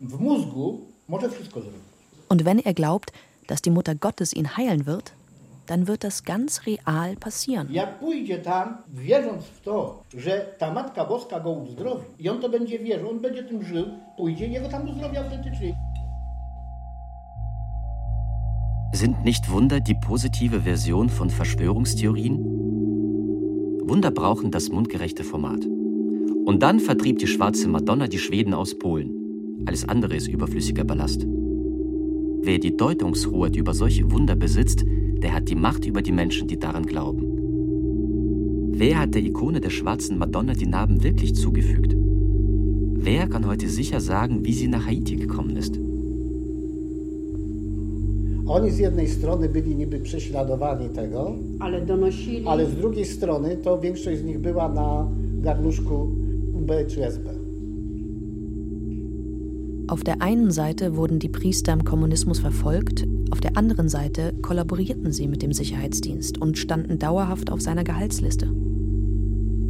w 0.00 0.20
mózgu 0.20 0.80
może 1.08 1.30
wszystko 1.30 1.60
zrobić. 1.60 1.80
Und 2.28 2.42
wenn 2.42 2.60
er 2.64 2.74
glaubt, 2.74 3.12
dass 3.46 3.60
die 3.62 3.72
Mutter 3.72 3.96
Gottes 3.96 4.34
ihn 4.34 4.48
heilen 4.56 4.84
wird, 4.84 5.12
dann 5.66 5.86
wird 5.86 6.04
das 6.04 6.22
ganz 6.22 6.60
real 6.66 7.16
passieren. 7.16 7.68
Jak 7.70 7.98
pójdzie 7.98 8.38
tam, 8.38 8.76
wierząc 8.88 9.44
w 9.44 9.60
to, 9.60 10.02
że 10.14 10.54
ta 10.58 10.72
Matka 10.72 11.04
Boska 11.04 11.40
go 11.40 11.50
uzdrowi 11.50 12.04
i 12.18 12.28
on 12.28 12.40
to 12.40 12.48
będzie 12.48 12.78
wierzył, 12.78 13.10
on 13.10 13.20
będzie 13.20 13.44
tym 13.44 13.64
żył, 13.64 13.86
pójdzie 14.16 14.46
i 14.46 14.52
jego 14.52 14.68
tam 14.68 14.88
uzdrowi 14.88 15.16
autentycznie. 15.16 15.87
Sind 18.92 19.22
nicht 19.22 19.50
Wunder 19.50 19.80
die 19.80 19.94
positive 19.94 20.62
Version 20.62 21.10
von 21.10 21.28
Verschwörungstheorien? 21.28 22.38
Wunder 23.84 24.10
brauchen 24.10 24.50
das 24.50 24.70
mundgerechte 24.70 25.24
Format. 25.24 25.66
Und 26.46 26.62
dann 26.62 26.80
vertrieb 26.80 27.18
die 27.18 27.26
schwarze 27.26 27.68
Madonna 27.68 28.06
die 28.06 28.18
Schweden 28.18 28.54
aus 28.54 28.78
Polen. 28.78 29.12
Alles 29.66 29.86
andere 29.86 30.16
ist 30.16 30.26
überflüssiger 30.26 30.84
Ballast. 30.84 31.26
Wer 32.40 32.58
die 32.58 32.76
Deutungshoheit 32.76 33.56
über 33.56 33.74
solche 33.74 34.10
Wunder 34.10 34.36
besitzt, 34.36 34.86
der 34.86 35.34
hat 35.34 35.50
die 35.50 35.54
Macht 35.54 35.84
über 35.84 36.00
die 36.00 36.12
Menschen, 36.12 36.48
die 36.48 36.58
daran 36.58 36.86
glauben. 36.86 38.72
Wer 38.72 39.00
hat 39.00 39.14
der 39.14 39.22
Ikone 39.22 39.60
der 39.60 39.70
schwarzen 39.70 40.16
Madonna 40.16 40.54
die 40.54 40.66
Narben 40.66 41.02
wirklich 41.02 41.34
zugefügt? 41.34 41.94
Wer 41.94 43.28
kann 43.28 43.46
heute 43.46 43.68
sicher 43.68 44.00
sagen, 44.00 44.46
wie 44.46 44.54
sie 44.54 44.68
nach 44.68 44.86
Haiti 44.86 45.16
gekommen 45.16 45.56
ist? 45.56 45.78
Oni 48.48 48.70
z 48.70 48.78
jednej 48.78 49.08
strony 49.08 49.48
byli 49.48 49.76
niby 49.76 50.00
prześladowani 50.00 50.88
tego, 50.88 51.32
ale 51.60 51.86
donosili. 51.86 52.46
ale 52.46 52.66
z 52.66 52.74
drugiej 52.74 53.04
strony 53.04 53.56
to 53.56 53.78
większość 53.78 54.20
z 54.20 54.24
nich 54.24 54.38
była 54.38 54.68
na 54.68 55.08
garnuszku 55.42 55.94
UB 56.54 56.70
czy 56.88 57.06
SB. 57.06 57.30
Auf 59.88 60.04
der 60.04 60.16
einen 60.20 60.50
Seite 60.52 60.90
wurden 60.90 61.18
die 61.18 61.30
Priester 61.30 61.74
im 61.74 61.84
Kommunismus 61.84 62.38
verfolgt, 62.40 63.04
auf 63.30 63.40
der 63.40 63.56
anderen 63.56 63.88
Seite 63.88 64.32
kollaborierten 64.42 65.12
sie 65.12 65.28
mit 65.28 65.42
dem 65.42 65.52
Sicherheitsdienst 65.52 66.38
und 66.38 66.58
standen 66.58 66.98
dauerhaft 66.98 67.50
auf 67.50 67.60
seiner 67.62 67.84
Gehaltsliste. 67.84 68.48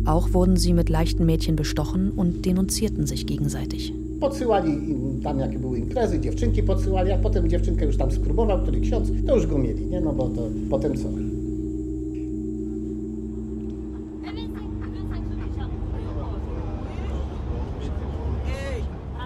Auch 0.07 0.33
wurden 0.33 0.57
sie 0.57 0.72
mit 0.72 0.89
leichten 0.89 1.26
Mädchen 1.26 1.57
bestochen 1.57 2.11
und 2.11 2.47
denunzierten 2.47 3.07
sich 3.07 3.26
gegenseitig. 3.26 3.93
Podsyłali 4.21 4.91
im 4.91 5.21
tam, 5.23 5.39
jakie 5.39 5.59
były 5.59 5.79
imprezy, 5.79 6.21
dziewczynki 6.21 6.62
podsyłali, 6.62 7.12
a 7.12 7.19
potem 7.19 7.49
dziewczynkę 7.49 7.85
już 7.85 7.97
tam 7.97 8.11
spróbował, 8.11 8.62
który 8.62 8.81
ksiądz, 8.81 9.09
to 9.27 9.37
już 9.37 9.47
go 9.47 9.59
mieli, 9.59 9.87
nie? 9.87 10.01
No 10.01 10.12
bo 10.12 10.29
to 10.29 10.43
potem 10.71 10.97
co? 10.97 11.09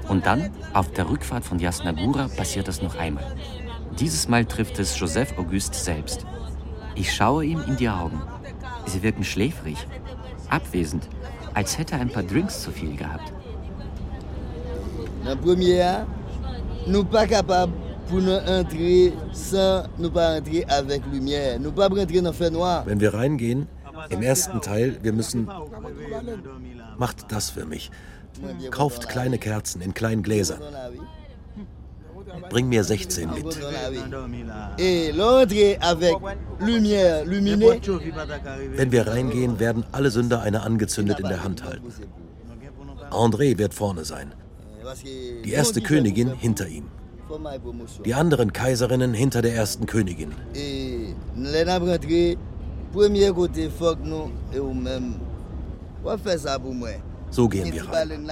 Und 0.08 0.26
dann, 0.26 0.50
auf 0.74 0.90
der 0.90 1.08
Rückfahrt 1.08 1.44
von 1.44 1.58
Jasnagura, 1.58 2.28
passiert 2.36 2.68
es 2.68 2.82
noch 2.82 2.98
einmal. 2.98 3.24
Dieses 3.98 4.28
Mal 4.28 4.44
trifft 4.44 4.78
es 4.78 4.98
Joseph 4.98 5.38
Auguste 5.38 5.76
selbst. 5.76 6.26
Ich 6.94 7.12
schaue 7.12 7.46
ihm 7.46 7.62
in 7.66 7.76
die 7.76 7.88
Augen. 7.88 8.20
Sie 8.86 9.02
wirken 9.02 9.24
schläfrig, 9.24 9.78
abwesend, 10.50 11.08
als 11.54 11.78
hätte 11.78 11.94
er 11.94 12.02
ein 12.02 12.10
paar 12.10 12.24
Drinks 12.24 12.60
zu 12.62 12.70
viel 12.70 12.94
gehabt. 12.94 13.32
La 15.24 15.36
première, 15.36 16.06
nous 16.86 17.04
pas 17.04 17.26
capables 17.26 17.72
pour 18.08 18.20
nous 18.20 18.32
entrer 18.32 19.12
sans 19.32 19.84
nous 19.98 20.10
pas 20.10 20.38
entrer 20.38 20.64
avec 20.68 21.02
lumière. 21.12 21.58
Nous 21.60 21.72
pas 21.72 21.88
rentrer 21.88 22.20
dans 22.20 22.34
le 22.38 22.50
noir. 22.50 22.84
Wenn 22.86 23.00
wir 23.00 23.14
reingehen, 23.14 23.66
im 24.10 24.22
ersten 24.22 24.60
Teil, 24.60 24.98
wir 25.02 25.12
müssen. 25.12 25.48
Macht 26.98 27.30
das 27.30 27.50
für 27.50 27.64
mich. 27.66 27.90
Kauft 28.70 29.08
kleine 29.08 29.38
Kerzen 29.38 29.80
in 29.82 29.94
kleinen 29.94 30.22
Gläsern. 30.22 30.60
Bring 32.50 32.68
mir 32.68 32.82
16 32.84 33.30
mit. 33.30 33.60
Wenn 38.76 38.92
wir 38.92 39.06
reingehen, 39.06 39.60
werden 39.60 39.84
alle 39.92 40.10
Sünder 40.10 40.42
eine 40.42 40.62
angezündet 40.62 41.20
in 41.20 41.28
der 41.28 41.44
Hand 41.44 41.64
halten. 41.64 41.92
André 43.10 43.58
wird 43.58 43.74
vorne 43.74 44.04
sein. 44.04 44.32
Die 45.44 45.52
erste 45.52 45.80
Königin 45.80 46.32
hinter 46.34 46.68
ihm. 46.68 46.88
Die 48.04 48.14
anderen 48.14 48.52
Kaiserinnen 48.52 49.14
hinter 49.14 49.42
der 49.42 49.54
ersten 49.54 49.86
Königin. 49.86 50.32
So 57.30 57.48
gehen 57.48 57.72
wir 57.72 57.88
rein. 57.88 58.26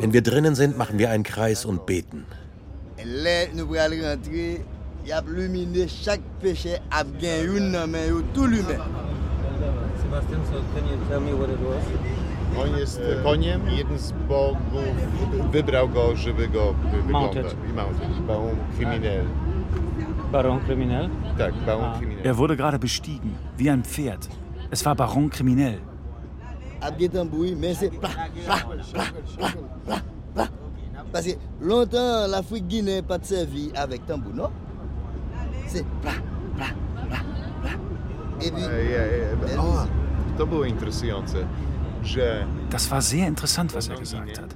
Wenn 0.00 0.12
wir 0.12 0.22
drinnen 0.22 0.54
sind, 0.54 0.78
machen 0.78 0.98
wir 0.98 1.10
einen 1.10 1.24
Kreis 1.24 1.64
und 1.64 1.86
beten. 1.86 2.26
Sebastian, 10.14 10.44
so 10.46 10.60
can 10.74 10.86
you 10.86 10.96
tell 11.08 11.20
me 11.20 11.32
what 11.32 11.48
it 11.48 11.58
was? 11.60 12.23
On 12.58 12.78
jest 12.78 13.00
koniem. 13.24 13.60
Jeden 13.70 13.98
z 13.98 14.12
bogów 14.12 14.58
wybrał 15.52 15.88
go, 15.88 16.16
żeby 16.16 16.48
go 16.48 16.74
Mounted. 17.10 17.42
wyglądać. 17.46 17.56
I 17.70 17.72
mounted. 17.72 18.26
Baum 18.26 18.50
criminel. 18.76 19.24
Baron 20.32 20.60
Kriminell? 20.60 21.08
Tak, 21.38 21.54
Baum 21.66 21.84
Ah. 21.84 21.98
criminel. 21.98 22.26
Er 22.26 22.34
wurde 22.36 22.56
gerade 22.56 22.78
bestiegen, 22.78 23.30
wie 23.58 23.70
ein 23.72 23.82
Pferd. 23.82 24.28
Es 24.70 24.84
war 24.84 24.96
Baron 24.96 25.30
Kriminell. 25.30 25.78
A 26.80 26.90
bien 26.90 27.08
tambouille, 27.10 27.54
mais 27.56 27.78
c'est 27.78 27.90
pla, 28.00 28.08
pla, 28.44 28.56
pla, 28.92 29.04
pla, 29.36 29.46
pla, 29.86 29.96
pla. 30.34 30.48
Parce 31.12 31.26
que 31.26 31.36
longtemps, 31.60 32.26
l'Afrique 32.30 32.66
Guinée 32.68 32.96
n'a 33.00 33.02
pas 33.02 33.18
servi 33.22 33.70
avec 33.76 34.06
tambour, 34.06 34.34
non 34.34 34.50
C'est 35.68 35.84
pla, 36.02 36.12
pla, 36.56 36.66
pla, 37.08 37.18
pla. 37.62 37.70
Et 38.40 38.50
puis, 38.50 38.62
E, 38.62 38.66
e, 38.66 39.54
e, 39.54 40.38
to 40.38 40.46
było 40.46 40.64
interesujące, 40.64 41.36
Das 42.70 42.90
war 42.90 43.02
sehr 43.02 43.26
interessant, 43.28 43.74
was 43.74 43.88
er 43.88 43.96
gesagt 43.96 44.40
hat. 44.40 44.54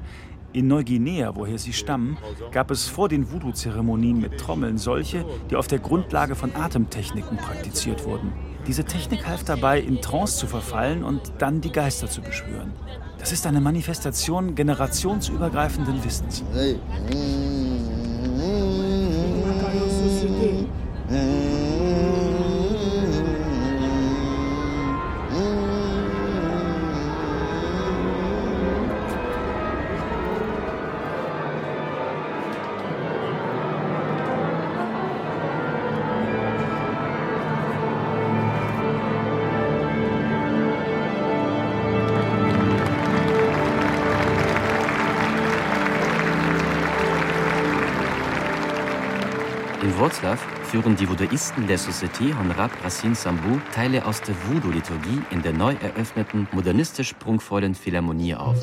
In 0.52 0.66
Neuguinea, 0.66 1.36
woher 1.36 1.58
sie 1.58 1.74
stammen, 1.74 2.16
gab 2.52 2.70
es 2.70 2.88
vor 2.88 3.08
den 3.08 3.30
Voodoo-Zeremonien 3.30 4.18
mit 4.18 4.38
Trommeln 4.38 4.78
solche, 4.78 5.24
die 5.50 5.56
auf 5.56 5.66
der 5.66 5.78
Grundlage 5.78 6.34
von 6.34 6.54
Atemtechniken 6.54 7.36
praktiziert 7.36 8.04
wurden. 8.06 8.32
Diese 8.66 8.84
Technik 8.84 9.26
half 9.26 9.44
dabei, 9.44 9.78
in 9.78 10.00
Trance 10.00 10.38
zu 10.38 10.46
verfallen 10.46 11.04
und 11.04 11.32
dann 11.38 11.60
die 11.60 11.70
Geister 11.70 12.08
zu 12.08 12.22
beschwören. 12.22 12.72
Das 13.18 13.32
ist 13.32 13.46
eine 13.46 13.60
Manifestation 13.60 14.54
generationsübergreifenden 14.54 16.02
Wissens. 16.02 16.42
hey. 16.54 16.78
Wroclaw 50.18 50.38
führen 50.64 50.96
die 50.96 51.08
Voodooisten 51.08 51.66
der 51.66 51.78
Société 51.78 52.36
Honorable 52.38 52.82
Racine 52.82 53.14
Sambou 53.14 53.60
Teile 53.72 54.04
aus 54.04 54.20
der 54.20 54.34
Voodoo-Liturgie 54.46 55.22
in 55.30 55.42
der 55.42 55.52
neu 55.52 55.74
eröffneten, 55.80 56.48
modernistisch 56.52 57.12
prunkvollen 57.14 57.74
Philharmonie 57.74 58.34
auf. 58.34 58.56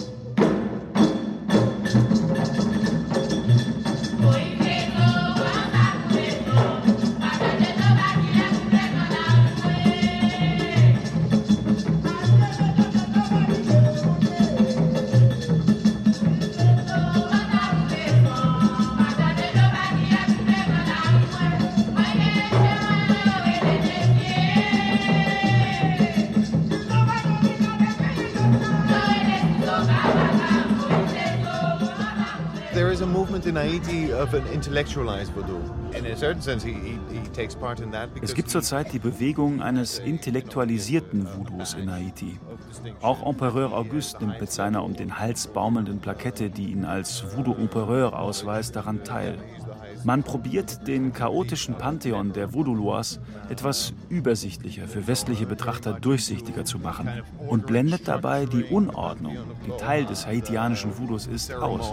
Es 38.22 38.34
gibt 38.34 38.50
zurzeit 38.50 38.92
die 38.92 39.00
Bewegung 39.00 39.62
eines 39.62 40.00
intellektualisierten 40.00 41.26
Voodoos 41.26 41.74
in 41.74 41.90
Haiti. 41.90 42.38
Auch 43.02 43.26
Empereur 43.26 43.72
Auguste 43.74 44.26
nimmt 44.26 44.42
mit 44.42 44.52
seiner 44.52 44.84
um 44.84 44.94
den 44.94 45.20
Hals 45.20 45.48
baumelnden 45.48 46.00
Plakette, 46.00 46.50
die 46.50 46.72
ihn 46.72 46.84
als 46.84 47.24
Voodoo-Empereur 47.36 48.20
ausweist, 48.20 48.76
daran 48.76 49.04
teil. 49.04 49.38
Man 50.06 50.22
probiert, 50.22 50.88
den 50.88 51.14
chaotischen 51.14 51.76
Pantheon 51.76 52.32
der 52.32 52.54
Voodoo-Loas 52.54 53.20
etwas 53.50 53.92
übersichtlicher, 54.08 54.88
für 54.88 55.08
westliche 55.08 55.48
Betrachter 55.48 55.94
durchsichtiger 55.94 56.64
zu 56.64 56.78
machen 56.78 57.10
und 57.48 57.66
blendet 57.66 58.08
dabei 58.08 58.46
die 58.46 58.66
Unordnung, 58.66 59.38
die 59.66 59.72
Teil 59.82 60.06
des 60.06 60.28
haitianischen 60.28 60.98
Voodoos 60.98 61.26
ist, 61.26 61.52
aus. 61.54 61.92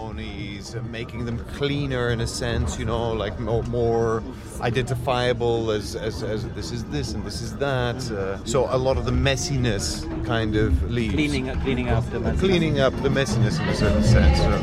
identifiable 4.63 5.71
as, 5.71 5.95
as, 5.95 6.23
as 6.23 6.45
this 6.55 6.71
is 6.71 6.83
this 6.85 7.13
and 7.13 7.25
this 7.25 7.41
is 7.41 7.57
that. 7.57 7.95
Uh, 8.09 8.37
so 8.45 8.67
a 8.71 8.77
lot 8.77 8.97
of 8.97 9.05
the 9.05 9.11
messiness 9.11 10.05
kind 10.25 10.55
of 10.55 10.89
leaves. 10.89 11.13
Cleaning, 11.13 11.49
cleaning 11.61 11.89
up 11.89 12.09
the 12.11 12.19
messiness. 12.19 12.39
Cleaning 12.39 12.79
up 12.79 12.93
the 13.03 13.09
messiness 13.09 13.59
in 13.59 13.67
a 13.67 13.75
certain 13.75 14.03
sense. 14.03 14.37
So. 14.37 14.53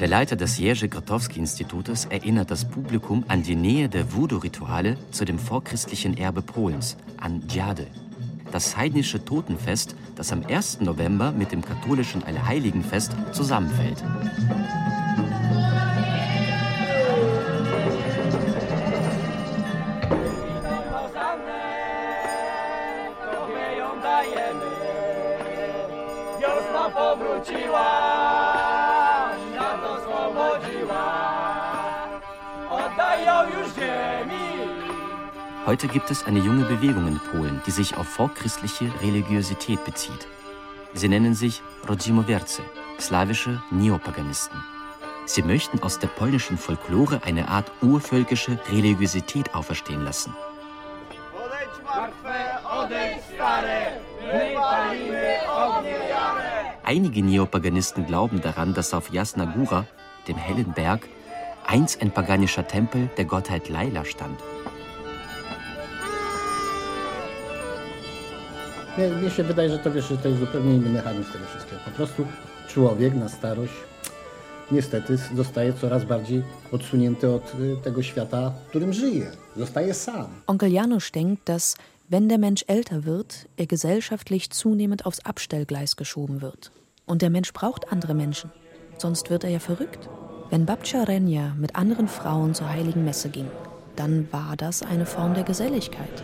Der 0.00 0.06
Leiter 0.06 0.36
des 0.36 0.58
Jerzy-Grotowski-Institutes 0.58 2.04
erinnert 2.04 2.52
das 2.52 2.64
Publikum 2.64 3.24
an 3.26 3.42
die 3.42 3.56
Nähe 3.56 3.88
der 3.88 4.14
Voodoo-Rituale 4.14 4.96
zu 5.10 5.24
dem 5.24 5.40
vorchristlichen 5.40 6.16
Erbe 6.16 6.40
Polens, 6.40 6.96
an 7.16 7.42
Dziady, 7.48 7.88
das 8.52 8.76
heidnische 8.76 9.24
Totenfest, 9.24 9.96
das 10.14 10.30
am 10.30 10.46
1. 10.46 10.82
November 10.82 11.32
mit 11.32 11.50
dem 11.50 11.62
katholischen 11.62 12.22
Allerheiligenfest 12.22 13.12
zusammenfällt. 13.32 14.04
Powróciła, 26.98 28.07
Heute 35.68 35.86
gibt 35.86 36.10
es 36.10 36.24
eine 36.24 36.38
junge 36.38 36.64
Bewegung 36.64 37.06
in 37.08 37.18
Polen, 37.18 37.60
die 37.66 37.70
sich 37.70 37.94
auf 37.98 38.08
vorchristliche 38.08 38.90
Religiosität 39.02 39.84
bezieht. 39.84 40.26
Sie 40.94 41.10
nennen 41.10 41.34
sich 41.34 41.60
Rodzimowerce, 41.86 42.62
slawische 42.98 43.62
Neopaganisten. 43.70 44.58
Sie 45.26 45.42
möchten 45.42 45.82
aus 45.82 45.98
der 45.98 46.08
polnischen 46.08 46.56
Folklore 46.56 47.20
eine 47.22 47.48
Art 47.48 47.70
urvölkische 47.82 48.58
Religiosität 48.72 49.54
auferstehen 49.54 50.02
lassen. 50.06 50.34
Einige 56.82 57.22
Neopaganisten 57.22 58.06
glauben 58.06 58.40
daran, 58.40 58.72
dass 58.72 58.94
auf 58.94 59.12
Jasna 59.12 59.44
Góra, 59.44 59.84
dem 60.28 60.38
hellen 60.38 60.72
Berg, 60.72 61.06
einst 61.66 62.00
ein 62.00 62.10
paganischer 62.10 62.66
Tempel 62.66 63.10
der 63.18 63.26
Gottheit 63.26 63.68
Laila 63.68 64.06
stand. 64.06 64.40
Mnie, 68.98 69.08
mnie 69.08 69.30
się 69.30 69.42
wydaje, 69.42 69.70
że 69.70 69.78
to 69.78 69.92
wiesz, 69.92 70.08
że 70.08 70.16
to 70.16 70.28
jest 70.28 70.40
zupełnie 70.40 70.74
inny 70.74 70.90
mechanizm 70.90 71.32
tego 71.32 71.44
wszystkiego. 71.46 71.80
Po 71.84 71.90
prostu 71.90 72.26
człowiek 72.68 73.14
na 73.14 73.28
starość 73.28 73.72
niestety 74.70 75.18
zostaje 75.36 75.72
coraz 75.72 76.04
bardziej 76.04 76.42
odsunięty 76.72 77.30
od 77.30 77.52
tego 77.82 78.02
świata, 78.02 78.50
w 78.50 78.68
którym 78.68 78.92
żyje. 78.92 79.30
Zostaje 79.56 79.94
sam. 79.94 80.26
Onkel 80.46 80.72
Janusz 80.72 81.10
denkt, 81.10 81.44
dass, 81.44 81.76
wenn 82.10 82.28
der 82.28 82.38
Mensch 82.38 82.64
älter 82.66 83.04
wird, 83.04 83.46
er 83.56 83.66
gesellschaftlich 83.66 84.48
zunehmend 84.50 85.06
aufs 85.06 85.20
Abstellgleis 85.24 85.96
geschoben 85.96 86.40
wird. 86.40 86.70
Und 87.06 87.22
der 87.22 87.30
Mensch 87.30 87.52
braucht 87.52 87.92
andere 87.92 88.14
Menschen. 88.14 88.50
Sonst 88.98 89.30
wird 89.30 89.44
er 89.44 89.50
ja 89.50 89.60
verrückt. 89.60 90.08
Wenn 90.50 90.66
Babcia 90.66 91.04
Renja 91.04 91.54
mit 91.56 91.76
anderen 91.76 92.08
Frauen 92.08 92.54
zur 92.54 92.68
heiligen 92.68 93.04
Messe 93.04 93.28
ging, 93.28 93.50
dann 93.96 94.26
war 94.32 94.56
das 94.56 94.82
eine 94.82 95.06
Form 95.06 95.34
der 95.34 95.44
Geselligkeit. 95.44 96.22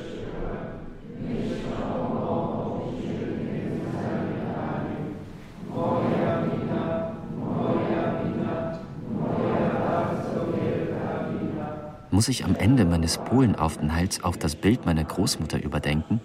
Muss 12.15 12.29
ich 12.29 12.45
am 12.45 12.55
Ende 12.55 12.85
meines 12.85 13.19
Polenaufenthalts 13.19 14.23
auch 14.23 14.37
das 14.37 14.55
Bild 14.55 14.87
meiner 14.87 15.03
Großmutter 15.03 15.61
überdenken? 15.61 16.21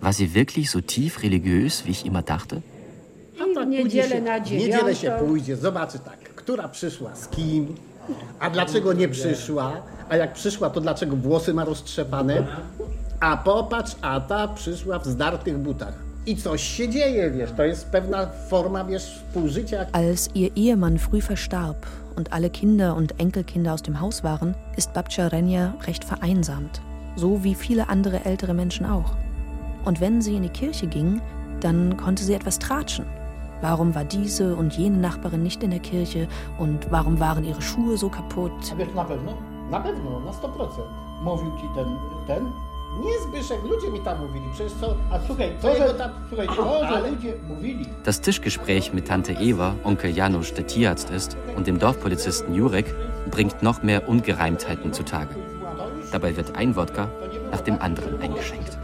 War 0.00 0.12
sie 0.12 0.34
wirklich 0.36 0.70
so 0.70 0.80
tief 0.80 1.24
religiös, 1.24 1.84
wie 1.84 1.90
ich 1.90 2.06
immer 2.06 2.22
dachte? 2.22 2.62
A 3.40 3.54
tak 3.54 3.68
niedzielę 3.68 4.20
na 4.20 4.40
w 4.40 4.50
niedzielę 4.50 4.94
się 4.94 5.00
dziewiątą. 5.00 5.26
pójdzie, 5.26 5.56
zobaczy 5.56 5.98
tak, 5.98 6.18
która 6.18 6.68
przyszła 6.68 7.14
z 7.14 7.28
kim, 7.28 7.74
a 8.40 8.50
dlaczego 8.50 8.92
nie 8.92 9.08
przyszła, 9.08 9.82
a 10.08 10.16
jak 10.16 10.32
przyszła, 10.32 10.70
to 10.70 10.80
dlaczego 10.80 11.16
włosy 11.16 11.54
ma 11.54 11.64
roztrzepane, 11.64 12.46
a 13.20 13.36
popatrz, 13.36 13.96
a 14.02 14.20
ta 14.20 14.48
przyszła 14.48 14.98
w 14.98 15.06
zdartych 15.06 15.58
butach. 15.58 16.09
I 16.26 16.36
coś 16.36 16.62
się 16.62 16.88
dzieje, 16.88 17.30
wiesz, 17.30 17.52
to 17.52 17.64
jest 17.64 17.90
pewna 17.90 18.26
forma, 18.26 18.84
wiesz, 18.84 19.04
współżycia. 19.04 19.86
Als 19.92 20.30
ihr 20.34 20.50
Ehemann 20.56 20.98
früh 20.98 21.22
verstarb 21.22 21.86
und 22.16 22.32
alle 22.32 22.50
Kinder 22.50 22.96
und 22.96 23.14
Enkelkinder 23.18 23.72
aus 23.72 23.82
dem 23.82 24.00
Haus 24.00 24.22
waren, 24.22 24.54
ist 24.76 24.92
Babcia 24.92 25.28
Renja 25.28 25.72
recht 25.86 26.04
vereinsamt, 26.04 26.80
so 27.16 27.42
wie 27.42 27.54
viele 27.54 27.88
andere 27.88 28.24
ältere 28.24 28.54
Menschen 28.54 28.86
auch. 28.86 29.16
Und 29.84 30.00
wenn 30.00 30.20
sie 30.20 30.36
in 30.36 30.42
die 30.42 30.50
Kirche 30.50 30.86
ging, 30.86 31.22
dann 31.60 31.96
konnte 31.96 32.22
sie 32.22 32.34
etwas 32.34 32.58
tratschen. 32.58 33.06
Warum 33.62 33.94
war 33.94 34.04
diese 34.04 34.56
und 34.56 34.76
jene 34.76 34.98
Nachbarin 34.98 35.42
nicht 35.42 35.62
in 35.62 35.70
der 35.70 35.80
Kirche 35.80 36.28
und 36.58 36.90
warum 36.90 37.18
waren 37.18 37.44
ihre 37.44 37.62
Schuhe 37.62 37.96
so 37.96 38.10
kaputt? 38.10 38.52
Na 38.94 39.04
pewno? 39.04 39.38
Na 39.70 39.80
pewno, 39.80 40.20
na 40.20 40.32
100%. 40.32 40.68
Mówił 41.22 41.50
ci 41.60 41.66
ten, 41.74 41.86
ten? 42.26 42.69
Nie 42.98 43.18
Zbyszek, 43.28 43.58
ludzie 43.64 43.90
mi 43.90 44.00
tam 44.00 44.26
mówili, 44.26 44.44
przecież 44.54 44.72
co, 44.80 44.94
A 45.10 45.18
słuchaj, 45.26 45.52
to 45.62 45.76
że, 45.76 45.94
tam, 45.94 46.10
słuchaj, 46.28 46.46
to, 46.46 46.54
że 46.88 46.88
ale 46.88 47.10
ludzie 47.10 47.34
mówili, 47.48 47.86
Das 48.04 48.20
Tischgespräch 48.20 48.92
mit 48.94 49.08
Tante 49.08 49.32
Eva, 49.32 49.74
Onkel 49.84 50.16
Janusz, 50.16 50.52
der 50.52 50.66
Tierarzt 50.66 51.10
ist, 51.10 51.36
und 51.56 51.66
dem 51.66 51.78
Dorfpolizisten 51.78 52.54
Jurek 52.54 52.94
bringt 53.30 53.62
noch 53.62 53.82
mehr 53.82 54.08
Ungereimtheiten 54.08 54.92
zutage. 54.92 55.34
Dabei 56.12 56.36
wird 56.36 56.56
ein 56.56 56.74
Wodka 56.74 57.08
nach 57.52 57.60
dem 57.60 57.80
anderen 57.80 58.20
eingeschenkt. 58.20 58.76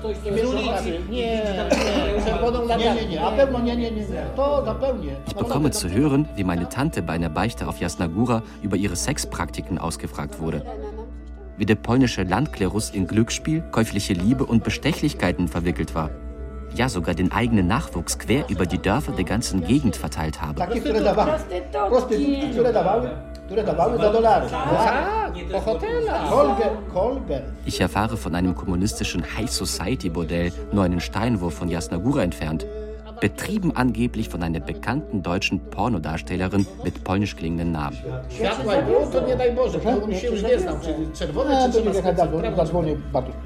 Ich 5.27 5.35
bekomme 5.35 5.71
zu 5.71 5.91
hören, 5.91 6.29
wie 6.37 6.45
meine 6.45 6.69
Tante 6.69 7.03
bei 7.03 7.15
einer 7.15 7.29
Beichte 7.29 7.67
auf 7.67 7.81
Jasnagura 7.81 8.43
über 8.63 8.77
ihre 8.77 8.95
Sexpraktiken 8.97 9.79
ausgefragt 9.79 10.41
wurde. 10.41 10.63
Wie 11.57 11.67
der 11.67 11.77
polnische 11.77 12.23
Landklerus 12.23 12.91
in 12.91 13.07
Glücksspiel, 13.07 13.63
käufliche 13.73 14.13
Liebe 14.13 14.45
und 14.45 14.63
Bestechlichkeiten 14.63 15.49
verwickelt 15.49 15.95
war. 15.95 16.11
Ja, 16.75 16.91
sogar 16.91 17.15
den 17.15 17.33
eigenen 17.33 17.67
Nachwuchs 17.67 18.19
quer 18.19 18.45
über 18.51 18.67
die 18.67 18.79
Dörfer 18.79 19.13
der 19.13 19.25
ganzen 19.25 19.65
Gegend 19.65 19.97
verteilt 19.97 20.43
habe. 20.43 20.61
Kolger. 26.93 27.43
Ich 27.65 27.81
erfahre 27.81 28.17
von 28.17 28.35
einem 28.35 28.55
kommunistischen 28.55 29.25
High 29.37 29.51
Society 29.51 30.11
Bordell 30.11 30.53
nur 30.73 30.85
einen 30.85 31.01
Steinwurf 31.01 31.55
von 31.55 31.69
Jasnagura 31.69 32.23
entfernt. 32.23 32.67
Betrieben 33.21 33.75
angeblich 33.75 34.29
von 34.29 34.43
einer 34.43 34.61
bekannten 34.61 35.23
deutschen 35.23 35.61
Pornodarstellerin 35.71 36.67
mit 36.85 37.03
polnisch 37.05 37.37
klingenden 37.37 37.73
Namen. 37.73 37.97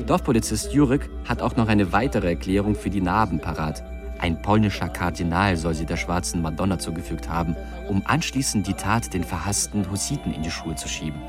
Dorfpolizist 0.07 0.73
Jurek 0.73 1.09
hat 1.25 1.43
auch 1.43 1.57
noch 1.57 1.68
eine 1.68 1.93
weitere 1.93 2.29
Erklärung 2.29 2.75
für 2.75 2.91
die 2.91 3.01
Narben 3.01 3.41
parat. 3.41 3.83
Ein 4.18 4.43
polnischer 4.43 4.89
Kardinal 4.89 5.57
soll 5.57 5.75
sie 5.75 5.87
der 5.87 5.97
schwarzen 5.97 6.43
Madonna 6.43 6.79
zugefügt 6.79 7.29
haben, 7.31 7.57
um 7.89 8.03
anschließend 8.05 8.66
die 8.66 8.75
Tat 8.75 9.14
den 9.14 9.25
verhassten 9.25 9.91
Hussiten 9.91 10.35
in 10.35 10.43
die 10.43 10.51
Schuhe 10.51 10.75
zu 10.75 10.89
schieben. 10.89 11.21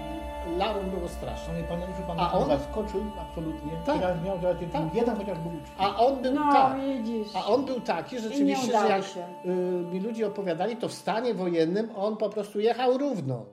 Larą 0.61 0.83
było 0.89 1.07
straszne. 1.09 1.53
A 2.17 2.29
A 2.29 2.31
on? 2.33 2.47
zaskoczył 2.47 3.01
absolutnie. 3.21 3.71
Tak. 3.85 3.99
Teraz 3.99 4.23
miał, 4.23 4.41
że 4.41 4.55
ten 4.55 4.89
jeden 4.93 5.15
chociaż 5.15 5.37
był 5.39 5.51
uczciwy. 5.51 5.75
A 5.77 5.95
on 5.95 6.21
był 6.21 6.33
No, 6.33 6.53
tak. 6.53 6.77
A 7.35 7.45
on 7.45 7.65
był 7.65 7.79
taki, 7.79 8.19
rzeczywiście, 8.19 8.71
że 8.71 8.87
jak 8.89 9.03
się. 9.03 9.25
y, 9.45 9.93
mi 9.93 9.99
ludzie 9.99 10.27
opowiadali, 10.27 10.77
to 10.77 10.87
w 10.87 10.93
stanie 10.93 11.33
wojennym 11.33 11.89
on 11.95 12.17
po 12.17 12.29
prostu 12.29 12.59
jechał 12.59 12.97
równo. 12.97 13.45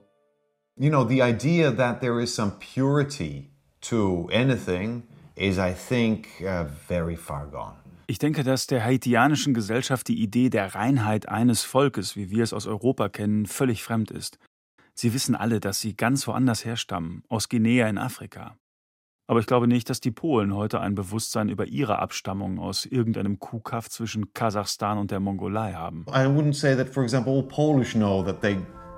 You 0.77 0.89
know, 0.89 1.07
the 1.07 1.29
idea 1.29 1.71
that 1.71 1.99
there 2.01 2.23
is 2.23 2.33
some 2.33 2.51
purity 2.73 3.43
to 3.89 4.27
anything 4.33 5.03
is, 5.37 5.57
I 5.57 5.73
think, 5.89 6.25
uh, 6.41 6.67
very 6.89 7.17
far 7.17 7.47
gone. 7.51 7.73
Ich 8.07 8.17
denke, 8.19 8.43
dass 8.43 8.65
der 8.67 8.83
haitianischen 8.83 9.53
Gesellschaft 9.53 10.07
die 10.07 10.23
Idee 10.23 10.49
der 10.49 10.73
Reinheit 10.75 11.29
eines 11.29 11.63
Volkes, 11.63 12.15
wie 12.15 12.29
wir 12.31 12.43
es 12.43 12.53
aus 12.53 12.65
Europa 12.65 13.07
kennen, 13.09 13.45
völlig 13.45 13.83
fremd 13.83 14.09
ist. 14.11 14.39
Sie 14.99 15.13
wissen 15.13 15.33
alle, 15.33 15.61
dass 15.61 15.79
sie 15.79 15.95
ganz 15.95 16.27
woanders 16.27 16.65
herstammen, 16.65 17.23
aus 17.29 17.47
Guinea 17.47 17.87
in 17.87 17.97
Afrika. 17.97 18.57
Aber 19.27 19.39
ich 19.39 19.45
glaube 19.45 19.65
nicht, 19.65 19.89
dass 19.89 20.01
die 20.01 20.11
Polen 20.11 20.53
heute 20.53 20.81
ein 20.81 20.93
Bewusstsein 20.93 21.47
über 21.47 21.67
ihre 21.67 21.99
Abstammung 21.99 22.59
aus 22.59 22.85
irgendeinem 22.85 23.39
Kuhkaff 23.39 23.89
zwischen 23.89 24.33
Kasachstan 24.33 24.97
und 24.97 25.11
der 25.11 25.21
Mongolei 25.21 25.71
haben. 25.71 26.05
I 26.09 26.25
wouldn't 26.27 26.55
say 26.55 26.75
that, 26.75 26.89
for 26.89 27.01
example, 27.01 27.31
all 27.31 27.43
Polish 27.43 27.93
know 27.93 28.21
that 28.23 28.41
they 28.41 28.57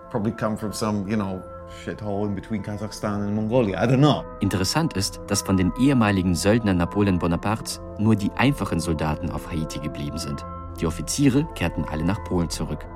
probably 0.10 0.32
come 0.32 0.58
from 0.58 0.74
some, 0.74 1.08
you 1.08 1.16
know, 1.16 1.40
shithole 1.84 2.30
in 2.30 2.34
between 2.34 2.64
Kazakhstan 2.64 3.22
and 3.22 3.36
Mongolia. 3.36 3.78
I 3.78 3.86
don't 3.86 4.00
know. 4.00 4.24
Interessant 4.40 4.94
ist, 4.94 5.22
dass 5.28 5.44
von 5.44 5.56
den 5.56 5.72
ehemaligen 5.80 6.34
Söldnern 6.34 6.78
Napoleon 6.78 7.20
Bonapartes 7.20 7.80
nur 8.00 8.16
die 8.16 8.32
einfachen 8.32 8.80
Soldaten 8.80 9.30
auf 9.30 9.52
Haiti 9.52 9.78
geblieben 9.78 10.18
sind. 10.18 10.44
Die 10.80 10.88
Offiziere 10.88 11.48
kehrten 11.54 11.84
alle 11.84 12.04
nach 12.04 12.24
Polen 12.24 12.50
zurück. 12.50 12.88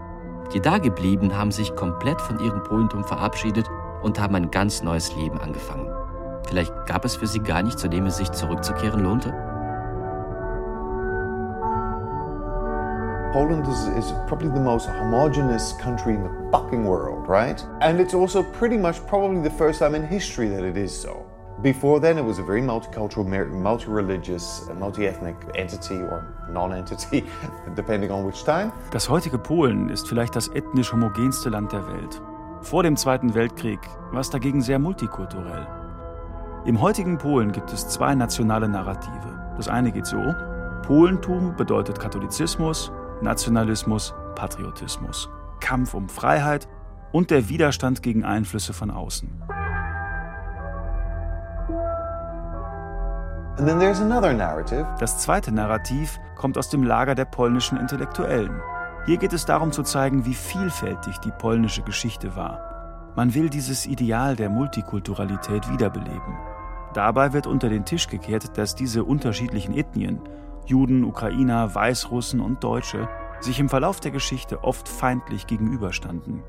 Die 0.54 0.62
Dagebliebenen 0.62 1.38
haben 1.38 1.52
sich 1.52 1.76
komplett 1.76 2.22
von 2.22 2.40
ihrem 2.40 2.64
Polentum 2.64 3.04
verabschiedet 3.04 3.70
und 4.02 4.20
haben 4.20 4.36
ein 4.36 4.52
ganz 4.52 4.84
neues 4.84 5.16
Leben 5.16 5.40
angefangen. 5.40 5.90
Vielleicht 6.48 6.74
gab 6.86 7.06
es 7.06 7.16
für 7.16 7.28
sie 7.28 7.40
gar 7.40 7.64
nicht, 7.64 7.80
zu 7.80 7.88
dem 7.88 8.06
es 8.06 8.18
sich 8.18 8.32
zurückzukehren 8.32 9.04
lohnte? 9.04 9.34
Poland 13.34 13.68
is, 13.68 13.88
is 13.98 14.14
probably 14.28 14.48
the 14.48 14.62
most 14.62 14.88
homogenous 14.88 15.74
country 15.74 16.14
in 16.14 16.24
the 16.24 16.30
fucking 16.52 16.86
world, 16.86 17.28
right? 17.28 17.62
And 17.82 18.00
it's 18.00 18.14
also 18.14 18.44
pretty 18.44 18.78
much 18.78 19.06
probably 19.08 19.42
the 19.42 19.54
first 19.58 19.80
time 19.80 19.94
in 19.94 20.08
history 20.08 20.48
that 20.48 20.64
it 20.64 20.78
is 20.78 20.98
so. 20.98 21.25
Before 21.62 22.02
then, 22.02 22.18
it 22.18 22.26
was 22.26 22.40
a 22.40 22.44
very 22.44 22.62
multicultural, 22.62 23.26
multi 23.26 23.88
religious, 23.88 24.68
entity 25.56 25.96
or 25.96 26.36
non 26.52 26.74
entity, 26.74 27.24
depending 27.76 28.12
on 28.12 28.26
which 28.26 28.44
time. 28.44 28.74
Das 28.92 29.10
heutige 29.10 29.38
Polen 29.38 29.90
ist 29.90 30.08
vielleicht 30.08 30.36
das 30.36 30.50
ethnisch 30.50 30.92
homogenste 30.92 31.50
Land 31.50 31.72
der 31.72 31.88
Welt. 31.88 32.22
Vor 32.62 32.84
dem 32.84 32.98
Zweiten 32.98 33.34
Weltkrieg 33.36 33.80
war 34.12 34.20
es 34.20 34.30
dagegen 34.30 34.62
sehr 34.62 34.80
multikulturell. 34.80 35.66
Im 36.66 36.82
heutigen 36.82 37.18
Polen 37.18 37.54
gibt 37.54 37.72
es 37.72 37.88
zwei 37.88 38.16
nationale 38.16 38.68
Narrative. 38.68 39.54
Das 39.56 39.70
eine 39.70 39.94
geht 39.94 40.08
so: 40.08 40.36
Polentum 40.84 41.56
bedeutet 41.56 42.00
Katholizismus, 42.00 42.92
Nationalismus, 43.22 44.14
Patriotismus, 44.36 45.30
Kampf 45.62 45.94
um 45.94 46.10
Freiheit 46.10 46.68
und 47.14 47.32
der 47.32 47.48
Widerstand 47.48 48.04
gegen 48.04 48.26
Einflüsse 48.26 48.74
von 48.74 48.92
außen. 48.92 49.65
Das 55.00 55.20
zweite 55.20 55.54
Narrativ 55.54 56.20
kommt 56.36 56.58
aus 56.58 56.70
dem 56.70 56.84
Lager 56.84 57.16
der 57.16 57.24
polnischen 57.24 57.78
Intellektuellen. 57.78 58.62
Hier 59.06 59.16
geht 59.18 59.32
es 59.32 59.46
darum 59.46 59.72
zu 59.72 59.84
zeigen, 59.84 60.26
wie 60.26 60.34
vielfältig 60.34 61.20
die 61.20 61.32
polnische 61.32 61.82
Geschichte 61.82 62.36
war. 62.36 63.14
Man 63.16 63.34
will 63.34 63.50
dieses 63.50 63.86
Ideal 63.86 64.36
der 64.36 64.50
Multikulturalität 64.50 65.72
wiederbeleben. 65.72 66.38
Dabei 66.94 67.32
wird 67.32 67.48
unter 67.48 67.70
den 67.70 67.86
Tisch 67.86 68.10
gekehrt, 68.10 68.58
dass 68.58 68.76
diese 68.76 69.06
unterschiedlichen 69.06 69.74
Ethnien, 69.74 70.20
Juden, 70.66 71.06
Ukrainer, 71.06 71.74
Weißrussen 71.74 72.42
und 72.42 72.62
Deutsche, 72.62 73.08
sich 73.40 73.62
im 73.62 73.70
Verlauf 73.70 74.02
der 74.02 74.12
Geschichte 74.12 74.66
oft 74.66 74.90
feindlich 74.90 75.48
gegenüberstanden. 75.48 76.44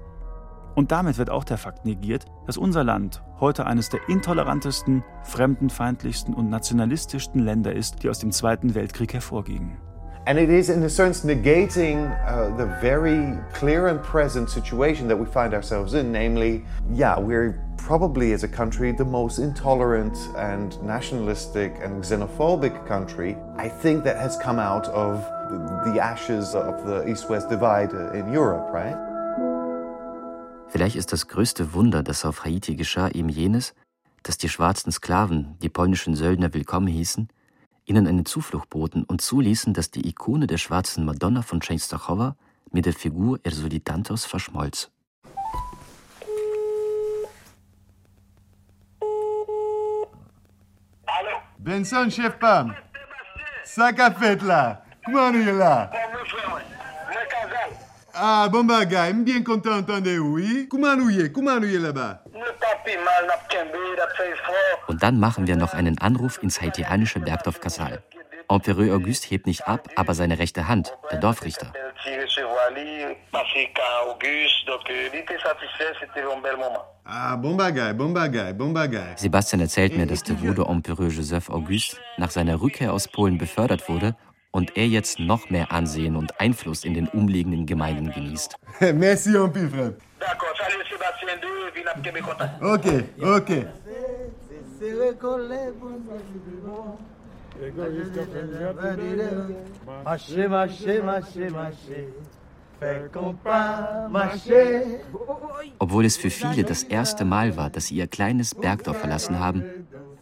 Und 0.77 0.93
damit 0.93 1.17
wird 1.17 1.31
auch 1.31 1.45
der 1.45 1.57
Fakt 1.57 1.87
negiert, 1.87 2.27
dass 2.47 2.59
unser 2.59 2.85
Land 2.85 3.23
heute 3.41 3.67
eines 3.67 3.89
der 3.89 4.01
intolerantesten, 4.09 5.03
fremdenfeindlichsten 5.23 6.35
und 6.35 6.51
nationalistischsten 6.51 7.41
Länder 7.41 7.73
ist, 7.73 8.03
die 8.03 8.11
aus 8.11 8.19
dem 8.19 8.31
Zweiten 8.31 8.75
Weltkrieg 8.75 9.15
hervorgingen. 9.15 9.79
And 10.27 10.39
it 10.39 10.51
is, 10.51 10.69
in 10.69 10.83
a 10.83 10.89
sense, 10.89 11.25
negating 11.25 12.11
uh, 12.27 12.55
the 12.59 12.67
very 12.81 13.39
clear 13.55 13.87
and 13.87 14.03
present 14.03 14.51
situation 14.51 15.09
that 15.09 15.17
we 15.17 15.25
find 15.25 15.55
ourselves 15.55 15.95
in. 15.95 16.11
Namely, 16.13 16.65
yeah, 16.93 17.17
we're 17.17 17.61
probably, 17.79 18.33
as 18.33 18.43
a 18.43 18.49
country, 18.49 18.93
the 18.93 19.05
most 19.05 19.39
intolerant 19.39 20.19
and 20.37 20.83
nationalistic 20.83 21.77
and 21.81 22.03
xenophobic 22.03 22.87
country. 22.87 23.37
I 23.57 23.69
think 23.69 24.03
that 24.03 24.17
has 24.17 24.37
come 24.37 24.59
out 24.59 24.89
of 24.89 25.25
the 25.87 26.01
ashes 26.03 26.57
of 26.57 26.85
the 26.85 27.09
East 27.09 27.31
West 27.31 27.49
divide 27.49 27.93
in 27.93 28.33
Europe, 28.33 28.69
right? 28.75 29.06
Vielleicht 30.69 30.97
ist 30.97 31.13
das 31.13 31.29
größte 31.29 31.73
Wunder, 31.73 32.03
das 32.03 32.25
auf 32.25 32.45
Haiti 32.45 32.77
geschah, 32.77 33.09
ihm 33.09 33.29
jenes, 33.29 33.75
dass 34.23 34.39
die 34.39 34.49
schwarzen 34.49 34.93
Sklaven 34.93 35.57
die 35.63 35.69
polnischen 35.69 36.15
Söldner 36.15 36.53
willkommen 36.53 36.89
hießen 36.89 37.29
ihnen 37.87 38.07
eine 38.07 38.25
Zuflucht 38.25 38.69
boten 38.69 39.05
und 39.05 39.21
zuließen, 39.23 39.73
dass 39.73 39.91
die 39.91 40.07
Ikone 40.09 40.47
der 40.47 40.59
schwarzen 40.59 41.05
Madonna 41.05 41.43
von 41.43 41.61
Częstochowa 41.61 42.37
mit 42.73 42.85
der 42.85 42.93
Figur 42.93 43.39
Ersolitantos 43.45 44.25
verschmolz. 44.27 44.91
Benson, 51.59 52.11
chef 52.11 52.39
Pam. 52.39 52.75
Là? 53.77 54.83
Comment 55.05 55.31
on 55.31 55.35
est 55.35 55.53
là? 55.53 55.91
Ah, 58.19 58.49
bon 58.49 58.65
bagay, 58.65 59.11
m 59.11 59.25
bien 59.25 59.43
content 59.43 59.77
entendre 59.77 60.17
oui. 60.19 60.67
Comment 60.71 60.97
nous 60.97 61.11
y 61.11 61.21
est? 61.21 61.33
Comment 61.33 61.61
nous 61.61 61.69
y 61.69 61.75
est 61.75 61.79
là-bas? 61.79 62.25
Und 64.89 65.03
dann 65.03 65.21
machen 65.21 65.47
wir 65.47 65.57
noch 65.57 65.75
einen 65.75 65.99
Anruf 65.99 66.43
ins 66.43 66.63
haitianische 66.63 67.21
Bergdorf 67.21 67.61
Casal. 67.61 68.03
Empereur 68.49 68.95
Auguste 68.95 69.29
hebt 69.29 69.47
nicht 69.47 69.69
ab, 69.69 69.89
aber 69.97 70.15
seine 70.15 70.39
rechte 70.39 70.67
Hand, 70.67 70.95
der 71.11 71.19
Dorfrichter. 71.19 71.73
Ah, 77.05 77.37
bon 77.37 77.57
bagay, 77.57 77.93
bon 77.93 78.15
bagay, 78.15 78.53
bon 78.55 78.73
bagay. 78.73 79.15
Sebastian 79.17 79.61
erzählt 79.61 79.95
mir, 79.95 80.07
dass 80.07 80.23
der 80.23 80.35
Bruder 80.35 80.69
Empereur 80.71 81.09
Joseph 81.09 81.51
Auguste 81.51 81.99
nach 82.17 82.31
seiner 82.31 82.63
Rückkehr 82.63 82.95
aus 82.95 83.09
Polen 83.09 83.37
befördert 83.37 83.89
wurde 83.91 84.17
und 84.57 84.75
er 84.79 84.87
jetzt 84.87 85.19
noch 85.19 85.51
mehr 85.51 85.71
Ansehen 85.71 86.17
und 86.17 86.41
Einfluss 86.41 86.83
in 86.83 86.95
den 86.95 87.09
umliegenden 87.09 87.67
Gemeinden 87.67 88.11
genießt. 88.11 88.57
Merci, 88.95 89.37
Empire. 89.37 89.95
Ok, 92.63 92.87
ok. 93.21 93.51
Marché, 100.05 100.49
marché, 100.49 101.03
marché, 101.03 101.51
marché. 101.51 101.99
Fais 102.81 103.13
compas, 103.13 104.09
marché. 104.11 105.01
Obwohl 105.79 106.07
es 106.07 106.17
für 106.17 106.31
viele 106.31 106.65
das 106.65 106.83
erste 106.83 107.27
Mal 107.27 107.59
war, 107.59 107.69
dass 107.69 107.89
sie 107.89 107.97
ihr 107.97 108.07
kleines 108.07 108.55
Bergdorf 108.55 109.01
verlassen 109.01 109.39
haben, 109.39 109.65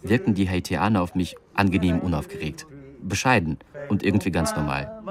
wirken 0.02 0.34
die 0.34 0.48
Haitianer 0.48 1.02
auf 1.02 1.14
mich 1.14 1.36
angenehm 1.54 2.00
unaufgeregt, 2.00 2.66
bescheiden 3.08 3.58
und 3.88 4.02
irgendwie 4.02 4.30
ganz 4.30 4.54
normal. 4.56 5.02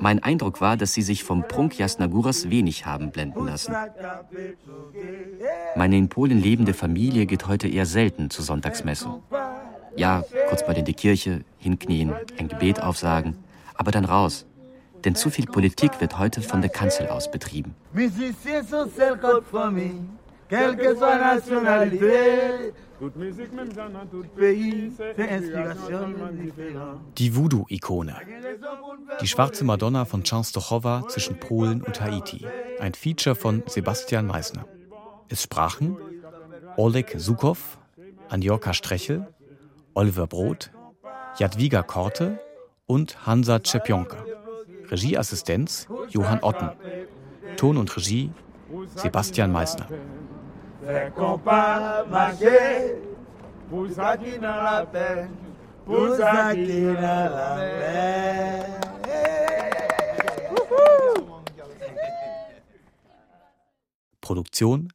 Mein 0.00 0.22
Eindruck 0.22 0.60
war, 0.60 0.76
dass 0.76 0.92
sie 0.92 1.02
sich 1.02 1.24
vom 1.24 1.46
Prunk 1.46 1.78
Jasnaguras 1.78 2.50
wenig 2.50 2.86
haben 2.86 3.10
blenden 3.10 3.46
lassen. 3.46 3.74
Meine 5.76 5.96
in 5.96 6.08
Polen 6.08 6.40
lebende 6.40 6.74
Familie 6.74 7.26
geht 7.26 7.46
heute 7.46 7.68
eher 7.68 7.86
selten 7.86 8.30
zur 8.30 8.44
Sonntagsmesse. 8.44 9.08
Ja, 9.96 10.24
kurz 10.48 10.66
mal 10.66 10.76
in 10.76 10.84
die 10.84 10.94
Kirche, 10.94 11.44
hinknien, 11.58 12.12
ein 12.38 12.48
Gebet 12.48 12.82
aufsagen, 12.82 13.36
aber 13.74 13.90
dann 13.90 14.04
raus. 14.04 14.46
Denn 15.04 15.14
zu 15.14 15.30
viel 15.30 15.46
Politik 15.46 16.00
wird 16.00 16.18
heute 16.18 16.40
von 16.40 16.62
der 16.62 16.70
Kanzel 16.70 17.08
aus 17.08 17.30
betrieben. 17.30 17.74
Quelle 20.48 20.76
que 20.76 20.94
soit 20.94 21.18
nationalité. 21.18 22.72
Toute 23.00 23.16
musique, 23.16 23.52
même 23.52 23.72
dans 23.72 24.06
tout 24.10 24.24
pays, 24.36 24.90
fait 24.96 25.30
inspiration 25.30 26.08
différente. 26.32 27.00
Die 27.16 27.30
Voodoo-Ikone. 27.34 28.14
Die 29.20 29.26
schwarze 29.26 29.64
Madonna 29.64 30.04
von 30.04 30.22
Częstochowa 30.22 31.04
zwischen 31.08 31.38
Polen 31.38 31.82
und 31.82 32.00
Haiti. 32.00 32.46
Ein 32.78 32.94
Feature 32.94 33.34
von 33.34 33.62
Sebastian 33.66 34.26
Meissner. 34.26 34.64
Es 35.28 35.42
sprachen 35.42 35.96
Oleg 36.76 37.14
Sukow, 37.18 37.78
Anjorka 38.28 38.72
Strechel, 38.72 39.26
Oliver 39.94 40.26
Brot, 40.26 40.70
Jadwiga 41.38 41.82
Korte 41.82 42.38
und 42.86 43.26
Hansa 43.26 43.58
Czepionka. 43.58 44.24
Regieassistenz 44.90 45.88
Johann 46.10 46.42
Otten. 46.42 46.70
Ton 47.56 47.76
und 47.76 47.96
Regie 47.96 48.30
Sebastian 48.96 49.52
Meissner. 49.52 49.86
Fais 50.86 51.10
compas, 51.16 52.04
marché. 52.10 52.96
Pour 53.70 53.90
ça 53.90 54.16
qui 54.16 54.38
dans 54.38 54.62
la 54.62 54.86
paix, 54.86 55.28
pour 55.86 56.14
ça 56.16 56.54
qui 56.54 56.82
dans 56.82 56.92
la 57.00 57.56
paix. 57.80 58.74
Produktion 64.20 64.88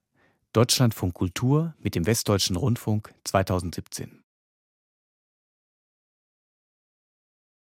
Deutschlandfunk 0.54 1.14
Kultur 1.14 1.74
mit 1.80 1.96
dem 1.96 2.06
Westdeutschen 2.06 2.56
Rundfunk 2.56 3.14
2017. 3.32 4.19